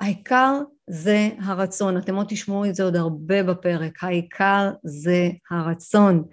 העיקר 0.00 0.60
זה 0.90 1.28
הרצון, 1.38 1.98
אתם 1.98 2.14
עוד 2.14 2.26
תשמעו 2.28 2.64
את 2.64 2.74
זה 2.74 2.82
עוד 2.82 2.96
הרבה 2.96 3.42
בפרק, 3.42 4.04
העיקר 4.04 4.70
זה 4.84 5.28
הרצון. 5.50 6.24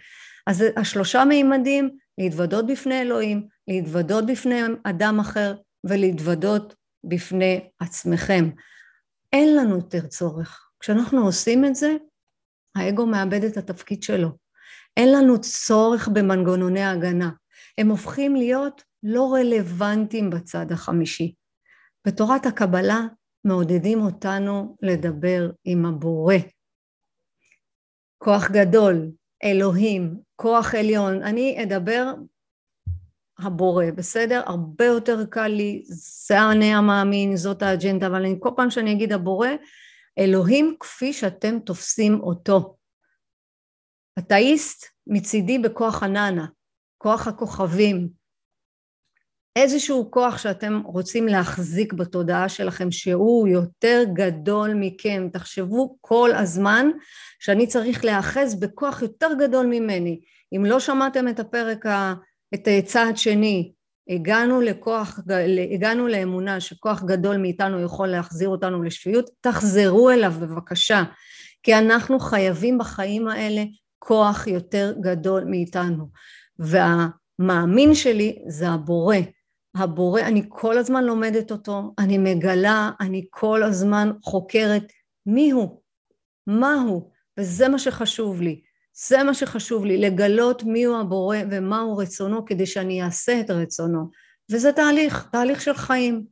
אז 0.48 0.64
השלושה 0.76 1.26
מימדים, 1.26 1.98
להתוודות 2.18 2.68
בפני 2.68 3.02
אלוהים, 3.02 3.48
להתוודות 3.68 4.26
בפני 4.26 4.62
אדם 4.84 5.20
אחר 5.20 5.56
ולהתוודות 5.84 6.76
בפני 7.04 7.70
עצמכם. 7.80 8.50
אין 9.34 9.56
לנו 9.56 9.76
יותר 9.76 10.08
צורך. 10.08 10.70
כשאנחנו 10.80 11.26
עושים 11.26 11.66
את 11.66 11.76
זה, 11.76 11.96
האגו 12.76 13.06
מאבד 13.06 13.44
את 13.44 13.58
התפקיד 13.58 14.04
שלו. 14.04 14.30
אין 14.98 15.12
לנו 15.12 15.42
צורך 15.42 16.08
במנגנוני 16.08 16.84
הגנה. 16.84 17.30
הם 17.78 17.90
הופכים 17.90 18.36
להיות 18.36 18.84
לא 19.04 19.34
רלוונטיים 19.34 20.30
בצד 20.30 20.72
החמישי. 20.72 21.34
בתורת 22.08 22.46
הקבלה 22.46 23.00
מעודדים 23.46 24.02
אותנו 24.02 24.78
לדבר 24.82 25.52
עם 25.64 25.86
הבורא. 25.86 26.36
כוח 28.18 28.52
גדול, 28.52 29.12
אלוהים, 29.44 30.20
כוח 30.36 30.76
עליון. 30.76 31.24
אני 31.24 31.64
אדבר 31.64 32.14
הבורא, 33.40 33.86
בסדר? 33.96 34.42
הרבה 34.46 34.86
יותר 34.86 35.26
קל 35.26 35.48
לי, 35.48 35.82
זה 36.28 36.42
אני 36.52 36.74
המאמין, 36.74 37.36
זאת 37.36 37.62
האג'נדה, 37.62 38.08
אבל 38.08 38.26
אני, 38.26 38.36
כל 38.40 38.50
פעם 38.56 38.70
שאני 38.70 38.92
אגיד 38.92 39.14
הבורא, 39.14 39.48
אלוהים 40.20 40.76
כפי 40.80 41.14
שאתם 41.14 41.60
תופסים 41.60 42.20
אותו. 42.20 42.78
אתאיסט 44.20 44.86
מצידי 45.08 45.60
בכוח 45.60 46.04
הננה, 46.04 46.46
כוח 46.98 47.28
הכוכבים, 47.28 48.21
איזשהו 49.56 50.12
כוח 50.12 50.38
שאתם 50.38 50.82
רוצים 50.86 51.28
להחזיק 51.28 51.94
בתודעה 51.94 52.50
שלכם 52.50 52.92
שהוא 52.92 53.48
יותר 53.48 54.04
גדול 54.14 54.74
מכם. 54.74 55.28
תחשבו 55.34 55.98
כל 56.02 56.30
הזמן 56.34 56.90
שאני 57.40 57.68
צריך 57.68 58.06
להאחז 58.06 58.60
בכוח 58.60 59.02
יותר 59.02 59.30
גדול 59.40 59.66
ממני. 59.66 60.20
אם 60.56 60.66
לא 60.66 60.80
שמעתם 60.80 61.28
את 61.28 61.40
הפרק, 61.40 61.86
ה... 61.86 62.14
את 62.54 62.68
צעד 62.86 63.18
שני, 63.18 63.72
הגענו 64.10 64.62
לכוח, 64.62 65.20
הגענו 65.74 66.08
לאמונה 66.08 66.60
שכוח 66.60 67.04
גדול 67.04 67.38
מאיתנו 67.38 67.82
יכול 67.82 68.08
להחזיר 68.08 68.50
אותנו 68.50 68.84
לשפיות, 68.84 69.30
תחזרו 69.42 70.10
אליו 70.10 70.34
בבקשה, 70.42 71.04
כי 71.64 71.76
אנחנו 71.76 72.20
חייבים 72.20 72.78
בחיים 72.78 73.28
האלה 73.28 73.64
כוח 74.00 74.48
יותר 74.48 74.94
גדול 75.02 75.44
מאיתנו. 75.44 76.06
והמאמין 76.60 77.96
שלי 77.96 78.40
זה 78.48 78.70
הבורא. 78.70 79.18
הבורא, 79.76 80.22
אני 80.22 80.44
כל 80.50 80.78
הזמן 80.78 81.04
לומדת 81.04 81.52
אותו, 81.52 81.94
אני 82.00 82.18
מגלה, 82.18 82.92
אני 83.00 83.26
כל 83.30 83.64
הזמן 83.64 84.12
חוקרת 84.24 84.84
מי 85.26 85.52
הוא, 85.52 85.82
מה 86.48 86.74
הוא, 86.74 87.12
וזה 87.40 87.70
מה 87.70 87.80
שחשוב 87.80 88.42
לי. 88.42 88.62
זה 89.08 89.24
מה 89.24 89.34
שחשוב 89.34 89.86
לי, 89.86 89.98
לגלות 89.98 90.64
מיהו 90.64 91.00
הבורא 91.00 91.38
ומהו 91.52 91.98
רצונו 91.98 92.46
כדי 92.46 92.66
שאני 92.66 93.04
אעשה 93.04 93.40
את 93.40 93.50
רצונו. 93.50 94.10
וזה 94.52 94.72
תהליך, 94.72 95.28
תהליך 95.32 95.62
של 95.62 95.74
חיים. 95.74 96.26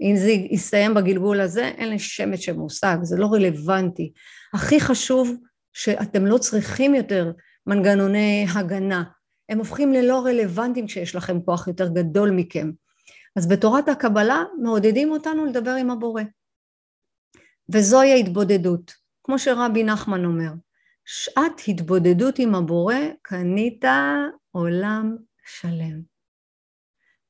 אם 0.00 0.16
זה 0.16 0.30
יסתיים 0.30 0.94
בגלגול 0.94 1.40
הזה, 1.40 1.64
אין 1.64 1.88
לי 1.88 1.98
שמץ 1.98 2.40
של 2.40 2.52
מושג, 2.52 2.96
זה 3.02 3.16
לא 3.16 3.26
רלוונטי. 3.32 4.12
הכי 4.54 4.80
חשוב 4.80 5.36
שאתם 5.72 6.26
לא 6.26 6.38
צריכים 6.38 6.94
יותר 6.94 7.32
מנגנוני 7.66 8.46
הגנה. 8.54 9.02
הם 9.48 9.58
הופכים 9.58 9.92
ללא 9.92 10.24
רלוונטיים 10.24 10.86
כשיש 10.86 11.14
לכם 11.14 11.40
כוח 11.40 11.68
יותר 11.68 11.88
גדול 11.88 12.30
מכם. 12.30 12.70
אז 13.36 13.48
בתורת 13.48 13.88
הקבלה 13.88 14.44
מעודדים 14.62 15.10
אותנו 15.10 15.44
לדבר 15.44 15.70
עם 15.70 15.90
הבורא. 15.90 16.22
וזוהי 17.68 18.12
ההתבודדות, 18.12 18.92
כמו 19.24 19.38
שרבי 19.38 19.84
נחמן 19.84 20.24
אומר. 20.24 20.52
שעת 21.04 21.60
התבודדות 21.68 22.38
עם 22.38 22.54
הבורא, 22.54 22.94
קנית 23.22 23.84
עולם 24.50 25.16
שלם. 25.46 26.00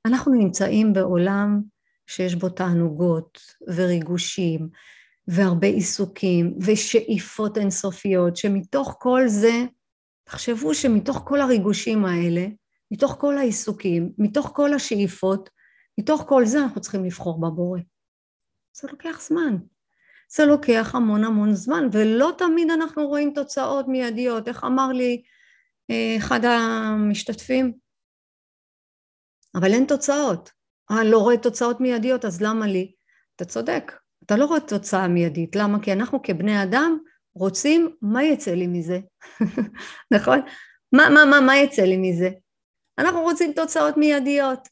אנחנו 0.07 0.33
נמצאים 0.33 0.93
בעולם 0.93 1.63
שיש 2.07 2.35
בו 2.35 2.49
תענוגות 2.49 3.41
וריגושים 3.77 4.69
והרבה 5.29 5.67
עיסוקים 5.67 6.59
ושאיפות 6.67 7.59
אינסופיות, 7.59 8.37
שמתוך 8.37 8.97
כל 8.99 9.23
זה, 9.27 9.65
תחשבו 10.29 10.75
שמתוך 10.75 11.23
כל 11.25 11.41
הריגושים 11.41 12.05
האלה, 12.05 12.47
מתוך 12.91 13.17
כל 13.21 13.39
העיסוקים, 13.39 14.13
מתוך 14.19 14.53
כל 14.55 14.75
השאיפות, 14.75 15.51
מתוך 16.01 16.25
כל 16.29 16.45
זה 16.47 16.63
אנחנו 16.63 16.81
צריכים 16.81 17.05
לבחור 17.05 17.41
בבורא. 17.41 17.81
זה 18.73 18.89
לוקח 18.91 19.21
זמן. 19.21 19.57
זה 20.37 20.47
לוקח 20.47 20.95
המון 20.95 21.25
המון 21.25 21.55
זמן, 21.55 21.89
ולא 21.93 22.33
תמיד 22.39 22.71
אנחנו 22.71 23.09
רואים 23.09 23.33
תוצאות 23.35 23.89
מיידיות. 23.89 24.49
איך 24.49 24.65
אמר 24.65 24.89
לי 24.89 25.23
אה, 25.91 26.17
אחד 26.19 26.41
המשתתפים? 26.45 27.73
אבל 29.55 29.73
אין 29.73 29.85
תוצאות. 29.85 30.51
אה, 30.91 31.05
לא 31.05 31.19
רואה 31.19 31.37
תוצאות 31.39 31.81
מיידיות, 31.81 32.25
אז 32.25 32.43
למה 32.43 32.67
לי? 32.67 32.93
אתה 33.37 33.45
צודק, 33.45 33.93
אתה 34.25 34.37
לא 34.37 34.45
רואה 34.45 34.61
תוצאה 34.61 35.09
מיידית. 35.09 35.57
למה? 35.57 35.83
כי 35.83 35.93
אנחנו 35.93 36.23
כבני 36.23 36.63
אדם 36.63 36.99
רוצים, 37.39 37.97
מה 38.03 38.25
יצא 38.25 38.51
לי 38.51 38.67
מזה? 38.67 38.99
נכון? 40.15 40.41
מה, 40.93 41.09
מה, 41.09 41.25
מה, 41.25 41.41
מה 41.41 41.57
יצא 41.57 41.83
לי 41.83 41.97
מזה? 41.97 42.31
אנחנו 42.99 43.21
רוצים 43.21 43.53
תוצאות 43.53 43.97
מיידיות. 43.97 44.69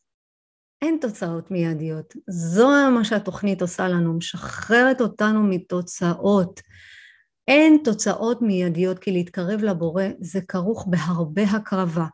אין 0.82 0.98
תוצאות 1.00 1.50
מיידיות. 1.50 2.14
זו 2.28 2.68
מה 2.90 3.04
שהתוכנית 3.04 3.62
עושה 3.62 3.88
לנו, 3.88 4.16
משחררת 4.16 5.00
אותנו 5.00 5.42
מתוצאות. 5.42 6.60
אין 7.48 7.80
תוצאות 7.84 8.42
מיידיות, 8.42 8.98
כי 8.98 9.12
להתקרב 9.12 9.62
לבורא 9.62 10.04
זה 10.20 10.40
כרוך 10.48 10.86
בהרבה 10.90 11.42
הקרבה, 11.42 12.06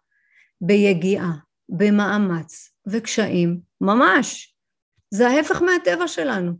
ביגיעה, 0.61 1.33
במאמץ 1.69 2.73
וקשיים, 2.87 3.61
ממש. 3.81 4.55
זה 5.11 5.29
ההפך 5.29 5.63
מהטבע 5.63 6.09
שלנו. 6.09 6.53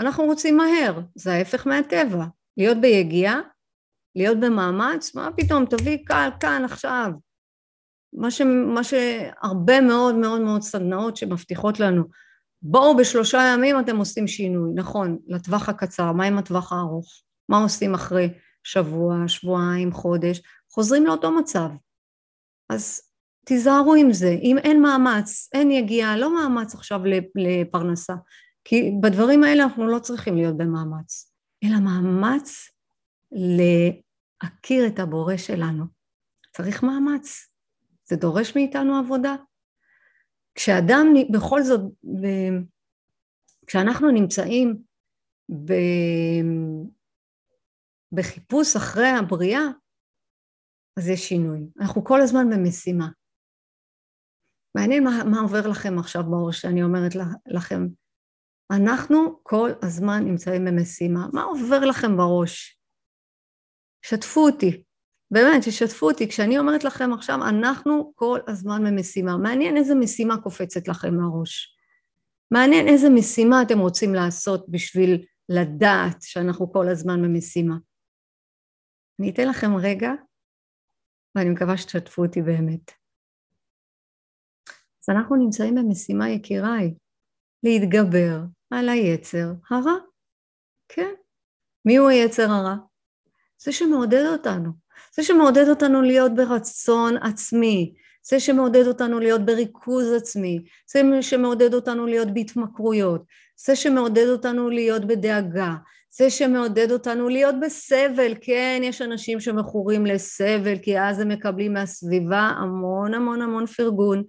אנחנו 0.00 0.24
רוצים 0.24 0.56
מהר, 0.56 1.00
זה 1.14 1.32
ההפך 1.32 1.66
מהטבע. 1.66 2.24
להיות 2.58 2.78
ביגיעה, 2.80 3.40
להיות 4.16 4.40
במאמץ, 4.40 5.14
מה 5.14 5.28
פתאום, 5.36 5.64
תביא 5.66 5.98
קל 6.04 6.28
כאן 6.40 6.62
עכשיו. 6.64 7.10
מה, 8.12 8.30
ש, 8.30 8.40
מה 8.74 8.84
שהרבה 8.84 9.80
מאוד 9.80 10.14
מאוד 10.14 10.40
מאוד 10.40 10.62
סדנאות 10.62 11.16
שמבטיחות 11.16 11.80
לנו, 11.80 12.04
בואו 12.62 12.96
בשלושה 12.96 13.52
ימים 13.54 13.80
אתם 13.80 13.96
עושים 13.96 14.26
שינוי, 14.26 14.70
נכון, 14.74 15.18
לטווח 15.26 15.68
הקצר, 15.68 16.12
מה 16.12 16.24
עם 16.24 16.38
הטווח 16.38 16.72
הארוך? 16.72 17.22
מה 17.48 17.62
עושים 17.62 17.94
אחרי 17.94 18.28
שבוע, 18.64 19.16
שבועיים, 19.26 19.92
חודש? 19.92 20.40
חוזרים 20.72 21.06
לאותו 21.06 21.30
מצב. 21.30 21.68
אז 22.70 23.00
תיזהרו 23.46 23.94
עם 23.94 24.12
זה, 24.12 24.28
אם 24.42 24.58
אין 24.58 24.82
מאמץ, 24.82 25.48
אין 25.54 25.70
יגיעה, 25.70 26.16
לא 26.16 26.34
מאמץ 26.34 26.74
עכשיו 26.74 27.00
לפרנסה, 27.34 28.14
כי 28.64 28.92
בדברים 29.02 29.44
האלה 29.44 29.62
אנחנו 29.62 29.86
לא 29.86 29.98
צריכים 29.98 30.36
להיות 30.36 30.56
במאמץ, 30.56 31.27
אלא 31.64 31.76
מאמץ 31.84 32.70
להכיר 33.32 34.86
את 34.86 34.98
הבורא 34.98 35.36
שלנו. 35.36 35.84
צריך 36.52 36.82
מאמץ. 36.82 37.48
זה 38.04 38.16
דורש 38.16 38.56
מאיתנו 38.56 38.98
עבודה. 38.98 39.36
כשאדם, 40.54 41.06
בכל 41.32 41.62
זאת, 41.62 41.80
כשאנחנו 43.66 44.10
נמצאים 44.10 44.82
ב... 45.64 45.72
בחיפוש 48.12 48.76
אחרי 48.76 49.08
הבריאה, 49.08 49.62
אז 50.96 51.08
יש 51.08 51.28
שינוי. 51.28 51.60
אנחנו 51.80 52.04
כל 52.04 52.20
הזמן 52.20 52.50
במשימה. 52.50 53.08
מעניין 54.74 55.04
מה, 55.04 55.24
מה 55.30 55.40
עובר 55.40 55.68
לכם 55.70 55.98
עכשיו 55.98 56.22
בראש 56.30 56.60
שאני 56.60 56.82
אומרת 56.82 57.12
לכם. 57.46 57.86
אנחנו 58.70 59.40
כל 59.42 59.70
הזמן 59.82 60.24
נמצאים 60.24 60.64
במשימה. 60.64 61.26
מה 61.32 61.42
עובר 61.42 61.84
לכם 61.84 62.16
בראש? 62.16 62.80
שתפו 64.02 64.40
אותי, 64.40 64.82
באמת, 65.30 65.62
ששתפו 65.62 66.10
אותי. 66.10 66.28
כשאני 66.28 66.58
אומרת 66.58 66.84
לכם 66.84 67.12
עכשיו, 67.12 67.38
אנחנו 67.48 68.12
כל 68.14 68.38
הזמן 68.48 68.84
במשימה. 68.84 69.36
מעניין 69.36 69.76
איזה 69.76 69.94
משימה 69.94 70.42
קופצת 70.42 70.88
לכם 70.88 71.14
מהראש. 71.14 71.76
מעניין 72.50 72.88
איזה 72.88 73.10
משימה 73.10 73.62
אתם 73.62 73.78
רוצים 73.78 74.14
לעשות 74.14 74.68
בשביל 74.68 75.26
לדעת 75.48 76.22
שאנחנו 76.22 76.72
כל 76.72 76.88
הזמן 76.88 77.22
במשימה. 77.22 77.76
אני 79.20 79.30
אתן 79.30 79.48
לכם 79.48 79.76
רגע, 79.76 80.10
ואני 81.34 81.50
מקווה 81.50 81.76
שתשתפו 81.76 82.24
אותי 82.24 82.42
באמת. 82.42 82.90
אז 85.02 85.16
אנחנו 85.16 85.36
נמצאים 85.36 85.74
במשימה, 85.74 86.30
יקיריי, 86.30 86.94
להתגבר 87.62 88.40
על 88.70 88.88
היצר 88.88 89.52
הרע. 89.70 89.96
כן. 90.88 91.12
מי 91.84 91.96
הוא 91.96 92.08
היצר 92.08 92.50
הרע? 92.50 92.74
זה 93.62 93.72
שמעודד 93.72 94.26
אותנו. 94.32 94.70
זה 95.16 95.22
שמעודד 95.22 95.68
אותנו 95.68 96.02
להיות 96.02 96.34
ברצון 96.34 97.16
עצמי, 97.16 97.94
זה 98.22 98.40
שמעודד 98.40 98.86
אותנו 98.86 99.20
להיות 99.20 99.46
בריכוז 99.46 100.12
עצמי, 100.12 100.64
זה 100.92 101.02
שמעודד 101.22 101.74
אותנו 101.74 102.06
להיות 102.06 102.34
בהתמכרויות, 102.34 103.24
זה 103.56 103.76
שמעודד 103.76 104.26
אותנו 104.28 104.70
להיות 104.70 105.04
בדאגה, 105.04 105.74
זה 106.10 106.30
שמעודד 106.30 106.90
אותנו 106.92 107.28
להיות 107.28 107.54
בסבל, 107.62 108.34
כן, 108.40 108.80
יש 108.84 109.02
אנשים 109.02 109.40
שמכורים 109.40 110.06
לסבל, 110.06 110.78
כי 110.82 111.00
אז 111.00 111.20
הם 111.20 111.28
מקבלים 111.28 111.72
מהסביבה 111.72 112.40
המון 112.40 113.14
המון 113.14 113.42
המון 113.42 113.66
פרגון, 113.66 114.24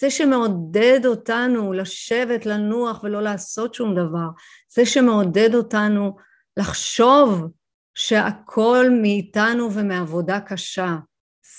זה 0.00 0.10
שמעודד 0.10 1.00
אותנו 1.06 1.72
לשבת, 1.72 2.46
לנוח 2.46 3.04
ולא 3.04 3.22
לעשות 3.22 3.74
שום 3.74 3.94
דבר, 3.94 4.28
זה 4.74 4.86
שמעודד 4.86 5.54
אותנו 5.54 6.16
לחשוב 6.56 7.50
שהכל 7.94 8.86
מאיתנו 9.02 9.74
ומעבודה 9.74 10.40
קשה, 10.40 10.96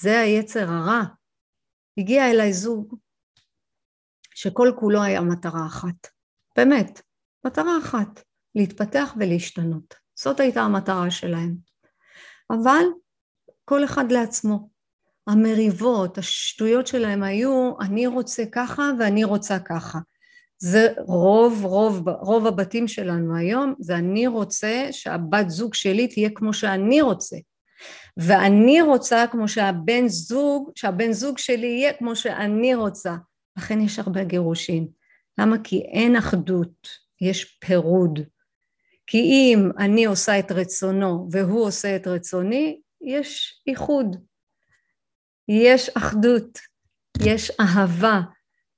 זה 0.02 0.20
היצר 0.20 0.70
הרע. 0.70 1.02
הגיע 1.98 2.32
אליי 2.32 2.54
זוג 2.54 2.96
שכל 4.36 4.72
כולו 4.80 5.04
היה 5.04 5.22
מטרה 5.22 5.66
אחת, 5.66 6.08
באמת, 6.56 7.02
מטרה 7.46 7.78
אחת, 7.84 8.22
להתפתח 8.56 9.14
ולהשתנות. 9.20 9.96
זאת 10.16 10.40
הייתה 10.40 10.62
המטרה 10.62 11.12
שלהם. 11.12 11.56
אבל 12.50 12.84
כל 13.66 13.84
אחד 13.84 14.12
לעצמו. 14.12 14.70
המריבות, 15.30 16.18
השטויות 16.18 16.88
שלהם 16.88 17.24
היו, 17.24 17.74
אני 17.82 18.08
רוצה 18.08 18.44
ככה 18.52 18.92
ואני 19.00 19.24
רוצה 19.24 19.60
ככה. 19.60 20.00
זה 20.58 20.88
רוב, 20.98 21.66
רוב, 21.66 22.10
רוב 22.10 22.48
הבתים 22.48 22.88
שלנו 22.88 23.38
היום, 23.38 23.74
זה 23.80 23.96
אני 23.96 24.28
רוצה 24.28 24.88
שהבת 24.92 25.50
זוג 25.50 25.74
שלי 25.74 26.08
תהיה 26.08 26.30
כמו 26.30 26.54
שאני 26.54 27.02
רוצה. 27.02 27.38
ואני 28.18 28.82
רוצה 28.82 29.26
כמו 29.32 29.48
שהבן 29.48 30.08
זוג, 30.08 30.72
שהבן 30.76 31.12
זוג 31.12 31.38
שלי 31.38 31.68
יהיה 31.68 31.94
כמו 31.94 32.16
שאני 32.16 32.76
רוצה. 32.76 33.16
לכן 33.58 33.82
יש 33.82 34.00
הרבה 34.00 34.24
גירושים. 34.24 34.88
למה? 35.38 35.56
כי 35.64 35.82
אין 35.82 36.16
אחדות, 36.16 36.88
יש 37.22 37.44
פירוד. 37.44 38.20
כי 39.08 39.18
אם 39.18 39.70
אני 39.78 40.06
עושה 40.06 40.40
את 40.40 40.52
רצונו 40.52 41.28
והוא 41.32 41.66
עושה 41.66 41.96
את 41.96 42.08
רצוני, 42.08 42.80
יש 43.02 43.62
איחוד. 43.68 44.29
יש 45.50 45.90
אחדות, 45.90 46.60
יש 47.22 47.52
אהבה, 47.60 48.22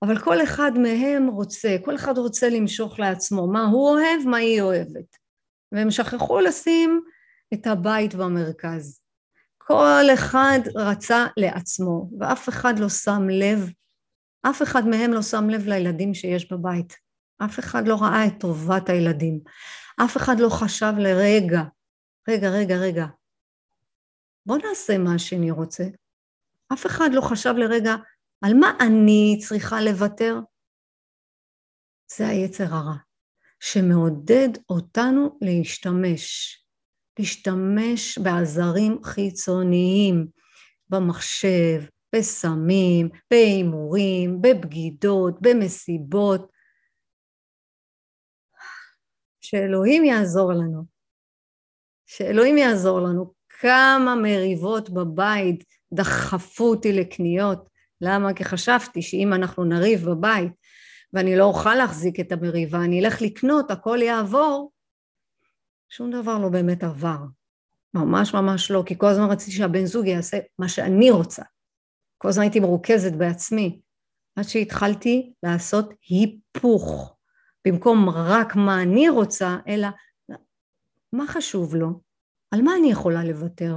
אבל 0.02 0.20
כל 0.20 0.44
אחד 0.44 0.72
מהם 0.78 1.28
רוצה, 1.28 1.76
כל 1.86 1.96
אחד 1.96 2.18
רוצה 2.18 2.50
למשוך 2.50 3.00
לעצמו 3.00 3.48
מה 3.48 3.64
הוא 3.66 3.90
אוהב, 3.90 4.28
מה 4.28 4.38
היא 4.38 4.62
אוהבת. 4.62 5.18
והם 5.72 5.92
שכחו 5.92 6.40
לשים 6.40 7.02
את 7.54 7.68
הבית 7.68 8.16
במרכז. 8.16 9.02
כל 9.58 10.06
אחד 10.14 10.60
רצה 10.76 11.26
לעצמו, 11.38 12.10
ואף 12.20 12.50
אחד 12.50 12.80
לא 12.80 12.90
שם 12.90 13.30
לב, 13.30 13.70
אף 14.50 14.62
אחד 14.62 14.88
מהם 14.88 15.14
לא 15.14 15.22
שם 15.22 15.50
לב 15.50 15.68
לילדים 15.68 16.14
שיש 16.14 16.52
בבית. 16.52 16.94
אף 17.46 17.60
אחד 17.60 17.88
לא 17.88 17.96
ראה 18.02 18.28
את 18.28 18.34
טובת 18.40 18.90
הילדים. 18.90 19.40
אף 20.04 20.18
אחד 20.18 20.40
לא 20.40 20.50
חשב 20.50 20.94
לרגע, 20.98 21.62
רגע, 22.30 22.50
רגע, 22.50 22.76
רגע, 22.76 23.06
בוא 24.46 24.58
נעשה 24.58 24.98
מה 24.98 25.20
שאני 25.20 25.52
רוצה. 25.52 25.84
אף 26.74 26.86
אחד 26.86 27.10
לא 27.14 27.22
חשב 27.22 27.54
לרגע, 27.58 27.96
על 28.42 28.54
מה 28.54 28.72
אני 28.80 29.40
צריכה 29.48 29.76
לוותר? 29.82 30.36
זה 32.18 32.28
היצר 32.28 32.64
הרע, 32.64 32.96
שמעודד 33.60 34.50
אותנו 34.70 35.40
להשתמש, 35.42 36.58
להשתמש 37.20 38.18
בעזרים 38.18 39.04
חיצוניים, 39.04 40.28
במחשב, 40.90 41.82
בסמים, 42.16 43.10
בהימורים, 43.32 44.42
בבגידות, 44.42 45.42
במסיבות. 45.42 46.52
שאלוהים 49.42 50.06
יעזור 50.06 50.54
לנו. 50.54 50.86
שאלוהים 52.06 52.58
יעזור 52.58 53.00
לנו. 53.00 53.41
כמה 53.62 54.16
מריבות 54.16 54.90
בבית 54.90 55.64
דחפו 55.94 56.64
אותי 56.70 56.94
לקניות. 56.94 57.70
למה? 58.02 58.34
כי 58.34 58.44
חשבתי 58.44 59.02
שאם 59.02 59.34
אנחנו 59.34 59.64
נריב 59.64 60.06
בבית 60.10 60.52
ואני 61.14 61.36
לא 61.36 61.44
אוכל 61.44 61.76
להחזיק 61.76 62.20
את 62.20 62.32
המריבה, 62.32 62.78
אני 62.78 63.06
אלך 63.06 63.22
לקנות, 63.22 63.72
הכל 63.72 64.00
יעבור, 64.02 64.72
שום 65.90 66.12
דבר 66.12 66.38
לא 66.38 66.50
באמת 66.50 66.84
עבר. 66.84 67.18
ממש 67.94 68.34
ממש 68.34 68.72
לא, 68.72 68.84
כי 68.86 68.98
כל 68.98 69.08
הזמן 69.08 69.30
רציתי 69.30 69.52
שהבן 69.52 69.86
זוג 69.86 70.06
יעשה 70.06 70.38
מה 70.60 70.70
שאני 70.70 71.12
רוצה. 71.12 71.44
כל 72.18 72.28
הזמן 72.28 72.44
הייתי 72.44 72.60
מרוכזת 72.60 73.14
בעצמי, 73.14 73.82
עד 74.36 74.44
שהתחלתי 74.44 75.34
לעשות 75.44 75.94
היפוך. 76.10 77.16
במקום 77.68 78.10
רק 78.10 78.56
מה 78.56 78.82
אני 78.82 79.10
רוצה, 79.10 79.58
אלא 79.68 79.88
מה 81.14 81.28
חשוב 81.28 81.76
לו? 81.76 82.11
על 82.52 82.62
מה 82.62 82.76
אני 82.76 82.92
יכולה 82.92 83.24
לוותר? 83.24 83.76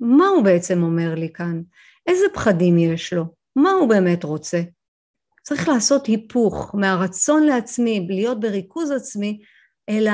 מה 0.00 0.26
הוא 0.26 0.44
בעצם 0.44 0.82
אומר 0.82 1.14
לי 1.14 1.32
כאן? 1.32 1.62
איזה 2.06 2.24
פחדים 2.34 2.78
יש 2.78 3.12
לו? 3.12 3.24
מה 3.56 3.70
הוא 3.70 3.88
באמת 3.88 4.24
רוצה? 4.24 4.62
צריך 5.42 5.68
לעשות 5.68 6.06
היפוך 6.06 6.74
מהרצון 6.74 7.42
לעצמי, 7.42 8.06
להיות 8.10 8.40
בריכוז 8.40 8.90
עצמי, 8.90 9.40
אלא 9.88 10.12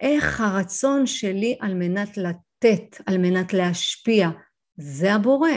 איך 0.00 0.40
הרצון 0.40 1.06
שלי 1.06 1.56
על 1.60 1.74
מנת 1.74 2.16
לתת, 2.16 3.00
על 3.06 3.18
מנת 3.18 3.52
להשפיע. 3.52 4.28
זה 4.76 5.14
הבורא, 5.14 5.50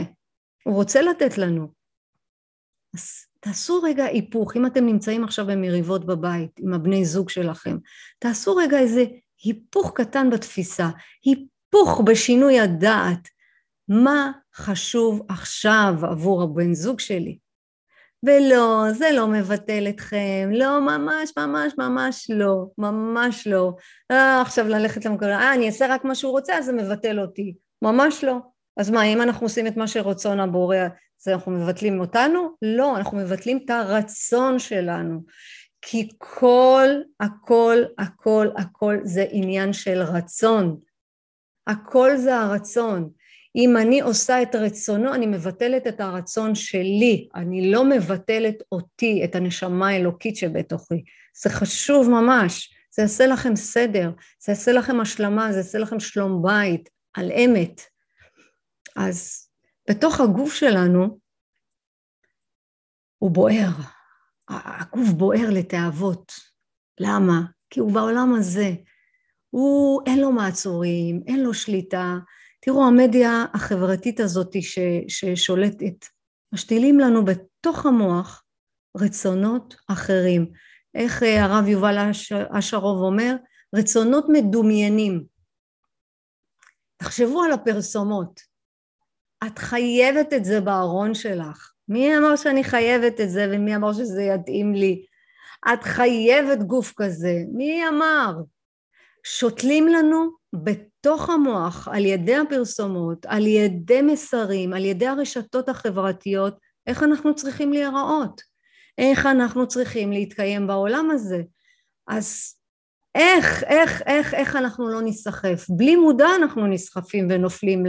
הוא 0.66 0.76
רוצה 0.76 1.02
לתת 1.02 1.38
לנו. 1.38 1.68
אז 2.96 3.10
תעשו 3.40 3.82
רגע 3.84 4.06
היפוך, 4.06 4.56
אם 4.56 4.66
אתם 4.66 4.86
נמצאים 4.86 5.24
עכשיו 5.24 5.46
במריבות 5.46 6.06
בבית 6.06 6.60
עם 6.60 6.74
הבני 6.74 7.06
זוג 7.06 7.30
שלכם, 7.30 7.78
תעשו 8.20 8.56
רגע 8.56 8.80
איזה 8.80 9.06
היפוך 9.44 9.92
קטן 9.96 10.30
בתפיסה, 10.30 10.90
היפוך 11.26 11.51
בשינוי 12.06 12.60
הדעת, 12.60 13.28
מה 13.88 14.32
חשוב 14.56 15.22
עכשיו 15.30 15.94
עבור 16.04 16.44
הבן 16.44 16.74
זוג 16.74 17.00
שלי. 17.00 17.38
ולא, 18.24 18.86
זה 18.94 19.10
לא 19.14 19.28
מבטל 19.28 19.88
אתכם, 19.90 20.50
לא, 20.54 20.82
ממש, 20.82 21.32
ממש, 21.38 21.74
ממש 21.78 22.28
לא, 22.30 22.66
ממש 22.78 23.48
לא. 23.48 23.74
אה, 24.12 24.42
עכשיו 24.42 24.68
ללכת 24.68 25.06
למקום, 25.06 25.28
אה, 25.28 25.54
אני 25.54 25.68
אעשה 25.68 25.88
רק 25.90 26.06
מה 26.06 26.16
שהוא 26.16 26.32
רוצה, 26.32 26.58
אז 26.58 26.66
זה 26.66 26.74
מבטל 26.74 27.20
אותי. 27.20 27.54
ממש 27.82 28.24
לא. 28.24 28.38
אז 28.78 28.90
מה, 28.90 29.04
אם 29.04 29.22
אנחנו 29.22 29.46
עושים 29.46 29.68
את 29.68 29.78
מה 29.78 29.88
שרצון 29.88 30.40
הבורא, 30.40 30.78
אז 31.22 31.28
אנחנו 31.28 31.52
מבטלים 31.52 32.00
אותנו? 32.00 32.50
לא, 32.62 32.98
אנחנו 32.98 33.18
מבטלים 33.18 33.60
את 33.66 33.70
הרצון 33.70 34.60
שלנו. 34.60 35.24
כי 35.82 36.10
כל, 36.18 36.88
הכל, 37.20 37.78
הכל, 37.98 38.48
הכל 38.58 38.98
זה 39.04 39.26
עניין 39.32 39.74
של 39.74 40.02
רצון. 40.02 40.78
הכל 41.68 42.18
זה 42.18 42.36
הרצון. 42.36 43.10
אם 43.56 43.78
אני 43.78 44.02
עושה 44.02 44.42
את 44.42 44.56
רצונו, 44.56 45.14
אני 45.14 45.26
מבטלת 45.26 45.88
את 45.88 46.00
הרצון 46.00 46.56
שלי, 46.56 47.30
אני 47.36 47.72
לא 47.72 47.86
מבטלת 47.86 48.56
אותי, 48.72 49.22
את 49.24 49.36
הנשמה 49.36 49.90
האלוקית 49.90 50.36
שבתוכי. 50.36 51.04
זה 51.44 51.50
חשוב 51.50 52.10
ממש, 52.10 52.74
זה 52.96 53.02
יעשה 53.02 53.28
לכם 53.28 53.56
סדר, 53.56 54.12
זה 54.44 54.52
יעשה 54.52 54.72
לכם 54.72 55.00
השלמה, 55.00 55.52
זה 55.52 55.58
יעשה 55.58 55.78
לכם 55.78 56.00
שלום 56.00 56.42
בית, 56.44 56.90
על 57.14 57.32
אמת. 57.32 57.82
אז 58.96 59.48
בתוך 59.90 60.22
הגוף 60.22 60.54
שלנו 60.54 61.20
הוא 63.18 63.32
בוער, 63.32 63.72
הגוף 64.50 65.10
בוער 65.10 65.50
לתאוות. 65.50 66.34
למה? 67.00 67.42
כי 67.70 67.80
הוא 67.80 67.94
בעולם 67.94 68.34
הזה. 68.40 68.72
הוא, 69.52 70.02
אין 70.06 70.20
לו 70.20 70.32
מעצורים, 70.32 71.22
אין 71.28 71.44
לו 71.44 71.54
שליטה, 71.54 72.18
תראו, 72.62 72.86
המדיה 72.86 73.46
החברתית 73.54 74.20
הזאת 74.20 74.62
ש, 74.62 74.80
ששולטת, 75.08 76.06
משתילים 76.54 77.00
לנו 77.00 77.26
בתוך 77.26 77.86
המוח 77.86 78.44
רצונות 78.98 79.76
אחרים. 79.88 80.52
איך 80.96 81.24
אה, 81.24 81.44
הרב 81.44 81.68
יובל 81.68 81.98
אשרוב 82.50 83.02
אומר? 83.02 83.36
רצונות 83.76 84.26
מדומיינים. 84.30 85.24
תחשבו 86.98 87.44
על 87.44 87.52
הפרסומות. 87.52 88.42
את 89.48 89.60
חייבת 89.60 90.34
את 90.34 90.46
זה 90.46 90.62
בארון 90.62 91.14
שלך. 91.14 91.72
מי 91.88 92.18
אמר 92.18 92.36
שאני 92.36 92.64
חייבת 92.64 93.22
את 93.22 93.30
זה 93.30 93.48
ומי 93.52 93.76
אמר 93.76 93.94
שזה 93.94 94.22
יתאים 94.22 94.74
לי? 94.74 95.06
את 95.74 95.84
חייבת 95.84 96.64
גוף 96.64 96.94
כזה. 96.98 97.44
מי 97.54 97.88
אמר? 97.88 98.34
שותלים 99.24 99.88
לנו 99.88 100.30
בתוך 100.54 101.30
המוח 101.30 101.88
על 101.88 102.06
ידי 102.06 102.36
הפרסומות, 102.36 103.26
על 103.26 103.48
ידי 103.48 104.02
מסרים, 104.02 104.74
על 104.74 104.86
ידי 104.86 105.08
הרשתות 105.08 105.70
החברתיות, 105.70 106.58
איך 106.88 107.04
אנחנו 107.04 107.36
צריכים 107.36 107.74
להיראות, 107.74 108.42
איך 108.98 109.26
אנחנו 109.26 109.68
צריכים 109.68 110.12
להתקיים 110.12 110.68
בעולם 110.68 111.10
הזה. 111.12 111.42
אז 112.08 112.56
איך, 113.16 113.64
איך, 113.64 114.02
איך, 114.06 114.34
איך 114.34 114.56
אנחנו 114.56 114.90
לא 114.90 115.02
נסחף? 115.02 115.66
בלי 115.70 115.96
מודע 115.96 116.28
אנחנו 116.36 116.68
נסחפים 116.68 117.28
ונופלים 117.30 117.84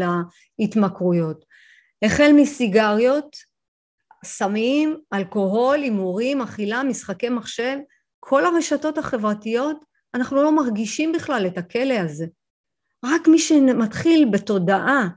להתמכרויות. 0.58 1.44
החל 2.04 2.30
מסיגריות, 2.36 3.36
סמים, 4.24 4.96
אלכוהול, 5.12 5.82
הימורים, 5.82 6.42
אכילה, 6.42 6.82
משחקי 6.82 7.28
מחשב, 7.28 7.76
כל 8.20 8.46
הרשתות 8.46 8.98
החברתיות, 8.98 9.84
אנחנו 10.14 10.42
לא 10.42 10.56
מרגישים 10.56 11.12
בכלל 11.12 11.46
את 11.46 11.58
הכלא 11.58 11.94
הזה. 11.94 12.26
רק 13.04 13.28
מי 13.28 13.38
שמתחיל 13.38 14.28
בתודעה 14.32 15.08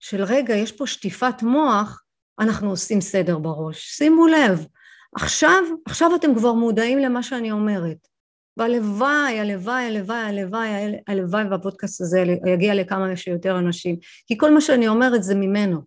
של 0.00 0.22
רגע, 0.22 0.54
יש 0.54 0.72
פה 0.72 0.86
שטיפת 0.86 1.42
מוח, 1.42 2.02
אנחנו 2.40 2.70
עושים 2.70 3.00
סדר 3.00 3.38
בראש. 3.38 3.84
שימו 3.84 4.26
לב, 4.26 4.66
עכשיו, 5.14 5.62
עכשיו 5.86 6.14
אתם 6.14 6.34
כבר 6.34 6.52
מודעים 6.52 6.98
למה 6.98 7.22
שאני 7.22 7.52
אומרת. 7.52 8.08
והלוואי, 8.56 9.40
הלוואי, 9.40 9.84
הלוואי, 9.84 10.18
הלוואי, 10.18 10.68
הלוואי 11.06 11.44
והפודקאסט 11.50 12.00
הזה 12.00 12.24
יגיע 12.46 12.74
לכמה 12.74 13.16
שיותר 13.16 13.58
אנשים, 13.58 13.96
כי 14.26 14.38
כל 14.38 14.54
מה 14.54 14.60
שאני 14.60 14.88
אומרת 14.88 15.22
זה 15.22 15.34
ממנו. 15.34 15.80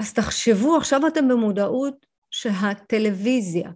אז 0.00 0.12
תחשבו, 0.12 0.76
עכשיו 0.76 1.06
אתם 1.06 1.28
במודעות 1.28 2.06
שהטלוויזיה, 2.30 3.70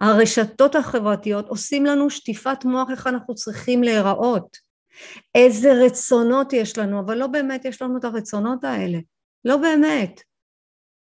הרשתות 0.00 0.74
החברתיות 0.74 1.48
עושים 1.48 1.86
לנו 1.86 2.10
שטיפת 2.10 2.64
מוח 2.64 2.90
איך 2.90 3.06
אנחנו 3.06 3.34
צריכים 3.34 3.82
להיראות, 3.82 4.56
איזה 5.34 5.72
רצונות 5.86 6.52
יש 6.52 6.78
לנו, 6.78 7.00
אבל 7.00 7.18
לא 7.18 7.26
באמת 7.26 7.64
יש 7.64 7.82
לנו 7.82 7.98
את 7.98 8.04
הרצונות 8.04 8.64
האלה, 8.64 8.98
לא 9.44 9.56
באמת. 9.56 10.20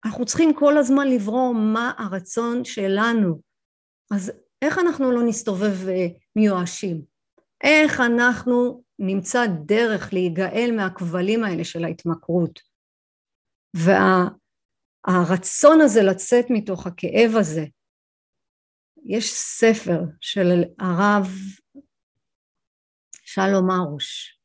אנחנו 0.05 0.25
צריכים 0.25 0.53
כל 0.53 0.77
הזמן 0.77 1.07
לברור 1.07 1.53
מה 1.53 1.91
הרצון 1.97 2.65
שלנו. 2.65 3.39
אז 4.11 4.31
איך 4.61 4.79
אנחנו 4.79 5.11
לא 5.11 5.23
נסתובב 5.23 5.87
אה, 5.87 6.07
מיואשים? 6.35 7.01
איך 7.63 7.99
אנחנו 7.99 8.83
נמצא 8.99 9.45
דרך 9.65 10.13
להיגאל 10.13 10.71
מהכבלים 10.75 11.43
האלה 11.43 11.63
של 11.63 11.83
ההתמכרות? 11.83 12.59
והרצון 15.07 15.81
הזה 15.81 16.03
לצאת 16.03 16.45
מתוך 16.49 16.87
הכאב 16.87 17.31
הזה, 17.39 17.65
יש 19.05 19.33
ספר 19.33 20.01
של 20.21 20.63
הרב 20.79 21.27
שלום 23.25 23.71
ארוש, 23.71 24.39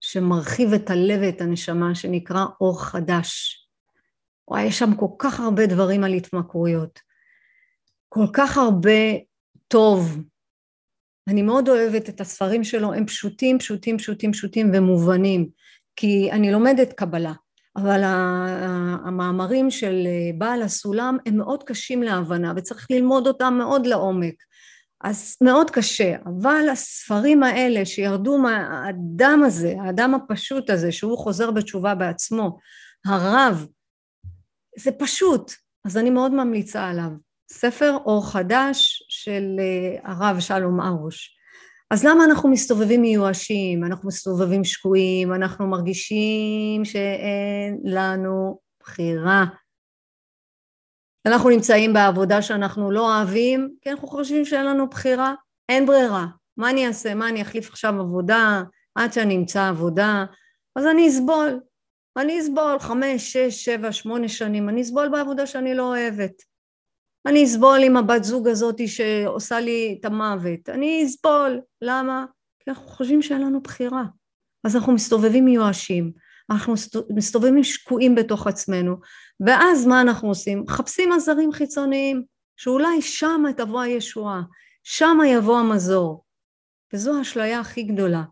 שמרחיב 0.00 0.72
את 0.72 0.90
הלב 0.90 1.20
ואת 1.22 1.40
הנשמה, 1.40 1.94
שנקרא 1.94 2.44
אור 2.60 2.84
חדש. 2.84 3.62
וואי, 4.48 4.62
יש 4.62 4.78
שם 4.78 4.94
כל 4.96 5.06
כך 5.18 5.40
הרבה 5.40 5.66
דברים 5.66 6.04
על 6.04 6.12
התמכרויות, 6.12 7.00
כל 8.08 8.26
כך 8.32 8.56
הרבה 8.56 9.00
טוב. 9.68 10.18
אני 11.28 11.42
מאוד 11.42 11.68
אוהבת 11.68 12.08
את 12.08 12.20
הספרים 12.20 12.64
שלו, 12.64 12.94
הם 12.94 13.06
פשוטים, 13.06 13.58
פשוטים, 13.58 13.98
פשוטים, 13.98 14.32
פשוטים 14.32 14.70
ומובנים, 14.74 15.48
כי 15.96 16.32
אני 16.32 16.52
לומדת 16.52 16.92
קבלה, 16.92 17.32
אבל 17.76 18.00
המאמרים 19.04 19.70
של 19.70 20.06
בעל 20.38 20.62
הסולם 20.62 21.16
הם 21.26 21.36
מאוד 21.36 21.62
קשים 21.62 22.02
להבנה 22.02 22.52
וצריך 22.56 22.86
ללמוד 22.90 23.26
אותם 23.26 23.54
מאוד 23.58 23.86
לעומק. 23.86 24.34
אז 25.04 25.36
מאוד 25.40 25.70
קשה, 25.70 26.16
אבל 26.24 26.68
הספרים 26.72 27.42
האלה 27.42 27.86
שירדו 27.86 28.38
מהאדם 28.38 29.42
הזה, 29.46 29.74
האדם 29.82 30.14
הפשוט 30.14 30.70
הזה, 30.70 30.92
שהוא 30.92 31.18
חוזר 31.18 31.50
בתשובה 31.50 31.94
בעצמו, 31.94 32.58
הרב, 33.06 33.66
זה 34.78 34.92
פשוט, 34.92 35.52
אז 35.84 35.96
אני 35.96 36.10
מאוד 36.10 36.32
ממליצה 36.32 36.84
עליו. 36.84 37.10
ספר 37.52 37.96
אור 38.04 38.30
חדש 38.30 39.06
של 39.08 39.56
אה, 39.58 40.12
הרב 40.12 40.40
שלום 40.40 40.80
ארוש. 40.80 41.35
אז 41.90 42.04
למה 42.04 42.24
אנחנו 42.24 42.48
מסתובבים 42.48 43.00
מיואשים, 43.02 43.84
אנחנו 43.84 44.08
מסתובבים 44.08 44.64
שקועים, 44.64 45.32
אנחנו 45.32 45.66
מרגישים 45.66 46.84
שאין 46.84 47.80
לנו 47.84 48.58
בחירה. 48.80 49.44
אנחנו 51.26 51.48
נמצאים 51.48 51.92
בעבודה 51.92 52.42
שאנחנו 52.42 52.90
לא 52.90 53.16
אוהבים, 53.16 53.74
כי 53.80 53.90
אנחנו 53.90 54.08
חושבים 54.08 54.44
שאין 54.44 54.66
לנו 54.66 54.88
בחירה, 54.88 55.34
אין 55.68 55.86
ברירה. 55.86 56.26
מה 56.56 56.70
אני 56.70 56.86
אעשה? 56.86 57.14
מה 57.14 57.28
אני 57.28 57.42
אחליף 57.42 57.70
עכשיו 57.70 58.00
עבודה 58.00 58.62
עד 58.94 59.12
שאני 59.12 59.36
אמצא 59.36 59.68
עבודה? 59.68 60.24
אז 60.76 60.86
אני 60.86 61.08
אסבול. 61.08 61.60
אני 62.16 62.40
אסבול 62.40 62.78
חמש, 62.78 63.32
שש, 63.32 63.64
שבע, 63.64 63.92
שמונה 63.92 64.28
שנים, 64.28 64.68
אני 64.68 64.82
אסבול 64.82 65.08
בעבודה 65.08 65.46
שאני 65.46 65.74
לא 65.74 65.82
אוהבת. 65.82 66.42
אני 67.26 67.44
אסבול 67.44 67.78
עם 67.82 67.96
הבת 67.96 68.24
זוג 68.24 68.48
הזאת 68.48 68.80
שעושה 68.86 69.60
לי 69.60 69.96
את 70.00 70.04
המוות. 70.04 70.68
אני 70.68 71.04
אסבול. 71.06 71.60
למה? 71.82 72.24
כי 72.60 72.70
אנחנו 72.70 72.88
חושבים 72.88 73.22
שאין 73.22 73.40
לנו 73.40 73.60
בחירה. 73.60 74.04
אז 74.64 74.76
אנחנו 74.76 74.92
מסתובבים 74.92 75.44
מיואשים, 75.44 76.12
אנחנו 76.50 76.74
מסתובבים 77.14 77.64
שקועים 77.64 78.14
בתוך 78.14 78.46
עצמנו, 78.46 78.96
ואז 79.40 79.86
מה 79.86 80.00
אנחנו 80.00 80.28
עושים? 80.28 80.60
מחפשים 80.60 81.12
עזרים 81.12 81.52
חיצוניים, 81.52 82.22
שאולי 82.56 83.02
שם 83.02 83.42
תבוא 83.56 83.80
הישועה, 83.80 84.42
שם 84.82 85.18
יבוא 85.26 85.58
המזור. 85.58 86.24
וזו 86.94 87.18
האשליה 87.18 87.60
הכי 87.60 87.82
גדולה. 87.82 88.22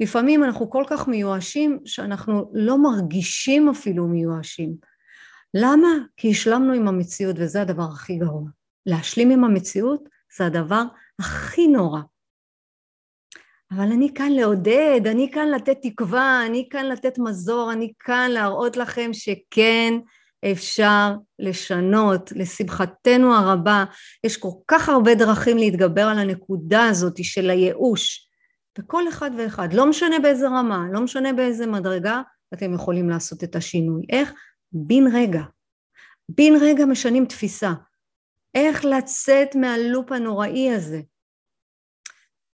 לפעמים 0.00 0.44
אנחנו 0.44 0.70
כל 0.70 0.84
כך 0.88 1.08
מיואשים 1.08 1.78
שאנחנו 1.84 2.50
לא 2.54 2.78
מרגישים 2.78 3.68
אפילו 3.68 4.06
מיואשים. 4.06 4.76
למה? 5.58 5.88
כי 6.16 6.30
השלמנו 6.30 6.72
עם 6.72 6.88
המציאות 6.88 7.36
וזה 7.38 7.62
הדבר 7.62 7.82
הכי 7.82 8.16
גרוע. 8.16 8.48
להשלים 8.86 9.30
עם 9.30 9.44
המציאות 9.44 10.08
זה 10.36 10.46
הדבר 10.46 10.82
הכי 11.20 11.66
נורא. 11.66 12.00
אבל 13.70 13.92
אני 13.92 14.14
כאן 14.14 14.32
לעודד, 14.32 15.00
אני 15.06 15.30
כאן 15.32 15.48
לתת 15.48 15.76
תקווה, 15.82 16.46
אני 16.46 16.68
כאן 16.70 16.86
לתת 16.86 17.18
מזור, 17.18 17.72
אני 17.72 17.92
כאן 17.98 18.30
להראות 18.30 18.76
לכם 18.76 19.10
שכן 19.12 19.94
אפשר 20.52 21.14
לשנות. 21.38 22.32
לשמחתנו 22.32 23.34
הרבה, 23.34 23.84
יש 24.24 24.36
כל 24.36 24.52
כך 24.68 24.88
הרבה 24.88 25.14
דרכים 25.14 25.58
להתגבר 25.58 26.04
על 26.04 26.18
הנקודה 26.18 26.84
הזאת 26.84 27.24
של 27.24 27.50
הייאוש. 27.50 28.28
וכל 28.78 29.08
אחד 29.08 29.30
ואחד, 29.38 29.72
לא 29.72 29.86
משנה 29.86 30.18
באיזה 30.18 30.46
רמה, 30.46 30.84
לא 30.92 31.00
משנה 31.00 31.32
באיזה 31.32 31.66
מדרגה, 31.66 32.22
אתם 32.54 32.74
יכולים 32.74 33.08
לעשות 33.08 33.44
את 33.44 33.56
השינוי. 33.56 34.06
איך? 34.10 34.32
בן 34.72 35.04
רגע. 35.14 35.42
בן 36.28 36.52
רגע 36.60 36.84
משנים 36.84 37.26
תפיסה. 37.26 37.72
איך 38.54 38.84
לצאת 38.84 39.54
מהלופ 39.54 40.12
הנוראי 40.12 40.70
הזה. 40.70 41.00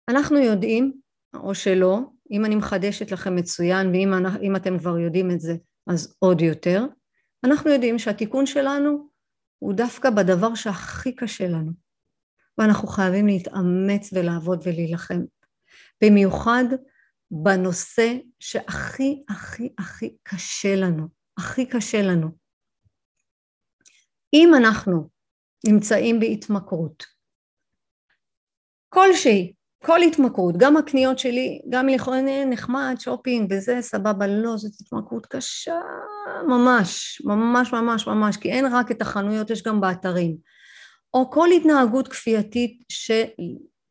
אנחנו 0.09 0.37
יודעים, 0.37 0.93
או 1.33 1.55
שלא, 1.55 1.99
אם 2.31 2.45
אני 2.45 2.55
מחדשת 2.55 3.11
לכם 3.11 3.35
מצוין, 3.35 3.87
ואם 3.87 4.55
אתם 4.55 4.79
כבר 4.79 4.99
יודעים 4.99 5.31
את 5.31 5.39
זה, 5.39 5.55
אז 5.87 6.15
עוד 6.19 6.41
יותר, 6.41 6.85
אנחנו 7.43 7.71
יודעים 7.71 7.99
שהתיקון 7.99 8.45
שלנו 8.45 9.09
הוא 9.59 9.73
דווקא 9.73 10.09
בדבר 10.09 10.55
שהכי 10.55 11.15
קשה 11.15 11.47
לנו, 11.47 11.71
ואנחנו 12.57 12.87
חייבים 12.87 13.27
להתאמץ 13.27 14.09
ולעבוד 14.13 14.61
ולהילחם. 14.65 15.21
במיוחד 16.03 16.63
בנושא 17.31 18.17
שהכי 18.39 19.23
הכי 19.29 19.69
הכי 19.77 20.17
קשה 20.23 20.75
לנו, 20.75 21.07
הכי 21.39 21.65
קשה 21.65 22.01
לנו. 22.01 22.27
אם 24.33 24.55
אנחנו 24.55 25.09
נמצאים 25.67 26.19
בהתמכרות 26.19 27.05
כלשהי, 28.89 29.53
כל 29.85 30.01
התמכרות, 30.01 30.55
גם 30.57 30.77
הקניות 30.77 31.19
שלי, 31.19 31.61
גם 31.69 31.87
לכאורה 31.87 32.21
נחמד, 32.49 32.95
שופינג 32.99 33.53
וזה, 33.53 33.77
סבבה, 33.81 34.27
לא, 34.27 34.57
זאת 34.57 34.71
התמכרות 34.81 35.25
קשה 35.25 35.79
ממש, 36.47 37.21
ממש 37.25 37.73
ממש 37.73 38.07
ממש, 38.07 38.37
כי 38.37 38.51
אין 38.51 38.65
רק 38.71 38.91
את 38.91 39.01
החנויות, 39.01 39.49
יש 39.49 39.63
גם 39.63 39.81
באתרים. 39.81 40.37
או 41.13 41.31
כל 41.31 41.47
התנהגות 41.51 42.07
כפייתית 42.07 42.83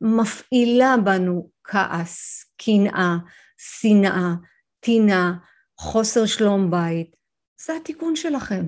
שמפעילה 0.02 0.94
בנו 1.04 1.50
כעס, 1.64 2.44
קנאה, 2.56 3.16
שנאה, 3.58 4.34
טינה, 4.80 5.32
חוסר 5.78 6.26
שלום 6.26 6.70
בית, 6.70 7.17
זה 7.60 7.76
התיקון 7.76 8.16
שלכם. 8.16 8.64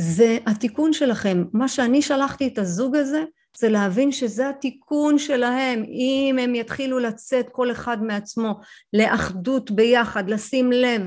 זה 0.00 0.38
התיקון 0.46 0.92
שלכם. 0.92 1.44
מה 1.52 1.68
שאני 1.68 2.02
שלחתי 2.02 2.48
את 2.48 2.58
הזוג 2.58 2.96
הזה, 2.96 3.24
זה 3.56 3.68
להבין 3.68 4.12
שזה 4.12 4.48
התיקון 4.48 5.18
שלהם, 5.18 5.84
אם 5.84 6.36
הם 6.42 6.54
יתחילו 6.54 6.98
לצאת 6.98 7.48
כל 7.52 7.70
אחד 7.70 8.02
מעצמו 8.02 8.60
לאחדות 8.92 9.70
ביחד, 9.70 10.30
לשים 10.30 10.72
לב 10.72 11.02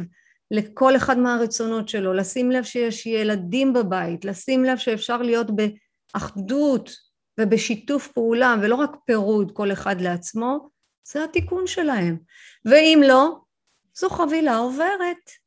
לכל 0.51 0.95
אחד 0.95 1.17
מהרצונות 1.17 1.89
שלו, 1.89 2.13
לשים 2.13 2.51
לב 2.51 2.63
שיש 2.63 3.05
ילדים 3.05 3.73
בבית, 3.73 4.25
לשים 4.25 4.63
לב 4.63 4.77
שאפשר 4.77 5.21
להיות 5.21 5.47
באחדות 5.51 6.89
ובשיתוף 7.39 8.07
פעולה 8.07 8.55
ולא 8.61 8.75
רק 8.75 8.91
פירוד 9.05 9.51
כל 9.51 9.71
אחד 9.71 10.01
לעצמו, 10.01 10.69
זה 11.07 11.23
התיקון 11.23 11.67
שלהם. 11.67 12.17
ואם 12.65 13.01
לא, 13.07 13.39
זו 13.95 14.09
חבילה 14.09 14.57
עוברת. 14.57 15.40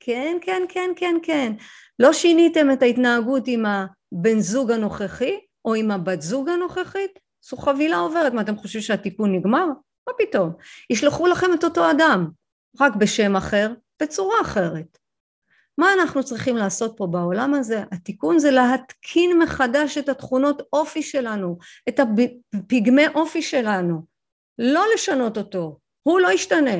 כן, 0.00 0.36
כן, 0.40 0.62
כן, 0.68 0.90
כן, 0.96 1.16
כן. 1.22 1.52
לא 1.98 2.12
שיניתם 2.12 2.70
את 2.72 2.82
ההתנהגות 2.82 3.42
עם 3.46 3.64
הבן 3.66 4.40
זוג 4.40 4.70
הנוכחי 4.70 5.38
או 5.64 5.74
עם 5.74 5.90
הבת 5.90 6.22
זוג 6.22 6.48
הנוכחית, 6.48 7.18
זו 7.48 7.56
חבילה 7.56 7.96
עוברת. 7.96 8.32
מה, 8.32 8.40
אתם 8.40 8.56
חושבים 8.56 8.82
שהטיפול 8.82 9.28
נגמר? 9.28 9.66
מה 10.08 10.12
פתאום? 10.18 10.52
ישלחו 10.90 11.26
לכם 11.26 11.50
את 11.54 11.64
אותו 11.64 11.90
אדם, 11.90 12.28
רק 12.80 12.96
בשם 12.96 13.36
אחר, 13.36 13.72
בצורה 14.02 14.40
אחרת. 14.40 14.98
מה 15.78 15.92
אנחנו 15.92 16.24
צריכים 16.24 16.56
לעשות 16.56 16.94
פה 16.96 17.06
בעולם 17.06 17.54
הזה? 17.54 17.82
התיקון 17.92 18.38
זה 18.38 18.50
להתקין 18.50 19.38
מחדש 19.38 19.98
את 19.98 20.08
התכונות 20.08 20.62
אופי 20.72 21.02
שלנו, 21.02 21.58
את 21.88 22.00
הפגמי 22.00 23.08
אופי 23.14 23.42
שלנו, 23.42 24.02
לא 24.58 24.84
לשנות 24.94 25.38
אותו, 25.38 25.78
הוא 26.02 26.20
לא 26.20 26.32
ישתנה, 26.32 26.76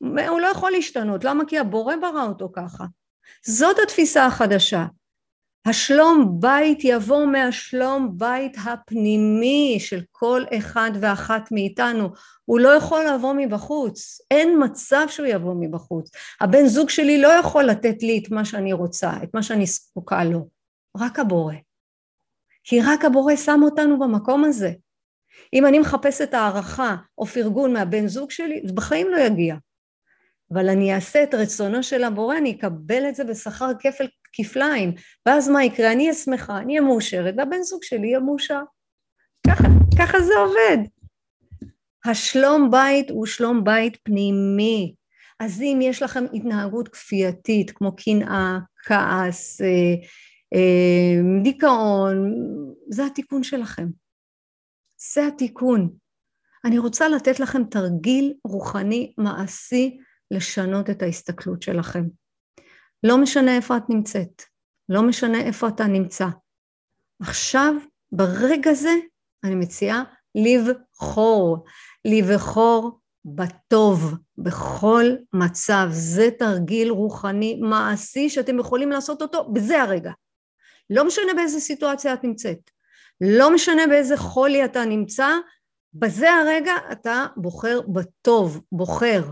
הוא 0.00 0.40
לא 0.40 0.46
יכול 0.46 0.70
להשתנות, 0.70 1.24
למה? 1.24 1.44
כי 1.44 1.58
הבורא 1.58 1.96
ברא 1.96 2.26
אותו 2.26 2.48
ככה. 2.52 2.84
זאת 3.46 3.76
התפיסה 3.82 4.26
החדשה. 4.26 4.84
השלום 5.66 6.40
בית 6.40 6.78
יבוא 6.84 7.26
מהשלום 7.26 8.18
בית 8.18 8.56
הפנימי 8.64 9.76
של 9.80 10.00
כל 10.12 10.42
אחד 10.58 10.90
ואחת 11.00 11.52
מאיתנו. 11.52 12.08
הוא 12.44 12.60
לא 12.60 12.68
יכול 12.68 13.04
לבוא 13.14 13.34
מבחוץ, 13.36 14.20
אין 14.30 14.64
מצב 14.64 15.06
שהוא 15.08 15.26
יבוא 15.26 15.54
מבחוץ. 15.60 16.10
הבן 16.40 16.66
זוג 16.66 16.90
שלי 16.90 17.20
לא 17.22 17.28
יכול 17.28 17.64
לתת 17.64 18.02
לי 18.02 18.22
את 18.22 18.30
מה 18.30 18.44
שאני 18.44 18.72
רוצה, 18.72 19.12
את 19.22 19.34
מה 19.34 19.42
שאני 19.42 19.66
זקוקה 19.66 20.24
לו. 20.24 20.48
רק 20.96 21.18
הבורא. 21.18 21.54
כי 22.64 22.80
רק 22.80 23.04
הבורא 23.04 23.36
שם 23.36 23.60
אותנו 23.62 23.98
במקום 23.98 24.44
הזה. 24.44 24.72
אם 25.52 25.66
אני 25.66 25.78
מחפשת 25.78 26.34
הערכה 26.34 26.96
או 27.18 27.26
פרגון 27.26 27.72
מהבן 27.72 28.06
זוג 28.06 28.30
שלי, 28.30 28.60
זה 28.64 28.72
בחיים 28.72 29.08
לא 29.10 29.18
יגיע. 29.18 29.54
אבל 30.52 30.68
אני 30.68 30.94
אעשה 30.94 31.22
את 31.22 31.34
רצונו 31.34 31.82
של 31.82 32.04
הבורא, 32.04 32.36
אני 32.36 32.50
אקבל 32.50 33.08
את 33.08 33.14
זה 33.14 33.24
בשכר 33.24 33.70
כפל 33.80 34.06
כפליים, 34.32 34.92
ואז 35.26 35.48
מה 35.48 35.64
יקרה? 35.64 35.92
אני 35.92 36.02
אהיה 36.02 36.14
שמחה, 36.14 36.58
אני 36.58 36.72
אהיה 36.72 36.88
מאושרת, 36.88 37.34
והבן 37.36 37.62
זוג 37.62 37.82
שלי 37.82 38.06
יהיה 38.06 38.20
מאושר. 38.20 38.60
ככה, 39.46 39.64
ככה 39.98 40.20
זה 40.20 40.32
עובד. 40.38 40.78
השלום 42.04 42.70
בית 42.70 43.10
הוא 43.10 43.26
שלום 43.26 43.64
בית 43.64 43.96
פנימי. 44.02 44.94
אז 45.40 45.62
אם 45.62 45.78
יש 45.82 46.02
לכם 46.02 46.24
התנהגות 46.34 46.88
כפייתית, 46.88 47.70
כמו 47.70 47.96
קנאה, 47.96 48.58
כעס, 48.84 49.60
אה, 49.60 49.94
אה, 50.54 51.42
דיכאון, 51.42 52.34
זה 52.90 53.06
התיקון 53.06 53.42
שלכם. 53.42 53.86
זה 55.14 55.26
התיקון. 55.26 55.90
אני 56.64 56.78
רוצה 56.78 57.08
לתת 57.08 57.40
לכם 57.40 57.64
תרגיל 57.64 58.34
רוחני 58.44 59.12
מעשי 59.18 59.98
לשנות 60.30 60.90
את 60.90 61.02
ההסתכלות 61.02 61.62
שלכם. 61.62 62.04
לא 63.02 63.18
משנה 63.18 63.56
איפה 63.56 63.76
את 63.76 63.82
נמצאת, 63.88 64.42
לא 64.88 65.02
משנה 65.02 65.40
איפה 65.40 65.68
אתה 65.68 65.84
נמצא. 65.84 66.26
עכשיו, 67.22 67.74
ברגע 68.12 68.72
זה, 68.72 68.94
אני 69.44 69.54
מציעה 69.54 70.02
לבחור, 70.34 71.64
לבחור 72.04 73.00
בטוב, 73.24 74.14
בכל 74.38 75.04
מצב. 75.32 75.86
זה 75.90 76.28
תרגיל 76.38 76.90
רוחני 76.90 77.60
מעשי 77.62 78.28
שאתם 78.28 78.58
יכולים 78.58 78.90
לעשות 78.90 79.22
אותו 79.22 79.52
בזה 79.52 79.82
הרגע. 79.82 80.12
לא 80.90 81.06
משנה 81.06 81.34
באיזה 81.36 81.60
סיטואציה 81.60 82.14
את 82.14 82.24
נמצאת, 82.24 82.70
לא 83.20 83.54
משנה 83.54 83.86
באיזה 83.86 84.16
חולי 84.16 84.64
אתה 84.64 84.84
נמצא, 84.84 85.28
בזה 85.94 86.30
הרגע 86.32 86.72
אתה 86.92 87.26
בוחר 87.36 87.80
בטוב, 87.80 88.60
בוחר. 88.72 89.22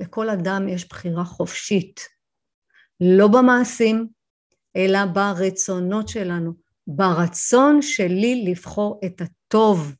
לכל 0.00 0.30
אדם 0.30 0.68
יש 0.68 0.88
בחירה 0.88 1.24
חופשית, 1.24 2.00
לא 3.00 3.28
במעשים, 3.28 4.08
אלא 4.76 4.98
ברצונות 5.14 6.08
שלנו, 6.08 6.52
ברצון 6.86 7.82
שלי 7.82 8.44
לבחור 8.50 9.00
את 9.06 9.20
הטוב. 9.20 9.94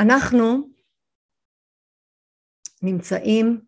אנחנו 0.00 0.70
נמצאים 2.82 3.60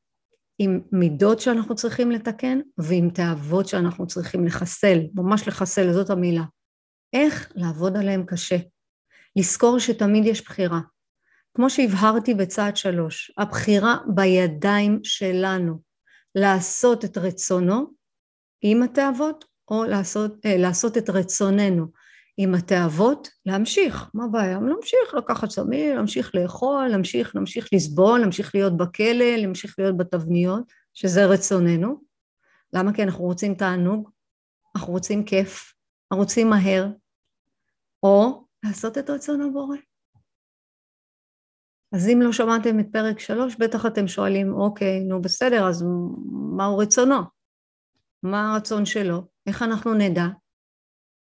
עם 0.58 0.80
מידות 0.92 1.40
שאנחנו 1.40 1.74
צריכים 1.74 2.10
לתקן 2.10 2.58
ועם 2.78 3.10
תאוות 3.10 3.68
שאנחנו 3.68 4.06
צריכים 4.06 4.46
לחסל, 4.46 4.98
ממש 5.14 5.48
לחסל, 5.48 5.92
זאת 5.92 6.10
המילה. 6.10 6.42
איך 7.12 7.52
לעבוד 7.54 7.96
עליהם 7.96 8.26
קשה. 8.26 8.56
לזכור 9.36 9.78
שתמיד 9.78 10.24
יש 10.26 10.44
בחירה. 10.44 10.80
כמו 11.56 11.70
שהבהרתי 11.70 12.34
בצעד 12.34 12.76
שלוש, 12.76 13.32
הבחירה 13.38 13.96
בידיים 14.06 15.00
שלנו 15.02 15.80
לעשות 16.34 17.04
את 17.04 17.18
רצונו 17.18 17.86
עם 18.62 18.82
התאוות 18.82 19.44
או 19.70 19.84
לעשות, 19.84 20.46
אה, 20.46 20.56
לעשות 20.56 20.98
את 20.98 21.10
רצוננו 21.10 21.86
עם 22.36 22.54
התאוות, 22.54 23.28
להמשיך, 23.46 24.10
מה 24.14 24.24
הבעיה? 24.24 24.58
להמשיך 24.60 25.14
לקחת 25.16 25.50
סמים, 25.50 25.96
להמשיך 25.96 26.34
לאכול, 26.34 26.86
להמשיך, 26.88 27.36
להמשיך 27.36 27.68
לסבול, 27.72 28.20
להמשיך 28.20 28.54
להיות 28.54 28.76
בכלא, 28.76 29.36
להמשיך 29.36 29.74
להיות 29.78 29.96
בתבניות, 29.96 30.72
שזה 30.94 31.26
רצוננו. 31.26 32.00
למה? 32.72 32.92
כי 32.92 33.02
אנחנו 33.02 33.24
רוצים 33.24 33.54
תענוג, 33.54 34.10
אנחנו 34.76 34.92
רוצים 34.92 35.24
כיף, 35.24 35.74
אנחנו 36.12 36.22
רוצים 36.22 36.50
מהר, 36.50 36.88
או 38.02 38.44
לעשות 38.64 38.98
את 38.98 39.10
רצון 39.10 39.40
הבורא. 39.40 39.76
אז 41.92 42.08
אם 42.08 42.22
לא 42.22 42.32
שמעתם 42.32 42.80
את 42.80 42.86
פרק 42.92 43.20
שלוש, 43.20 43.56
בטח 43.56 43.86
אתם 43.86 44.08
שואלים, 44.08 44.52
אוקיי, 44.52 45.00
נו 45.00 45.22
בסדר, 45.22 45.68
אז 45.68 45.84
מהו 46.56 46.78
רצונו? 46.78 47.20
מה 48.22 48.52
הרצון 48.52 48.86
שלו? 48.86 49.22
איך 49.46 49.62
אנחנו 49.62 49.94
נדע? 49.94 50.26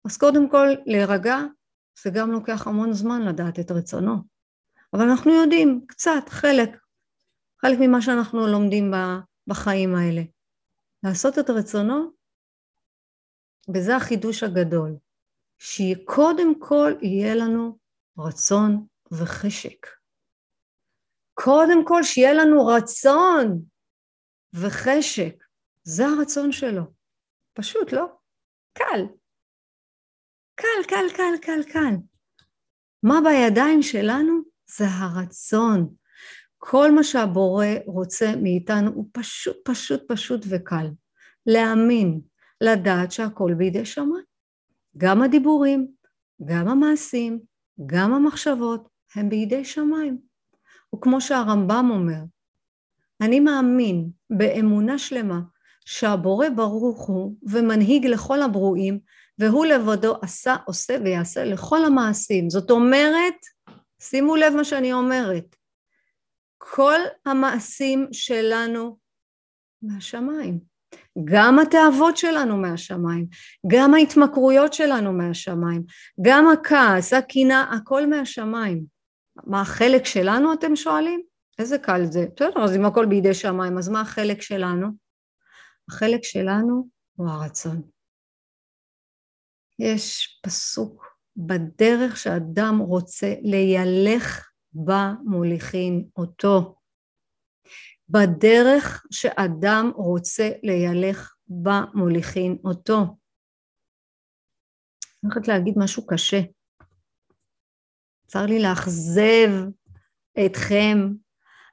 אז 0.05 0.17
קודם 0.17 0.49
כל, 0.49 0.67
להירגע, 0.85 1.37
זה 2.03 2.09
גם 2.13 2.31
לוקח 2.31 2.67
המון 2.67 2.93
זמן 2.93 3.21
לדעת 3.21 3.59
את 3.59 3.71
רצונו. 3.71 4.15
אבל 4.93 5.09
אנחנו 5.09 5.31
יודעים 5.31 5.85
קצת, 5.87 6.29
חלק, 6.29 6.69
חלק 7.61 7.77
ממה 7.81 8.01
שאנחנו 8.01 8.47
לומדים 8.47 8.91
בחיים 9.47 9.95
האלה. 9.95 10.21
לעשות 11.03 11.39
את 11.39 11.49
רצונו, 11.49 12.11
וזה 13.73 13.95
החידוש 13.95 14.43
הגדול, 14.43 14.95
שקודם 15.57 16.59
כל 16.59 16.93
יהיה 17.01 17.35
לנו 17.35 17.77
רצון 18.17 18.85
וחשק. 19.11 19.98
קודם 21.43 21.85
כל 21.85 22.03
שיהיה 22.03 22.33
לנו 22.33 22.65
רצון 22.65 23.61
וחשק, 24.53 25.43
זה 25.83 26.05
הרצון 26.05 26.51
שלו. 26.51 26.83
פשוט, 27.53 27.93
לא? 27.93 28.05
קל. 28.73 29.01
קל, 30.55 30.83
קל, 30.87 31.15
קל, 31.17 31.33
קל, 31.41 31.71
קל. 31.73 31.95
מה 33.03 33.19
בידיים 33.23 33.81
שלנו? 33.81 34.41
זה 34.77 34.85
הרצון. 34.87 35.95
כל 36.57 36.91
מה 36.91 37.03
שהבורא 37.03 37.65
רוצה 37.85 38.25
מאיתנו 38.41 38.91
הוא 38.91 39.09
פשוט, 39.13 39.57
פשוט, 39.65 40.11
פשוט 40.11 40.45
וקל. 40.49 40.87
להאמין, 41.45 42.21
לדעת 42.61 43.11
שהכל 43.11 43.53
בידי 43.57 43.85
שמיים. 43.85 44.25
גם 44.97 45.21
הדיבורים, 45.21 45.91
גם 46.45 46.67
המעשים, 46.67 47.39
גם 47.85 48.13
המחשבות, 48.13 48.89
הם 49.15 49.29
בידי 49.29 49.65
שמיים. 49.65 50.28
וכמו 50.95 51.21
שהרמב"ם 51.21 51.89
אומר, 51.91 52.21
אני 53.21 53.39
מאמין 53.39 54.09
באמונה 54.29 54.97
שלמה 54.97 55.39
שהבורא 55.85 56.49
ברוך 56.49 57.07
הוא 57.07 57.35
ומנהיג 57.43 58.05
לכל 58.05 58.41
הברואים 58.41 58.99
והוא 59.39 59.65
לבדו 59.65 60.15
עשה, 60.21 60.55
עושה 60.65 60.97
ויעשה 61.03 61.43
לכל 61.43 61.85
המעשים. 61.85 62.49
זאת 62.49 62.71
אומרת, 62.71 63.35
שימו 64.01 64.35
לב 64.35 64.53
מה 64.55 64.63
שאני 64.63 64.93
אומרת, 64.93 65.55
כל 66.57 66.99
המעשים 67.25 68.07
שלנו 68.11 68.97
מהשמיים. 69.81 70.59
גם 71.23 71.59
התאוות 71.59 72.17
שלנו 72.17 72.57
מהשמיים, 72.57 73.27
גם 73.67 73.93
ההתמכרויות 73.93 74.73
שלנו 74.73 75.13
מהשמיים, 75.13 75.83
גם 76.21 76.47
הכעס, 76.49 77.13
הקנאה, 77.13 77.61
הכל 77.61 78.07
מהשמיים. 78.07 78.98
מה 79.43 79.61
החלק 79.61 80.05
שלנו 80.05 80.53
אתם 80.53 80.75
שואלים? 80.75 81.21
איזה 81.59 81.77
קל 81.77 82.05
זה. 82.05 82.25
בסדר, 82.35 82.63
אז 82.63 82.75
אם 82.75 82.85
הכל 82.85 83.05
בידי 83.05 83.33
שמיים, 83.33 83.77
אז 83.77 83.89
מה 83.89 84.01
החלק 84.01 84.41
שלנו? 84.41 84.87
החלק 85.89 86.23
שלנו 86.23 86.87
הוא 87.15 87.29
הרצון. 87.29 87.81
יש 89.79 90.39
פסוק 90.43 91.05
בדרך 91.37 92.17
שאדם 92.17 92.79
רוצה 92.79 93.33
לילך 93.41 94.49
בה 94.73 95.13
מוליכין 95.23 96.09
אותו. 96.17 96.75
בדרך 98.09 99.05
שאדם 99.11 99.91
רוצה 99.95 100.49
לילך 100.63 101.35
בה 101.47 101.81
מוליכין 101.93 102.57
אותו. 102.65 102.97
אני 105.23 105.31
הולכת 105.33 105.47
להגיד 105.47 105.73
משהו 105.77 106.07
קשה. 106.07 106.39
צר 108.29 108.45
לי 108.45 108.59
לאכזב 108.59 109.49
אתכם. 110.45 110.97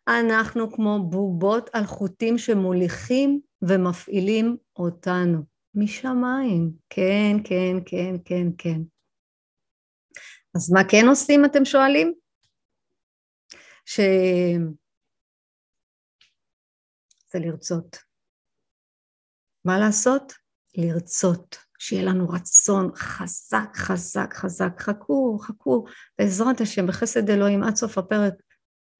אנחנו 0.08 0.72
כמו 0.72 1.10
בובות 1.10 1.70
על 1.72 1.84
חוטים 1.84 2.38
שמוליכים 2.38 3.40
ומפעילים 3.62 4.56
אותנו. 4.76 5.38
משמיים. 5.74 6.72
כן, 6.90 7.36
כן, 7.44 7.76
כן, 7.86 8.14
כן, 8.24 8.46
כן. 8.58 8.80
אז 10.56 10.72
מה 10.72 10.80
כן 10.90 11.08
עושים, 11.08 11.44
אתם 11.44 11.64
שואלים? 11.64 12.14
ש... 13.84 14.00
זה 17.32 17.38
לרצות. 17.38 17.96
מה 19.64 19.78
לעשות? 19.78 20.32
לרצות. 20.76 21.65
שיהיה 21.78 22.02
לנו 22.02 22.28
רצון 22.28 22.90
חזק, 22.96 23.76
חזק, 23.76 24.34
חזק. 24.34 24.80
חכו, 24.80 25.38
חכו, 25.38 25.84
בעזרת 26.18 26.60
השם, 26.60 26.86
בחסד 26.86 27.30
אלוהים, 27.30 27.62
עד 27.62 27.76
סוף 27.76 27.98
הפרק, 27.98 28.34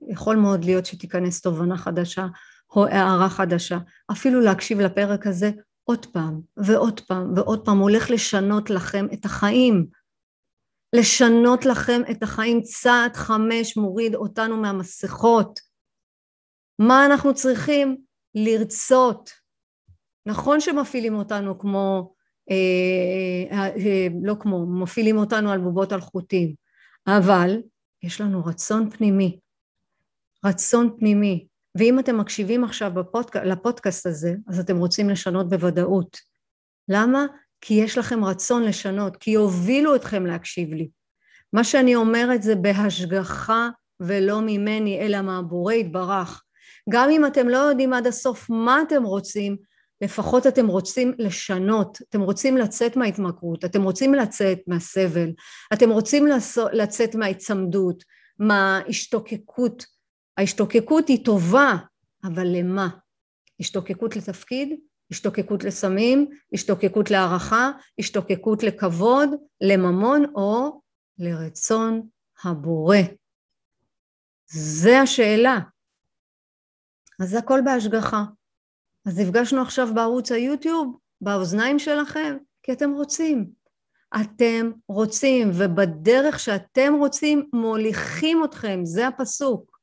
יכול 0.09 0.37
מאוד 0.37 0.65
להיות 0.65 0.87
שתיכנס 0.87 1.41
תובנה 1.41 1.77
חדשה 1.77 2.27
או 2.71 2.87
הערה 2.87 3.29
חדשה. 3.29 3.79
אפילו 4.13 4.41
להקשיב 4.41 4.81
לפרק 4.81 5.27
הזה 5.27 5.51
עוד 5.85 6.07
פעם 6.07 6.41
ועוד 6.57 7.01
פעם 7.01 7.33
ועוד 7.37 7.65
פעם, 7.65 7.79
הולך 7.79 8.11
לשנות 8.11 8.71
לכם 8.71 9.07
את 9.13 9.25
החיים. 9.25 9.87
לשנות 10.93 11.67
לכם 11.67 12.01
את 12.11 12.23
החיים. 12.23 12.63
צעד 12.63 13.17
חמש 13.17 13.77
מוריד 13.77 14.15
אותנו 14.15 14.57
מהמסכות. 14.57 15.61
מה 16.79 17.07
אנחנו 17.07 17.35
צריכים? 17.35 17.97
לרצות. 18.35 19.31
נכון 20.27 20.61
שמפעילים 20.61 21.15
אותנו 21.15 21.59
כמו, 21.59 22.15
לא 24.23 24.35
כמו, 24.41 24.67
מפעילים 24.67 25.19
אותנו 25.19 25.51
על 25.53 25.59
בובות 25.59 25.93
על 25.93 26.01
חוטים, 26.01 26.55
אבל 27.07 27.57
יש 28.03 28.21
לנו 28.21 28.45
רצון 28.45 28.91
פנימי. 28.91 29.39
רצון 30.45 30.97
פנימי. 30.99 31.47
ואם 31.79 31.99
אתם 31.99 32.19
מקשיבים 32.19 32.65
עכשיו 32.65 32.91
בפודק... 32.95 33.37
לפודקאסט 33.37 34.07
הזה, 34.07 34.35
אז 34.49 34.61
אתם 34.61 34.77
רוצים 34.77 35.11
לשנות 35.11 35.49
בוודאות. 35.49 36.17
למה? 36.89 37.27
כי 37.61 37.75
יש 37.75 37.99
לכם 37.99 38.25
רצון 38.25 38.63
לשנות, 38.63 39.17
כי 39.17 39.31
יובילו 39.31 39.97
אתכם 39.97 40.27
להקשיב 40.27 40.73
לי. 40.73 40.89
מה 41.53 41.65
שאני 41.65 41.95
אומרת 41.95 42.43
זה 42.43 42.55
בהשגחה 42.55 43.69
ולא 44.01 44.41
ממני, 44.41 45.01
אלא 45.01 45.23
מהבורא 45.23 45.73
יתברך. 45.73 46.43
גם 46.91 47.11
אם 47.11 47.27
אתם 47.27 47.49
לא 47.49 47.57
יודעים 47.57 47.93
עד 47.93 48.07
הסוף 48.07 48.51
מה 48.51 48.83
אתם 48.83 49.03
רוצים, 49.03 49.57
לפחות 50.01 50.47
אתם 50.47 50.67
רוצים 50.67 51.13
לשנות, 51.19 51.99
אתם 52.09 52.21
רוצים 52.21 52.57
לצאת 52.57 52.97
מההתמכרות, 52.97 53.65
אתם 53.65 53.83
רוצים 53.83 54.15
לצאת 54.15 54.59
מהסבל, 54.67 55.33
אתם 55.73 55.91
רוצים 55.91 56.27
לצאת 56.73 57.15
מההיצמדות, 57.15 58.05
מההשתוקקות. 58.39 59.87
ההשתוקקות 60.37 61.09
היא 61.09 61.25
טובה, 61.25 61.77
אבל 62.25 62.47
למה? 62.47 62.89
השתוקקות 63.61 64.17
לתפקיד, 64.17 64.81
השתוקקות 65.11 65.65
לסמים, 65.65 66.31
השתוקקות 66.53 67.11
להערכה, 67.11 67.71
השתוקקות 67.99 68.63
לכבוד, 68.63 69.29
לממון 69.61 70.25
או 70.35 70.81
לרצון 71.19 72.09
הבורא. 72.45 72.99
זה 74.47 75.01
השאלה. 75.01 75.59
אז 77.21 77.35
הכל 77.35 77.61
בהשגחה. 77.65 78.25
אז 79.07 79.19
נפגשנו 79.19 79.63
עכשיו 79.63 79.89
בערוץ 79.95 80.33
היוטיוב, 80.33 80.97
באוזניים 81.21 81.79
שלכם, 81.79 82.37
כי 82.63 82.73
אתם 82.73 82.93
רוצים. 82.93 83.51
אתם 84.21 84.71
רוצים, 84.89 85.51
ובדרך 85.55 86.41
שאתם 86.41 86.95
רוצים 86.99 87.49
מוליכים 87.53 88.45
אתכם, 88.45 88.81
זה 88.85 89.09
הפסוק. 89.09 89.79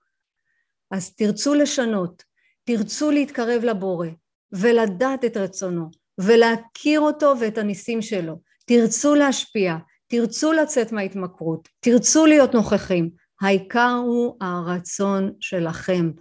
אז 0.92 1.16
תרצו 1.16 1.54
לשנות, 1.54 2.24
תרצו 2.64 3.12
להתקרב 3.12 3.64
לבורא, 3.64 4.08
ולדעת 4.52 5.26
את 5.26 5.38
רצונו, 5.38 5.90
ולהכיר 6.18 7.00
אותו 7.00 7.34
ואת 7.40 7.58
הניסים 7.58 8.02
שלו. 8.02 8.40
תרצו 8.66 9.16
להשפיע, 9.16 9.76
תרצו 10.08 10.52
לצאת 10.52 10.92
מההתמכרות, 10.92 11.70
תרצו 11.80 12.26
להיות 12.26 12.54
נוכחים. 12.54 13.10
העיקר 13.42 14.02
הוא 14.06 14.38
הרצון 14.42 15.34
שלכם. 15.40 16.12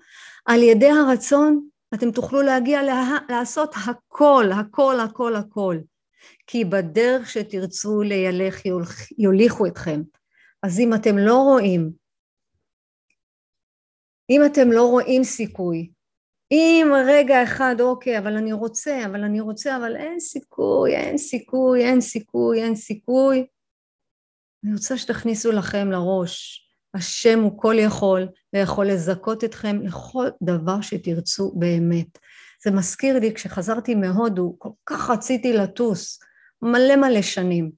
על 0.46 0.62
ידי 0.62 0.90
הרצון 0.90 1.68
אתם 1.94 2.10
תוכלו 2.10 2.42
להגיע 2.42 2.82
לה, 2.82 3.18
לעשות 3.28 3.74
הכל, 3.86 4.44
הכל, 4.60 5.00
הכל, 5.00 5.36
הכל. 5.36 5.78
כי 6.46 6.64
בדרך 6.64 7.30
שתרצו 7.30 8.02
לילך 8.02 8.62
יוליכו 9.18 9.66
אתכם. 9.66 10.02
אז 10.62 10.80
אם 10.80 10.94
אתם 10.94 11.18
לא 11.18 11.36
רואים, 11.36 11.92
אם 14.30 14.40
אתם 14.46 14.72
לא 14.72 14.86
רואים 14.86 15.24
סיכוי, 15.24 15.90
אם 16.50 16.86
רגע 17.08 17.44
אחד, 17.44 17.76
אוקיי, 17.80 18.18
אבל 18.18 18.36
אני 18.36 18.52
רוצה, 18.52 19.06
אבל 19.06 19.24
אני 19.24 19.40
רוצה, 19.40 19.76
אבל 19.76 19.96
אין 19.96 20.20
סיכוי, 20.20 20.96
אין 20.96 21.18
סיכוי, 21.18 21.84
אין 21.84 22.00
סיכוי, 22.00 22.62
אין 22.62 22.76
סיכוי, 22.76 23.46
אני 24.64 24.72
רוצה 24.72 24.98
שתכניסו 24.98 25.52
לכם 25.52 25.90
לראש 25.90 26.61
השם 26.94 27.40
הוא 27.40 27.58
כל 27.58 27.74
יכול 27.78 28.28
ויכול 28.52 28.86
לזכות 28.86 29.44
אתכם 29.44 29.80
לכל 29.82 30.28
דבר 30.42 30.80
שתרצו 30.80 31.52
באמת. 31.54 32.18
זה 32.64 32.70
מזכיר 32.70 33.18
לי 33.18 33.34
כשחזרתי 33.34 33.94
מהודו, 33.94 34.54
כל 34.58 34.68
כך 34.86 35.10
רציתי 35.10 35.52
לטוס, 35.52 36.20
מלא 36.62 36.96
מלא 36.96 37.22
שנים. 37.22 37.70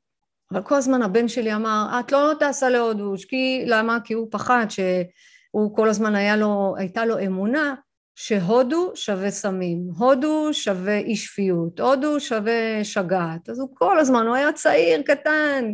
אבל 0.53 0.63
כל 0.63 0.75
הזמן 0.75 1.03
הבן 1.03 1.29
שלי 1.29 1.55
אמר, 1.55 2.01
את 2.01 2.13
לא 2.13 2.33
טסה 2.41 2.69
להודו, 2.69 3.15
כי, 3.29 3.65
למה? 3.67 3.99
כי 4.05 4.15
הוא 4.15 4.29
פחד 4.31 4.67
שהוא 4.69 5.77
כל 5.77 5.89
הזמן 5.89 6.15
היה 6.15 6.37
לו, 6.37 6.75
הייתה 6.79 7.05
לו 7.05 7.19
אמונה 7.27 7.75
שהודו 8.15 8.93
שווה 8.95 9.31
סמים, 9.31 9.79
הודו 9.99 10.49
שווה 10.53 10.99
אי 10.99 11.17
שפיות, 11.17 11.81
הודו 11.81 12.21
שווה 12.21 12.85
שגעת. 12.85 13.49
אז 13.49 13.61
הוא 13.61 13.69
כל 13.75 13.99
הזמן, 13.99 14.27
הוא 14.27 14.35
היה 14.35 14.53
צעיר, 14.53 15.03
קטן, 15.03 15.65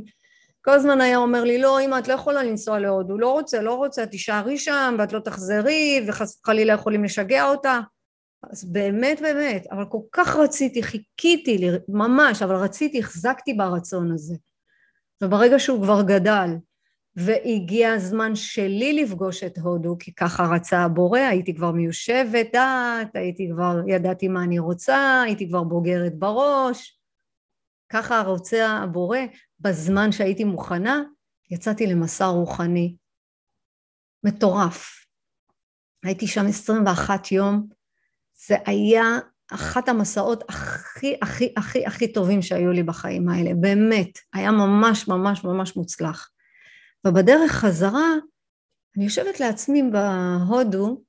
כל 0.64 0.70
הזמן 0.70 1.00
היה 1.00 1.16
אומר 1.16 1.44
לי, 1.44 1.58
לא, 1.58 1.80
אמא, 1.80 1.98
את 1.98 2.08
לא 2.08 2.14
יכולה 2.14 2.42
לנסוע 2.42 2.78
להודו, 2.78 3.18
לא 3.18 3.32
רוצה, 3.32 3.62
לא 3.62 3.74
רוצה, 3.74 4.06
תישארי 4.06 4.58
שם 4.58 4.96
ואת 4.98 5.12
לא 5.12 5.20
תחזרי, 5.20 6.04
וחס 6.08 6.40
וחלילה 6.42 6.72
יכולים 6.72 7.04
לשגע 7.04 7.44
אותה. 7.44 7.80
אז 8.50 8.72
באמת, 8.72 9.20
באמת, 9.20 9.66
אבל 9.70 9.84
כל 9.88 10.00
כך 10.12 10.36
רציתי, 10.36 10.82
חיכיתי, 10.82 11.68
ממש, 11.88 12.42
אבל 12.42 12.54
רציתי, 12.54 12.98
החזקתי 12.98 13.54
ברצון 13.54 14.12
הזה. 14.12 14.34
וברגע 15.22 15.58
שהוא 15.58 15.82
כבר 15.82 16.02
גדל, 16.02 16.48
והגיע 17.16 17.92
הזמן 17.92 18.34
שלי 18.34 18.92
לפגוש 19.02 19.44
את 19.44 19.58
הודו, 19.58 19.96
כי 19.98 20.14
ככה 20.14 20.46
רצה 20.46 20.78
הבורא, 20.78 21.20
הייתי 21.20 21.54
כבר 21.54 21.70
מיושבת 21.70 22.46
דעת, 22.52 23.16
הייתי 23.16 23.48
כבר, 23.52 23.80
ידעתי 23.88 24.28
מה 24.28 24.44
אני 24.44 24.58
רוצה, 24.58 25.22
הייתי 25.22 25.48
כבר 25.48 25.62
בוגרת 25.62 26.18
בראש, 26.18 27.00
ככה 27.88 28.22
רוצה 28.22 28.68
הבורא, 28.68 29.18
בזמן 29.60 30.12
שהייתי 30.12 30.44
מוכנה, 30.44 31.02
יצאתי 31.50 31.86
למסע 31.86 32.26
רוחני 32.26 32.96
מטורף. 34.24 35.06
הייתי 36.04 36.26
שם 36.26 36.46
21 36.46 37.32
יום, 37.32 37.68
זה 38.46 38.56
היה 38.66 39.04
אחת 39.54 39.88
המסעות 39.88 40.44
הכי 40.48 41.16
הכי 41.22 41.54
הכי 41.56 41.86
הכי 41.86 42.12
טובים 42.12 42.42
שהיו 42.42 42.72
לי 42.72 42.82
בחיים 42.82 43.28
האלה, 43.28 43.50
באמת, 43.60 44.18
היה 44.32 44.50
ממש 44.50 45.08
ממש 45.08 45.44
ממש 45.44 45.76
מוצלח. 45.76 46.30
ובדרך 47.06 47.52
חזרה, 47.52 48.08
אני 48.96 49.04
יושבת 49.04 49.40
לעצמי 49.40 49.82
בהודו, 49.92 51.02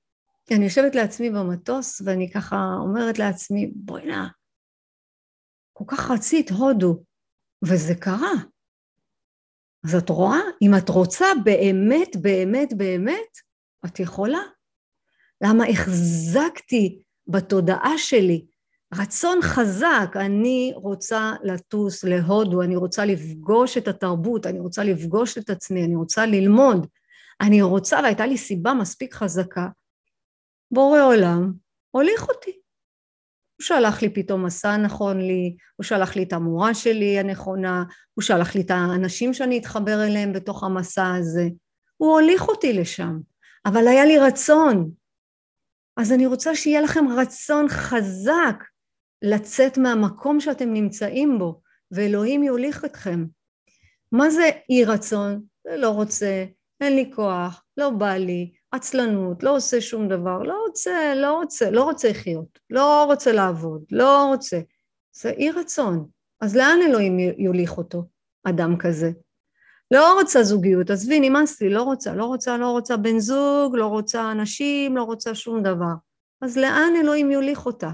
אני 0.51 0.63
יושבת 0.63 0.95
לעצמי 0.95 1.29
במטוס 1.29 2.01
ואני 2.05 2.31
ככה 2.31 2.57
אומרת 2.79 3.19
לעצמי, 3.19 3.71
בואי 3.75 4.05
נא, 4.05 4.27
כל 5.73 5.85
כך 5.87 6.11
רצית 6.11 6.51
הודו, 6.51 7.03
וזה 7.63 7.95
קרה. 7.95 8.33
אז 9.85 9.95
את 9.95 10.09
רואה, 10.09 10.39
אם 10.61 10.71
את 10.77 10.89
רוצה 10.89 11.25
באמת, 11.43 12.15
באמת, 12.21 12.73
באמת, 12.73 13.37
את 13.85 13.99
יכולה. 13.99 14.41
למה 15.43 15.65
החזקתי 15.65 17.01
בתודעה 17.27 17.97
שלי 17.97 18.45
רצון 18.93 19.39
חזק, 19.41 20.15
אני 20.15 20.73
רוצה 20.75 21.33
לטוס 21.43 22.03
להודו, 22.03 22.61
אני 22.61 22.75
רוצה 22.75 23.05
לפגוש 23.05 23.77
את 23.77 23.87
התרבות, 23.87 24.45
אני 24.45 24.59
רוצה 24.59 24.83
לפגוש 24.83 25.37
את 25.37 25.49
עצמי, 25.49 25.85
אני 25.85 25.95
רוצה 25.95 26.25
ללמוד, 26.25 26.87
אני 27.41 27.61
רוצה, 27.61 27.99
והייתה 28.03 28.25
לי 28.25 28.37
סיבה 28.37 28.73
מספיק 28.73 29.13
חזקה, 29.13 29.67
בורא 30.71 31.01
עולם 31.01 31.53
הוליך 31.91 32.29
אותי. 32.29 32.60
הוא 33.61 33.65
שלח 33.65 34.01
לי 34.01 34.09
פתאום 34.09 34.45
מסע 34.45 34.77
נכון 34.77 35.21
לי, 35.21 35.55
הוא 35.75 35.83
שלח 35.83 36.15
לי 36.15 36.23
את 36.23 36.33
המורה 36.33 36.73
שלי 36.73 37.19
הנכונה, 37.19 37.83
הוא 38.13 38.23
שלח 38.23 38.55
לי 38.55 38.61
את 38.61 38.71
האנשים 38.71 39.33
שאני 39.33 39.59
אתחבר 39.59 40.03
אליהם 40.03 40.33
בתוך 40.33 40.63
המסע 40.63 41.15
הזה. 41.15 41.47
הוא 41.97 42.11
הוליך 42.11 42.47
אותי 42.47 42.73
לשם, 42.73 43.19
אבל 43.65 43.87
היה 43.87 44.05
לי 44.05 44.17
רצון. 44.17 44.91
אז 45.97 46.11
אני 46.11 46.25
רוצה 46.25 46.55
שיהיה 46.55 46.81
לכם 46.81 47.05
רצון 47.17 47.67
חזק 47.69 48.63
לצאת 49.21 49.77
מהמקום 49.77 50.39
שאתם 50.39 50.73
נמצאים 50.73 51.39
בו, 51.39 51.61
ואלוהים 51.91 52.43
יוליך 52.43 52.85
אתכם. 52.85 53.25
מה 54.11 54.29
זה 54.29 54.49
אי 54.69 54.85
רצון? 54.85 55.43
זה 55.67 55.77
לא 55.77 55.89
רוצה, 55.89 56.45
אין 56.81 56.95
לי 56.95 57.11
כוח, 57.15 57.63
לא 57.77 57.89
בא 57.89 58.13
לי, 58.13 58.51
עצלנות, 58.71 59.43
לא 59.43 59.55
עושה 59.55 59.81
שום 59.81 60.07
דבר, 60.07 60.43
לא 60.43 60.63
רוצה, 60.67 61.13
לא 61.15 61.33
רוצה, 61.33 61.71
לא 61.71 61.83
רוצה 61.83 62.09
לחיות, 62.09 62.59
לא 62.69 63.03
רוצה 63.03 63.31
לעבוד, 63.31 63.83
לא 63.91 64.25
רוצה. 64.25 64.59
זה 65.13 65.29
אי 65.29 65.51
רצון. 65.51 66.09
אז 66.41 66.55
לאן 66.55 66.79
אלוהים 66.87 67.19
יוליך 67.19 67.77
אותו, 67.77 68.03
אדם 68.43 68.77
כזה? 68.79 69.11
לא 69.91 70.13
רוצה 70.13 70.43
זוגיות, 70.43 70.89
עזבי, 70.89 71.19
נמאס 71.19 71.61
לי, 71.61 71.69
לא 71.69 71.83
רוצה, 71.83 72.15
לא 72.15 72.25
רוצה, 72.25 72.57
לא 72.57 72.71
רוצה 72.71 72.97
בן 72.97 73.19
זוג, 73.19 73.75
לא 73.75 73.85
רוצה 73.85 74.31
אנשים, 74.31 74.97
לא 74.97 75.03
רוצה 75.03 75.35
שום 75.35 75.63
דבר. 75.63 75.93
אז 76.41 76.57
לאן 76.57 76.93
אלוהים 77.01 77.31
יוליך 77.31 77.65
אותה? 77.65 77.89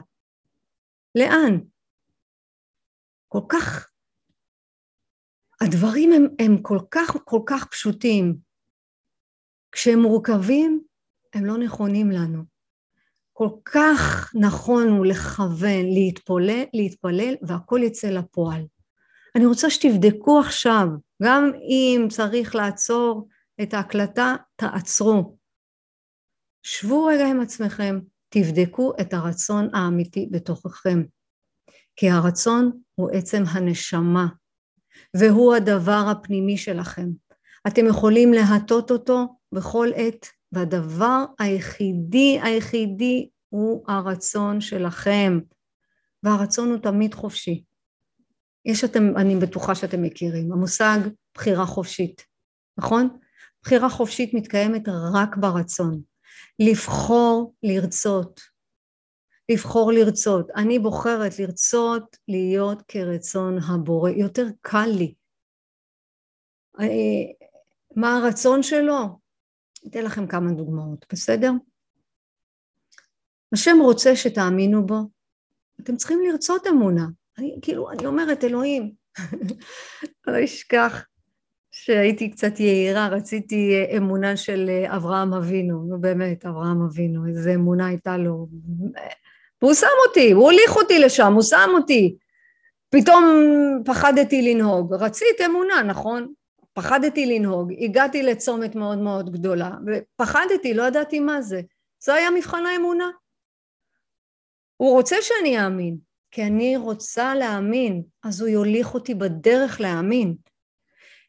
לאן? 1.16 1.60
כל 3.28 3.42
כך, 3.50 3.90
הדברים 5.62 6.12
הם, 6.12 6.28
הם 6.40 6.62
כל 6.62 6.80
כך 6.92 7.18
כל 7.24 7.42
כך 7.46 7.66
פשוטים. 7.66 8.47
כשהם 9.78 10.00
מורכבים, 10.00 10.82
הם 11.34 11.46
לא 11.46 11.58
נכונים 11.58 12.12
לנו. 12.12 12.44
כל 13.34 13.50
כך 13.66 14.32
נכון 14.36 14.88
הוא 14.88 15.06
לכוון, 15.06 15.86
להתפלל, 15.94 16.64
להתפלל 16.74 17.36
והכל 17.42 17.80
יצא 17.84 18.08
לפועל. 18.08 18.66
אני 19.36 19.46
רוצה 19.46 19.70
שתבדקו 19.70 20.40
עכשיו, 20.40 20.88
גם 21.24 21.52
אם 21.70 22.08
צריך 22.10 22.56
לעצור 22.56 23.28
את 23.62 23.74
ההקלטה, 23.74 24.36
תעצרו. 24.56 25.38
שבו 26.64 27.06
רגע 27.06 27.28
עם 27.28 27.42
עצמכם, 27.42 28.00
תבדקו 28.30 28.94
את 29.02 29.14
הרצון 29.14 29.70
האמיתי 29.76 30.30
בתוככם. 30.32 31.04
כי 31.96 32.10
הרצון 32.10 32.72
הוא 32.96 33.10
עצם 33.14 33.44
הנשמה, 33.48 34.28
והוא 35.14 35.56
הדבר 35.56 36.06
הפנימי 36.12 36.58
שלכם. 36.58 37.10
אתם 37.68 37.86
יכולים 37.86 38.34
להטות 38.34 38.92
אותו 38.92 39.37
בכל 39.52 39.88
עת, 39.96 40.28
והדבר 40.52 41.26
היחידי 41.40 42.40
היחידי 42.44 43.30
הוא 43.50 43.86
הרצון 43.88 44.62
שלכם, 44.62 45.40
והרצון 46.24 46.70
הוא 46.70 46.78
תמיד 46.78 47.14
חופשי. 47.14 47.64
יש 48.66 48.84
אתם, 48.84 49.18
אני 49.18 49.36
בטוחה 49.36 49.76
שאתם 49.76 50.02
מכירים, 50.02 50.52
המושג 50.52 51.00
בחירה 51.34 51.66
חופשית, 51.66 52.26
נכון? 52.78 53.18
בחירה 53.64 53.90
חופשית 53.90 54.34
מתקיימת 54.34 54.84
רק 55.14 55.38
ברצון. 55.38 56.02
לבחור 56.60 57.54
לרצות. 57.64 58.42
לבחור 59.52 59.92
לרצות. 59.92 60.50
אני 60.56 60.80
בוחרת 60.80 61.40
לרצות 61.40 62.18
להיות 62.28 62.82
כרצון 62.88 63.58
הבורא. 63.58 64.10
יותר 64.10 64.46
קל 64.62 64.90
לי. 64.98 65.14
אה, 66.80 66.86
מה 67.96 68.18
הרצון 68.18 68.64
שלו? 68.64 69.20
אתן 69.88 70.04
לכם 70.04 70.28
כמה 70.28 70.52
דוגמאות, 70.52 71.06
בסדר? 71.12 71.52
השם 73.54 73.78
רוצה 73.82 74.16
שתאמינו 74.16 74.86
בו, 74.86 75.00
אתם 75.82 75.96
צריכים 75.96 76.20
לרצות 76.28 76.68
אמונה. 76.68 77.08
אני, 77.38 77.60
כאילו, 77.62 77.92
אני 77.92 78.06
אומרת, 78.06 78.44
אלוהים, 78.44 78.92
לא 80.28 80.44
אשכח 80.44 81.06
שהייתי 81.72 82.32
קצת 82.32 82.60
יהירה, 82.60 83.08
רציתי 83.08 83.74
אה, 83.76 83.98
אמונה 83.98 84.38
של 84.38 84.70
אה, 84.70 84.96
אברהם 84.96 85.34
אבינו, 85.34 85.84
נו 85.84 86.02
באמת, 86.02 86.46
אברהם 86.46 86.82
אבינו, 86.82 87.28
איזה 87.28 87.54
אמונה 87.54 87.88
הייתה 87.88 88.18
לו. 88.18 88.48
והוא 89.62 89.74
שם 89.74 89.88
אותי, 90.08 90.32
הוא 90.32 90.44
הוליך 90.44 90.76
אותי 90.76 91.00
לשם, 91.00 91.34
הוא 91.34 91.42
שם 91.42 91.70
אותי. 91.74 92.18
פתאום 92.90 93.24
פחדתי 93.86 94.42
לנהוג. 94.42 94.94
רצית 94.94 95.42
אמונה, 95.46 95.84
נכון? 95.84 96.34
פחדתי 96.78 97.26
לנהוג, 97.26 97.74
הגעתי 97.80 98.24
לצומת 98.24 98.76
מאוד 98.76 98.98
מאוד 98.98 99.32
גדולה, 99.32 99.72
ופחדתי, 99.88 100.74
לא 100.74 100.84
ידעתי 100.84 101.20
מה 101.20 101.42
זה. 101.42 101.62
זה 102.04 102.14
היה 102.14 102.32
מבחן 102.32 102.66
האמונה. 102.66 103.10
הוא 104.78 104.92
רוצה 104.92 105.16
שאני 105.22 105.66
אאמין, 105.66 105.98
כי 106.32 106.44
אני 106.44 106.78
רוצה 106.78 107.36
להאמין, 107.36 108.04
אז 108.24 108.42
הוא 108.42 108.50
יוליך 108.50 108.94
אותי 108.94 109.16
בדרך 109.16 109.82
להאמין. 109.82 110.36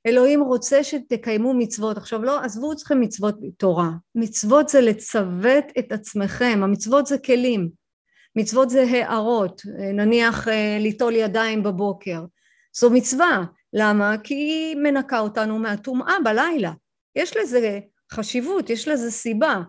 אלוהים 0.06 0.42
רוצה 0.42 0.84
שתקיימו 0.84 1.54
מצוות. 1.54 1.96
עכשיו 1.96 2.22
לא, 2.22 2.40
עזבו 2.40 2.72
אתכם 2.72 3.00
מצוות 3.00 3.34
תורה. 3.56 3.90
מצוות 4.14 4.68
זה 4.68 4.80
לצוות 4.80 5.64
את 5.78 5.92
עצמכם, 5.92 6.60
המצוות 6.62 7.06
זה 7.06 7.18
כלים. 7.18 7.68
מצוות 8.36 8.70
זה 8.70 8.82
הערות, 8.82 9.62
נניח 9.94 10.48
אה, 10.48 10.76
ליטול 10.80 11.16
ידיים 11.16 11.62
בבוקר. 11.62 12.24
זו 12.76 12.90
מצווה. 12.90 13.44
למה? 13.72 14.14
כי 14.24 14.34
היא 14.34 14.76
מנקה 14.76 15.18
אותנו 15.18 15.58
מהטומאה 15.58 16.14
בלילה. 16.24 16.72
יש 17.16 17.36
לזה 17.36 17.80
חשיבות, 18.12 18.70
יש 18.70 18.88
לזה 18.88 19.10
סיבה. 19.10 19.60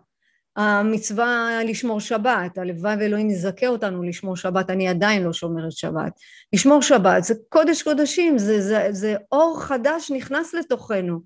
המצווה 0.56 1.60
לשמור 1.66 2.00
שבת, 2.00 2.58
הלוואי 2.58 2.96
ואלוהים 3.00 3.30
יזכה 3.30 3.68
אותנו 3.68 4.04
לשמור 4.04 4.36
שבת, 4.36 4.70
אני 4.70 4.88
עדיין 4.88 5.24
לא 5.24 5.34
שומרת 5.34 5.72
שבת. 5.72 6.20
לשמור 6.54 6.82
שבת 6.82 7.24
זה 7.24 7.34
קודש 7.50 7.84
קודשים, 7.84 8.38
זה, 8.38 8.62
זה, 8.62 8.88
זה 8.92 9.16
אור 9.32 9.62
חדש 9.62 10.12
נכנס 10.12 10.54
לתוכנו. 10.54 11.20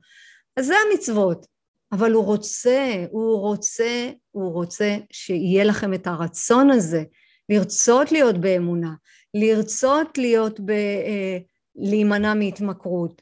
אז 0.57 0.65
זה 0.65 0.73
המצוות. 0.91 1.45
אבל 1.91 2.11
הוא 2.11 2.25
רוצה, 2.25 3.05
הוא 3.11 3.39
רוצה, 3.39 4.09
הוא 4.31 4.53
רוצה 4.53 4.97
שיהיה 5.11 5.63
לכם 5.63 5.93
את 5.93 6.07
הרצון 6.07 6.69
הזה, 6.69 7.03
לרצות 7.49 8.11
להיות 8.11 8.37
באמונה, 8.37 8.93
לרצות 9.33 10.17
להיות 10.17 10.59
ב... 10.59 10.69
אה, 10.71 11.37
להימנע 11.75 12.33
מהתמכרות, 12.33 13.21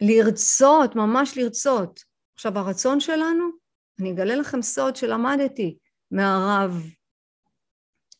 לרצות, 0.00 0.96
ממש 0.96 1.38
לרצות. 1.38 2.00
עכשיו 2.34 2.58
הרצון 2.58 3.00
שלנו, 3.00 3.44
אני 4.00 4.12
אגלה 4.12 4.34
לכם 4.34 4.62
סוד 4.62 4.96
שלמדתי 4.96 5.78
מהרב, 6.10 6.82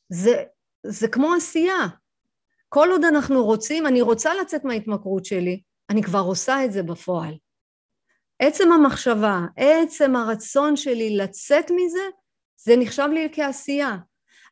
זה, 0.08 0.44
זה 0.86 1.08
כמו 1.08 1.34
עשייה. 1.34 1.88
כל 2.68 2.88
עוד 2.92 3.04
אנחנו 3.04 3.44
רוצים, 3.44 3.86
אני 3.86 4.00
רוצה 4.00 4.34
לצאת 4.34 4.64
מההתמכרות 4.64 5.24
שלי, 5.24 5.62
אני 5.90 6.02
כבר 6.02 6.18
עושה 6.18 6.64
את 6.64 6.72
זה 6.72 6.82
בפועל. 6.82 7.34
עצם 8.38 8.72
המחשבה, 8.72 9.40
עצם 9.56 10.16
הרצון 10.16 10.76
שלי 10.76 11.16
לצאת 11.16 11.70
מזה, 11.70 12.04
זה 12.56 12.74
נחשב 12.76 13.08
לי 13.12 13.28
כעשייה. 13.32 13.96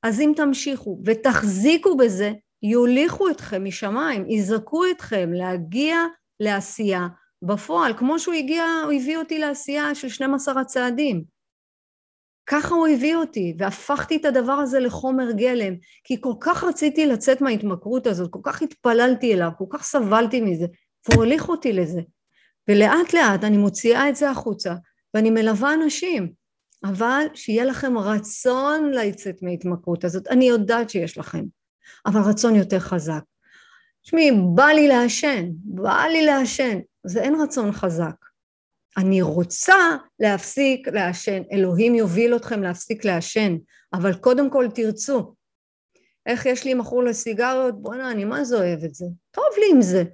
אז 0.03 0.21
אם 0.21 0.33
תמשיכו 0.37 0.99
ותחזיקו 1.05 1.97
בזה, 1.97 2.33
יוליכו 2.63 3.29
אתכם 3.29 3.65
משמיים, 3.65 4.31
יזכו 4.31 4.91
אתכם 4.91 5.31
להגיע 5.33 5.97
לעשייה 6.41 7.09
בפועל, 7.43 7.95
כמו 7.99 8.19
שהוא 8.19 8.35
הגיע, 8.35 8.65
הוא 8.85 8.93
הביא 8.93 9.19
אותי 9.19 9.39
לעשייה 9.39 9.95
של 9.95 10.09
12 10.09 10.61
הצעדים. 10.61 11.25
ככה 12.47 12.75
הוא 12.75 12.89
הביא 12.89 13.17
אותי, 13.17 13.55
והפכתי 13.59 14.17
את 14.17 14.25
הדבר 14.25 14.53
הזה 14.53 14.81
לחומר 14.81 15.33
גלם, 15.33 15.75
כי 16.05 16.21
כל 16.21 16.33
כך 16.41 16.65
רציתי 16.65 17.07
לצאת 17.07 17.41
מההתמכרות 17.41 18.07
הזאת, 18.07 18.31
כל 18.31 18.41
כך 18.43 18.63
התפללתי 18.63 19.35
אליו, 19.35 19.51
כל 19.59 19.65
כך 19.71 19.83
סבלתי 19.83 20.41
מזה, 20.41 20.67
והוא 21.09 21.25
הוליך 21.25 21.49
אותי 21.49 21.73
לזה. 21.73 22.01
ולאט 22.69 23.13
לאט 23.15 23.45
אני 23.45 23.57
מוציאה 23.57 24.09
את 24.09 24.17
זה 24.17 24.31
החוצה, 24.31 24.75
ואני 25.15 25.31
מלווה 25.31 25.75
אנשים, 25.75 26.33
אבל 26.85 27.27
שיהיה 27.35 27.65
לכם 27.65 27.99
רצון 27.99 28.91
לצאת 28.91 29.43
מההתמכרות 29.43 30.05
הזאת, 30.05 30.27
אני 30.29 30.45
יודעת 30.45 30.91
שיש 30.91 31.19
לכם. 31.19 31.45
אבל 32.07 32.21
רצון 32.21 32.55
יותר 32.55 32.79
חזק. 32.79 33.23
תשמעי, 34.03 34.31
בא 34.55 34.67
לי 34.67 34.89
לעשן, 34.89 35.47
בא 35.65 36.05
לי 36.13 36.25
לעשן, 36.25 36.79
זה 37.07 37.23
אין 37.23 37.35
רצון 37.43 37.73
חזק. 37.73 38.15
אני 38.97 39.23
רוצה 39.23 39.97
להפסיק 40.21 40.89
לעשן, 40.89 41.43
אלוהים 41.53 41.95
יוביל 41.95 42.37
אתכם 42.37 42.63
להפסיק 42.63 43.05
לעשן, 43.05 43.57
אבל 43.93 44.15
קודם 44.15 44.51
כל 44.51 44.67
תרצו. 44.75 45.35
איך 46.27 46.47
יש 46.47 46.65
לי 46.65 46.75
מכור 46.75 47.05
לסיגריות? 47.05 47.83
בואנה, 47.83 48.11
אני 48.11 48.25
מה 48.25 48.45
זה 48.45 48.57
אוהב 48.57 48.85
את 48.85 48.95
זה. 48.95 49.07
טוב 49.31 49.45
לי 49.59 49.67
עם 49.73 49.83
זה. 49.83 50.05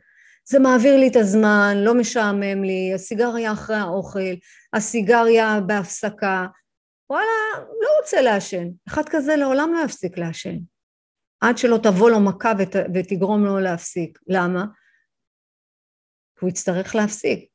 זה 0.49 0.59
מעביר 0.59 0.97
לי 0.97 1.09
את 1.09 1.16
הזמן, 1.16 1.77
לא 1.77 1.95
משעמם 1.95 2.64
לי, 2.64 2.93
הסיגריה 2.95 3.53
אחרי 3.53 3.77
האוכל, 3.77 4.35
הסיגריה 4.73 5.61
בהפסקה. 5.66 6.47
וואלה, 7.11 7.27
לא 7.57 7.89
רוצה 8.03 8.20
לעשן. 8.20 8.68
אחד 8.89 9.03
כזה 9.09 9.37
לעולם 9.37 9.73
לא 9.75 9.85
יפסיק 9.85 10.18
לעשן. 10.18 10.57
עד 11.43 11.59
שלא 11.59 11.78
תבוא 11.82 12.11
לו 12.11 12.20
מכה 12.20 12.53
ות, 12.59 12.76
ותגרום 12.95 13.45
לו 13.45 13.59
להפסיק. 13.59 14.18
למה? 14.26 14.64
הוא 16.40 16.49
יצטרך 16.49 16.95
להפסיק, 16.95 17.49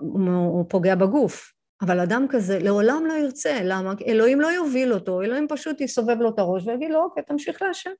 הוא 0.00 0.64
פוגע 0.68 0.94
בגוף. 0.94 1.52
אבל 1.82 2.00
אדם 2.00 2.26
כזה 2.30 2.58
לעולם 2.58 3.06
לא 3.06 3.12
ירצה, 3.12 3.58
למה? 3.64 3.92
אלוהים 4.06 4.40
לא 4.40 4.46
יוביל 4.46 4.92
אותו, 4.92 5.22
אלוהים 5.22 5.46
פשוט 5.48 5.80
יסובב 5.80 6.16
לו 6.20 6.28
את 6.28 6.38
הראש 6.38 6.66
ויגיד 6.66 6.90
לו, 6.90 7.02
אוקיי, 7.02 7.22
תמשיך 7.22 7.62
לעשן. 7.62 7.90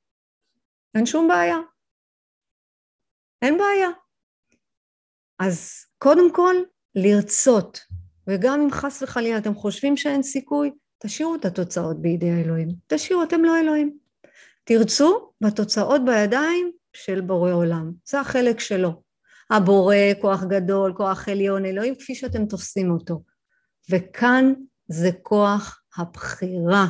אין 0.94 1.06
שום 1.06 1.28
בעיה. 1.28 1.56
אין 3.42 3.58
בעיה. 3.58 3.88
אז 5.38 5.70
קודם 5.98 6.34
כל, 6.34 6.54
לרצות, 6.94 7.80
וגם 8.26 8.60
אם 8.60 8.70
חס 8.70 9.02
וחלילה 9.02 9.38
אתם 9.38 9.54
חושבים 9.54 9.96
שאין 9.96 10.22
סיכוי, 10.22 10.70
תשאירו 10.98 11.34
את 11.34 11.44
התוצאות 11.44 12.02
בידי 12.02 12.30
האלוהים. 12.30 12.68
תשאירו, 12.86 13.22
אתם 13.22 13.44
לא 13.44 13.60
אלוהים. 13.60 14.01
תרצו, 14.64 15.32
והתוצאות 15.40 16.00
בידיים 16.04 16.72
של 16.92 17.20
בורא 17.20 17.52
עולם. 17.52 17.92
זה 18.08 18.20
החלק 18.20 18.60
שלו. 18.60 19.02
הבורא, 19.50 19.96
כוח 20.20 20.44
גדול, 20.44 20.94
כוח 20.96 21.28
עליון, 21.28 21.64
אלוהים, 21.64 21.94
כפי 21.94 22.14
שאתם 22.14 22.46
תופסים 22.46 22.90
אותו. 22.90 23.22
וכאן 23.90 24.52
זה 24.88 25.10
כוח 25.22 25.82
הבחירה. 25.96 26.86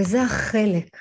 וזה 0.00 0.22
החלק. 0.22 0.96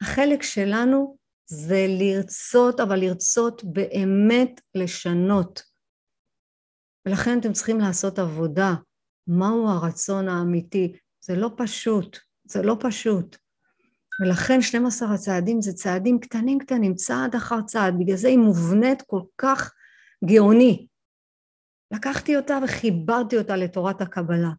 החלק 0.00 0.42
שלנו 0.42 1.16
זה 1.46 1.86
לרצות, 1.88 2.80
אבל 2.80 3.00
לרצות 3.00 3.64
באמת 3.64 4.60
לשנות. 4.74 5.62
ולכן 7.06 7.38
אתם 7.38 7.52
צריכים 7.52 7.78
לעשות 7.78 8.18
עבודה. 8.18 8.74
מהו 9.26 9.68
הרצון 9.68 10.28
האמיתי? 10.28 10.96
זה 11.20 11.34
לא 11.34 11.50
פשוט, 11.56 12.18
זה 12.44 12.62
לא 12.62 12.76
פשוט. 12.80 13.36
ולכן 14.22 14.62
12 14.62 15.14
הצעדים 15.14 15.62
זה 15.62 15.72
צעדים 15.72 16.20
קטנים 16.20 16.58
קטנים, 16.58 16.94
צעד 16.94 17.34
אחר 17.34 17.62
צעד, 17.66 17.94
בגלל 17.98 18.16
זה 18.16 18.28
היא 18.28 18.38
מובנית 18.38 19.02
כל 19.02 19.20
כך 19.38 19.74
גאוני. 20.24 20.86
לקחתי 21.94 22.36
אותה 22.36 22.58
וחיברתי 22.64 23.36
אותה 23.36 23.56
לתורת 23.56 24.00
הקבלה. 24.00 24.50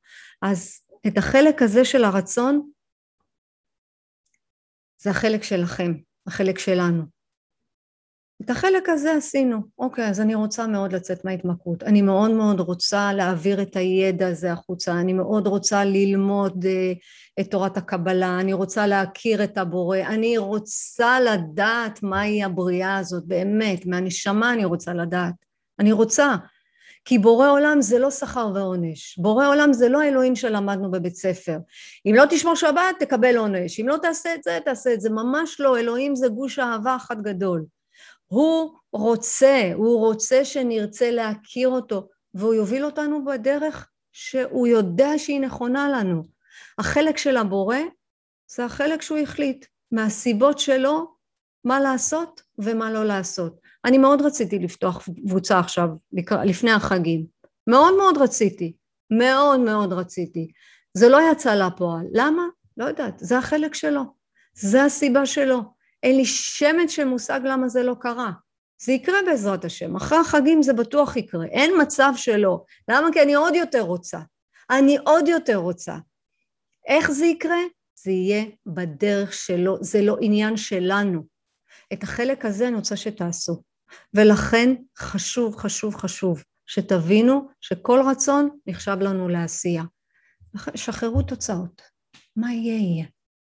אז 0.41 0.81
את 1.07 1.17
החלק 1.17 1.61
הזה 1.61 1.85
של 1.85 2.03
הרצון, 2.03 2.71
זה 4.97 5.09
החלק 5.09 5.43
שלכם, 5.43 5.93
החלק 6.27 6.59
שלנו. 6.59 7.03
את 8.41 8.49
החלק 8.49 8.89
הזה 8.89 9.13
עשינו. 9.13 9.57
אוקיי, 9.79 10.09
אז 10.09 10.21
אני 10.21 10.35
רוצה 10.35 10.67
מאוד 10.67 10.93
לצאת 10.93 11.25
מההתמכרות. 11.25 11.83
אני 11.83 12.01
מאוד 12.01 12.31
מאוד 12.31 12.59
רוצה 12.59 13.13
להעביר 13.13 13.61
את 13.61 13.75
הידע 13.75 14.27
הזה 14.27 14.51
החוצה. 14.51 14.99
אני 14.99 15.13
מאוד 15.13 15.47
רוצה 15.47 15.85
ללמוד 15.85 16.65
uh, 16.65 17.39
את 17.39 17.51
תורת 17.51 17.77
הקבלה. 17.77 18.39
אני 18.39 18.53
רוצה 18.53 18.87
להכיר 18.87 19.43
את 19.43 19.57
הבורא. 19.57 19.97
אני 19.97 20.37
רוצה 20.37 21.19
לדעת 21.19 22.03
מהי 22.03 22.43
הבריאה 22.43 22.97
הזאת, 22.97 23.23
באמת. 23.25 23.85
מהנשמה 23.85 24.53
אני 24.53 24.65
רוצה 24.65 24.93
לדעת. 24.93 25.33
אני 25.79 25.91
רוצה. 25.91 26.35
כי 27.05 27.17
בורא 27.17 27.49
עולם 27.49 27.81
זה 27.81 27.99
לא 27.99 28.11
שכר 28.11 28.51
ועונש. 28.55 29.17
בורא 29.17 29.47
עולם 29.47 29.73
זה 29.73 29.89
לא 29.89 30.01
האלוהים 30.01 30.35
שלמדנו 30.35 30.91
בבית 30.91 31.15
ספר. 31.15 31.57
אם 32.05 32.15
לא 32.15 32.23
תשמור 32.29 32.55
שבת, 32.55 32.95
תקבל 32.99 33.37
עונש. 33.37 33.79
אם 33.79 33.87
לא 33.87 33.97
תעשה 34.01 34.35
את 34.35 34.43
זה, 34.43 34.59
תעשה 34.65 34.93
את 34.93 35.01
זה. 35.01 35.09
ממש 35.09 35.59
לא. 35.59 35.79
אלוהים 35.79 36.15
זה 36.15 36.27
גוש 36.27 36.59
אהבה 36.59 36.95
אחת 36.95 37.17
גדול. 37.17 37.65
הוא 38.33 38.77
רוצה, 38.93 39.71
הוא 39.73 39.99
רוצה 39.99 40.45
שנרצה 40.45 41.11
להכיר 41.11 41.69
אותו, 41.69 42.07
והוא 42.33 42.53
יוביל 42.53 42.85
אותנו 42.85 43.25
בדרך 43.25 43.89
שהוא 44.11 44.67
יודע 44.67 45.09
שהיא 45.17 45.39
נכונה 45.39 45.89
לנו. 45.89 46.23
החלק 46.77 47.17
של 47.17 47.37
הבורא 47.37 47.77
זה 48.47 48.65
החלק 48.65 49.01
שהוא 49.01 49.17
החליט, 49.17 49.65
מהסיבות 49.91 50.59
שלו, 50.59 51.15
מה 51.63 51.79
לעשות 51.79 52.41
ומה 52.57 52.91
לא 52.91 53.05
לעשות. 53.05 53.59
אני 53.85 53.97
מאוד 53.97 54.21
רציתי 54.21 54.59
לפתוח 54.59 55.09
קבוצה 55.27 55.59
עכשיו, 55.59 55.87
לפני 56.45 56.71
החגים. 56.71 57.25
מאוד 57.67 57.97
מאוד 57.97 58.17
רציתי. 58.17 58.73
מאוד 59.11 59.59
מאוד 59.59 59.93
רציתי. 59.93 60.51
זה 60.93 61.09
לא 61.09 61.31
יצא 61.31 61.55
לפועל. 61.55 62.05
למה? 62.13 62.43
לא 62.77 62.85
יודעת. 62.85 63.19
זה 63.19 63.37
החלק 63.37 63.73
שלו. 63.73 64.03
זה 64.53 64.83
הסיבה 64.83 65.25
שלו. 65.25 65.72
אין 66.03 66.17
לי 66.17 66.25
שמץ 66.25 66.89
של 66.89 67.05
מושג 67.05 67.39
למה 67.43 67.67
זה 67.67 67.83
לא 67.83 67.95
קרה. 67.99 68.31
זה 68.81 68.91
יקרה 68.91 69.17
בעזרת 69.25 69.65
השם. 69.65 69.95
אחרי 69.95 70.17
החגים 70.17 70.63
זה 70.63 70.73
בטוח 70.73 71.15
יקרה. 71.15 71.45
אין 71.45 71.71
מצב 71.81 72.13
שלא. 72.15 72.63
למה? 72.89 73.07
כי 73.13 73.21
אני 73.21 73.33
עוד 73.33 73.55
יותר 73.55 73.81
רוצה. 73.81 74.19
אני 74.69 74.97
עוד 74.97 75.27
יותר 75.27 75.55
רוצה. 75.55 75.95
איך 76.87 77.11
זה 77.11 77.25
יקרה? 77.25 77.59
זה 78.03 78.11
יהיה 78.11 78.45
בדרך 78.65 79.33
שלו. 79.33 79.77
זה 79.81 80.01
לא 80.01 80.17
עניין 80.21 80.57
שלנו. 80.57 81.23
את 81.93 82.03
החלק 82.03 82.45
הזה 82.45 82.67
אני 82.67 82.75
רוצה 82.75 82.95
שתעשו. 82.95 83.61
ולכן 84.13 84.75
חשוב, 84.97 85.55
חשוב, 85.55 85.95
חשוב 85.95 86.43
שתבינו 86.65 87.47
שכל 87.61 88.01
רצון 88.11 88.49
נחשב 88.67 88.97
לנו 89.01 89.29
לעשייה. 89.29 89.83
שחררו 90.75 91.21
תוצאות. 91.21 91.81
מה 92.35 92.53
יהיה 92.53 92.77
יהיה. 92.77 93.05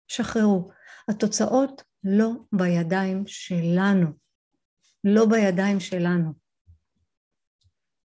שחררו. 0.08 0.70
התוצאות 1.08 1.82
לא 2.04 2.30
בידיים 2.52 3.26
שלנו. 3.26 4.06
לא 5.04 5.26
בידיים 5.26 5.80
שלנו. 5.80 6.32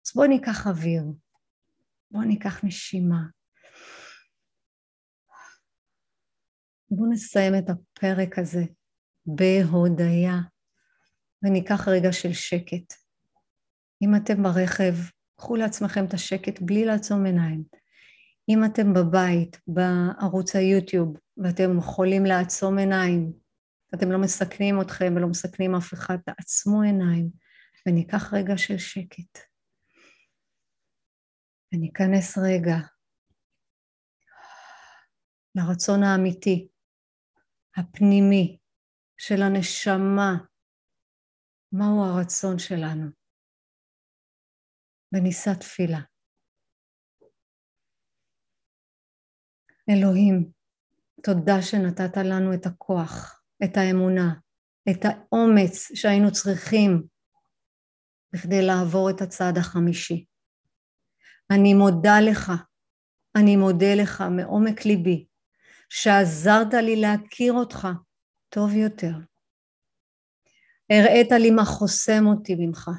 אז 0.06 0.14
בואו 0.16 0.28
ניקח 0.28 0.68
אוויר. 0.68 1.04
בואו 2.12 2.24
ניקח 2.24 2.64
נשימה. 2.64 3.22
בואו 6.92 7.12
נסיים 7.12 7.54
את 7.56 7.70
הפרק 7.70 8.40
הזה 8.40 8.64
בהודיה. 9.26 10.36
וניקח 11.44 11.88
רגע 11.88 12.12
של 12.12 12.34
שקט. 12.34 12.94
אם 14.02 14.16
אתם 14.16 14.44
ברכב, 14.44 14.94
קחו 15.36 15.56
לעצמכם 15.56 16.06
את 16.06 16.14
השקט 16.14 16.62
בלי 16.62 16.86
לעצום 16.86 17.26
עיניים. 17.26 17.64
אם 18.50 18.66
אתם 18.66 18.94
בבית, 18.94 19.58
בערוץ 19.68 20.56
היוטיוב, 20.56 21.18
ואתם 21.38 21.78
יכולים 21.78 22.26
לעצום 22.26 22.78
עיניים, 22.78 23.34
אתם 23.96 24.12
לא 24.12 24.22
מסכנים 24.22 24.82
אתכם 24.82 25.14
ולא 25.16 25.28
מסכנים 25.28 25.76
אף 25.76 25.94
אחד, 25.94 26.18
תעצמו 26.26 26.82
עיניים 26.82 27.30
וניקח 27.86 28.34
רגע 28.34 28.58
של 28.58 28.78
שקט. 28.78 29.40
וניכנס 31.74 32.38
רגע 32.38 32.78
לרצון 35.56 36.04
האמיתי, 36.04 36.68
הפנימי, 37.78 38.58
של 39.18 39.42
הנשמה 39.42 40.38
מהו 41.72 42.04
הרצון 42.04 42.60
שלנו. 42.60 43.12
ונישא 45.14 45.54
תפילה. 45.60 46.00
אלוהים, 49.90 50.52
תודה 51.24 51.62
שנתת 51.62 52.18
לנו 52.18 52.54
את 52.54 52.66
הכוח, 52.66 53.39
את 53.64 53.78
האמונה, 53.78 54.34
את 54.90 55.06
האומץ 55.06 55.92
שהיינו 55.94 56.32
צריכים 56.32 57.04
בכדי 58.34 58.62
לעבור 58.62 59.10
את 59.10 59.22
הצעד 59.22 59.58
החמישי. 59.58 60.26
אני 61.52 61.74
מודה 61.74 62.20
לך, 62.22 62.52
אני 63.36 63.56
מודה 63.56 63.96
לך 63.96 64.24
מעומק 64.32 64.86
ליבי, 64.86 65.26
שעזרת 65.90 66.74
לי 66.74 66.96
להכיר 66.96 67.54
אותך 67.54 67.88
טוב 68.50 68.74
יותר. 68.74 69.14
הראית 70.90 71.32
לי 71.32 71.52
מה 71.52 71.66
חוסם 71.66 72.26
אותי 72.28 72.56
ממך. 72.60 72.90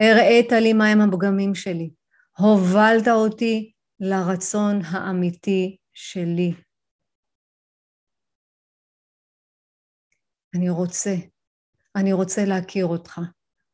הראית 0.00 0.52
לי 0.52 0.72
מהם 0.72 1.00
הפגמים 1.00 1.54
שלי. 1.54 1.90
הובלת 2.36 3.08
אותי 3.08 3.72
לרצון 4.00 4.80
האמיתי 4.84 5.76
שלי. 5.94 6.54
אני 10.58 10.70
רוצה, 10.70 11.14
אני 11.96 12.12
רוצה 12.12 12.44
להכיר 12.44 12.86
אותך, 12.86 13.20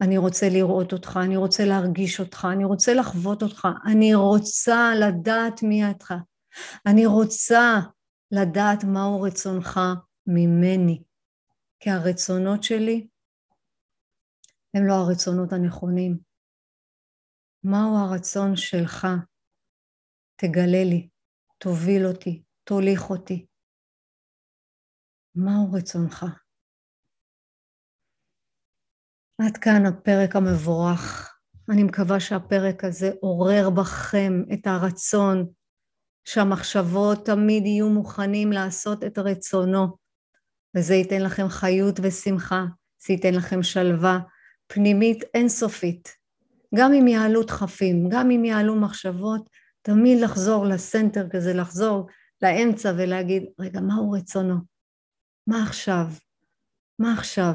אני 0.01 0.19
רוצה 0.19 0.49
לראות 0.49 0.93
אותך, 0.93 1.19
אני 1.25 1.37
רוצה 1.37 1.65
להרגיש 1.65 2.21
אותך, 2.21 2.47
אני 2.53 2.65
רוצה 2.65 2.95
לחוות 2.95 3.43
אותך, 3.43 3.69
אני 3.87 4.15
רוצה 4.15 4.91
לדעת 5.01 5.63
מי 5.63 5.91
אתה, 5.91 6.15
אני 6.87 7.07
רוצה 7.07 7.81
לדעת 8.31 8.85
מהו 8.85 9.23
רצונך 9.23 9.81
ממני. 10.27 11.03
כי 11.81 11.91
הרצונות 11.91 12.63
שלי 12.63 13.09
הם 14.75 14.87
לא 14.87 14.95
הרצונות 14.95 15.53
הנכונים. 15.53 16.19
מהו 17.65 17.97
הרצון 17.97 18.57
שלך? 18.57 19.07
תגלה 20.37 20.85
לי, 20.85 21.09
תוביל 21.59 22.07
אותי, 22.07 22.43
תוליך 22.65 23.11
אותי. 23.11 23.47
מהו 25.35 25.73
רצונך? 25.73 26.44
עד 29.39 29.57
כאן 29.57 29.87
הפרק 29.87 30.37
המבורך. 30.37 31.35
אני 31.71 31.83
מקווה 31.83 32.21
שהפרק 32.21 32.85
הזה 32.85 33.11
עורר 33.21 33.71
בכם 33.71 34.43
את 34.53 34.67
הרצון 34.67 35.47
שהמחשבות 36.25 37.27
תמיד 37.27 37.67
יהיו 37.67 37.89
מוכנים 37.89 38.53
לעשות 38.53 39.05
את 39.05 39.19
רצונו. 39.19 39.97
וזה 40.77 40.95
ייתן 40.95 41.23
לכם 41.23 41.49
חיות 41.49 42.01
ושמחה, 42.03 42.65
זה 43.07 43.13
ייתן 43.13 43.35
לכם 43.35 43.63
שלווה 43.63 44.19
פנימית 44.67 45.25
אינסופית. 45.35 46.09
גם 46.75 46.93
אם 46.93 47.09
יעלו 47.09 47.43
דחפים, 47.43 48.09
גם 48.09 48.31
אם 48.31 48.45
יעלו 48.45 48.81
מחשבות, 48.81 49.51
תמיד 49.83 50.21
לחזור 50.21 50.67
לסנטר 50.67 51.29
כזה, 51.29 51.55
לחזור 51.55 52.09
לאמצע 52.43 52.93
ולהגיד, 52.97 53.43
רגע, 53.59 53.81
מהו 53.81 54.11
רצונו? 54.11 54.55
מה 55.47 55.63
עכשיו? 55.63 56.07
מה 56.99 57.13
עכשיו? 57.13 57.55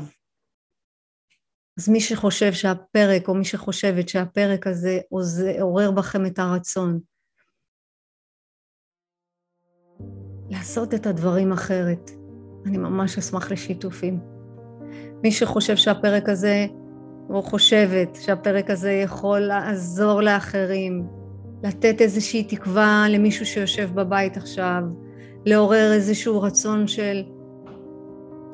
אז 1.79 1.89
מי 1.89 2.01
שחושב 2.01 2.53
שהפרק, 2.53 3.27
או 3.27 3.35
מי 3.35 3.45
שחושבת 3.45 4.09
שהפרק 4.09 4.67
הזה 4.67 4.99
עורר 5.59 5.91
בכם 5.91 6.25
את 6.25 6.39
הרצון 6.39 6.99
לעשות 10.49 10.93
את 10.93 11.07
הדברים 11.07 11.51
אחרת, 11.51 12.11
אני 12.65 12.77
ממש 12.77 13.17
אשמח 13.17 13.51
לשיתופים. 13.51 14.19
מי 15.23 15.31
שחושב 15.31 15.75
שהפרק 15.75 16.29
הזה, 16.29 16.65
או 17.29 17.41
חושבת 17.43 18.15
שהפרק 18.15 18.69
הזה 18.69 18.91
יכול 18.91 19.39
לעזור 19.39 20.21
לאחרים, 20.21 21.07
לתת 21.63 22.01
איזושהי 22.01 22.43
תקווה 22.43 23.05
למישהו 23.09 23.45
שיושב 23.45 23.89
בבית 23.93 24.37
עכשיו, 24.37 24.81
לעורר 25.45 25.91
איזשהו 25.93 26.41
רצון 26.41 26.87
של 26.87 27.23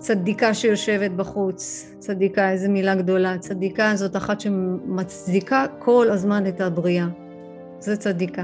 צדיקה 0.06 0.54
שיושבת 0.54 1.12
בחוץ, 1.12 1.92
צדיקה, 2.00 2.52
איזה 2.52 2.70
מילה 2.70 2.96
גדולה, 2.96 3.38
צדיקה 3.38 3.96
זאת 3.96 4.16
אחת 4.16 4.42
שמצדיקה 4.42 5.66
כל 5.80 6.08
הזמן 6.12 6.48
את 6.48 6.62
הבריאה, 6.62 7.08
זה 7.80 7.98
צדיקה. 7.98 8.44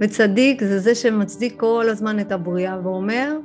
וצדיק 0.00 0.64
זה 0.64 0.78
זה 0.78 0.94
שמצדיק 0.94 1.60
כל 1.60 1.86
הזמן 1.88 2.20
את 2.20 2.32
הבריאה 2.32 2.78
ואומר, 2.82 3.38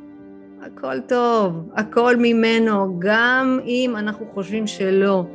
הכל 0.62 1.00
טוב, 1.00 1.70
הכל 1.76 2.16
ממנו, 2.18 3.00
גם 3.00 3.60
אם 3.66 3.94
אנחנו 3.98 4.26
חושבים 4.34 4.68
שלא. 4.68 5.26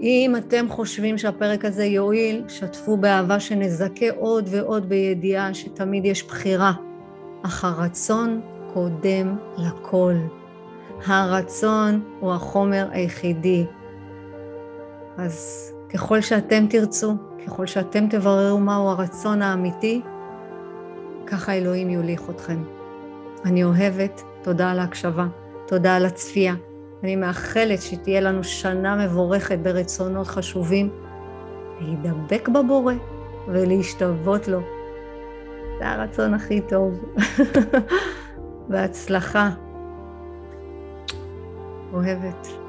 אם 0.00 0.34
אתם 0.36 0.66
חושבים 0.68 1.18
שהפרק 1.18 1.64
הזה 1.64 1.84
יועיל, 1.84 2.42
שתפו 2.48 2.96
באהבה 2.96 3.40
שנזכה 3.40 4.06
עוד 4.16 4.48
ועוד 4.50 4.88
בידיעה 4.88 5.54
שתמיד 5.54 6.04
יש 6.04 6.26
בחירה, 6.26 6.72
אך 7.42 7.64
הרצון 7.64 8.40
קודם 8.74 9.36
לכל. 9.56 10.14
הרצון 11.06 12.02
הוא 12.20 12.32
החומר 12.32 12.88
היחידי. 12.90 13.66
אז 15.18 15.68
ככל 15.94 16.20
שאתם 16.20 16.66
תרצו, 16.70 17.14
ככל 17.46 17.66
שאתם 17.66 18.08
תבררו 18.08 18.58
מהו 18.58 18.88
הרצון 18.88 19.42
האמיתי, 19.42 20.02
ככה 21.26 21.52
אלוהים 21.52 21.90
יוליך 21.90 22.30
אתכם. 22.30 22.62
אני 23.44 23.64
אוהבת, 23.64 24.22
תודה 24.42 24.70
על 24.70 24.78
ההקשבה, 24.78 25.26
תודה 25.66 25.96
על 25.96 26.06
הצפייה. 26.06 26.54
אני 27.02 27.16
מאחלת 27.16 27.82
שתהיה 27.82 28.20
לנו 28.20 28.44
שנה 28.44 29.06
מבורכת 29.06 29.58
ברצונות 29.58 30.26
חשובים, 30.26 30.90
להידבק 31.80 32.48
בבורא 32.48 32.94
ולהשתוות 33.48 34.48
לו. 34.48 34.60
זה 35.78 35.88
הרצון 35.88 36.34
הכי 36.34 36.60
טוב. 36.60 37.00
בהצלחה. 38.72 39.50
אוהבת. 41.92 42.61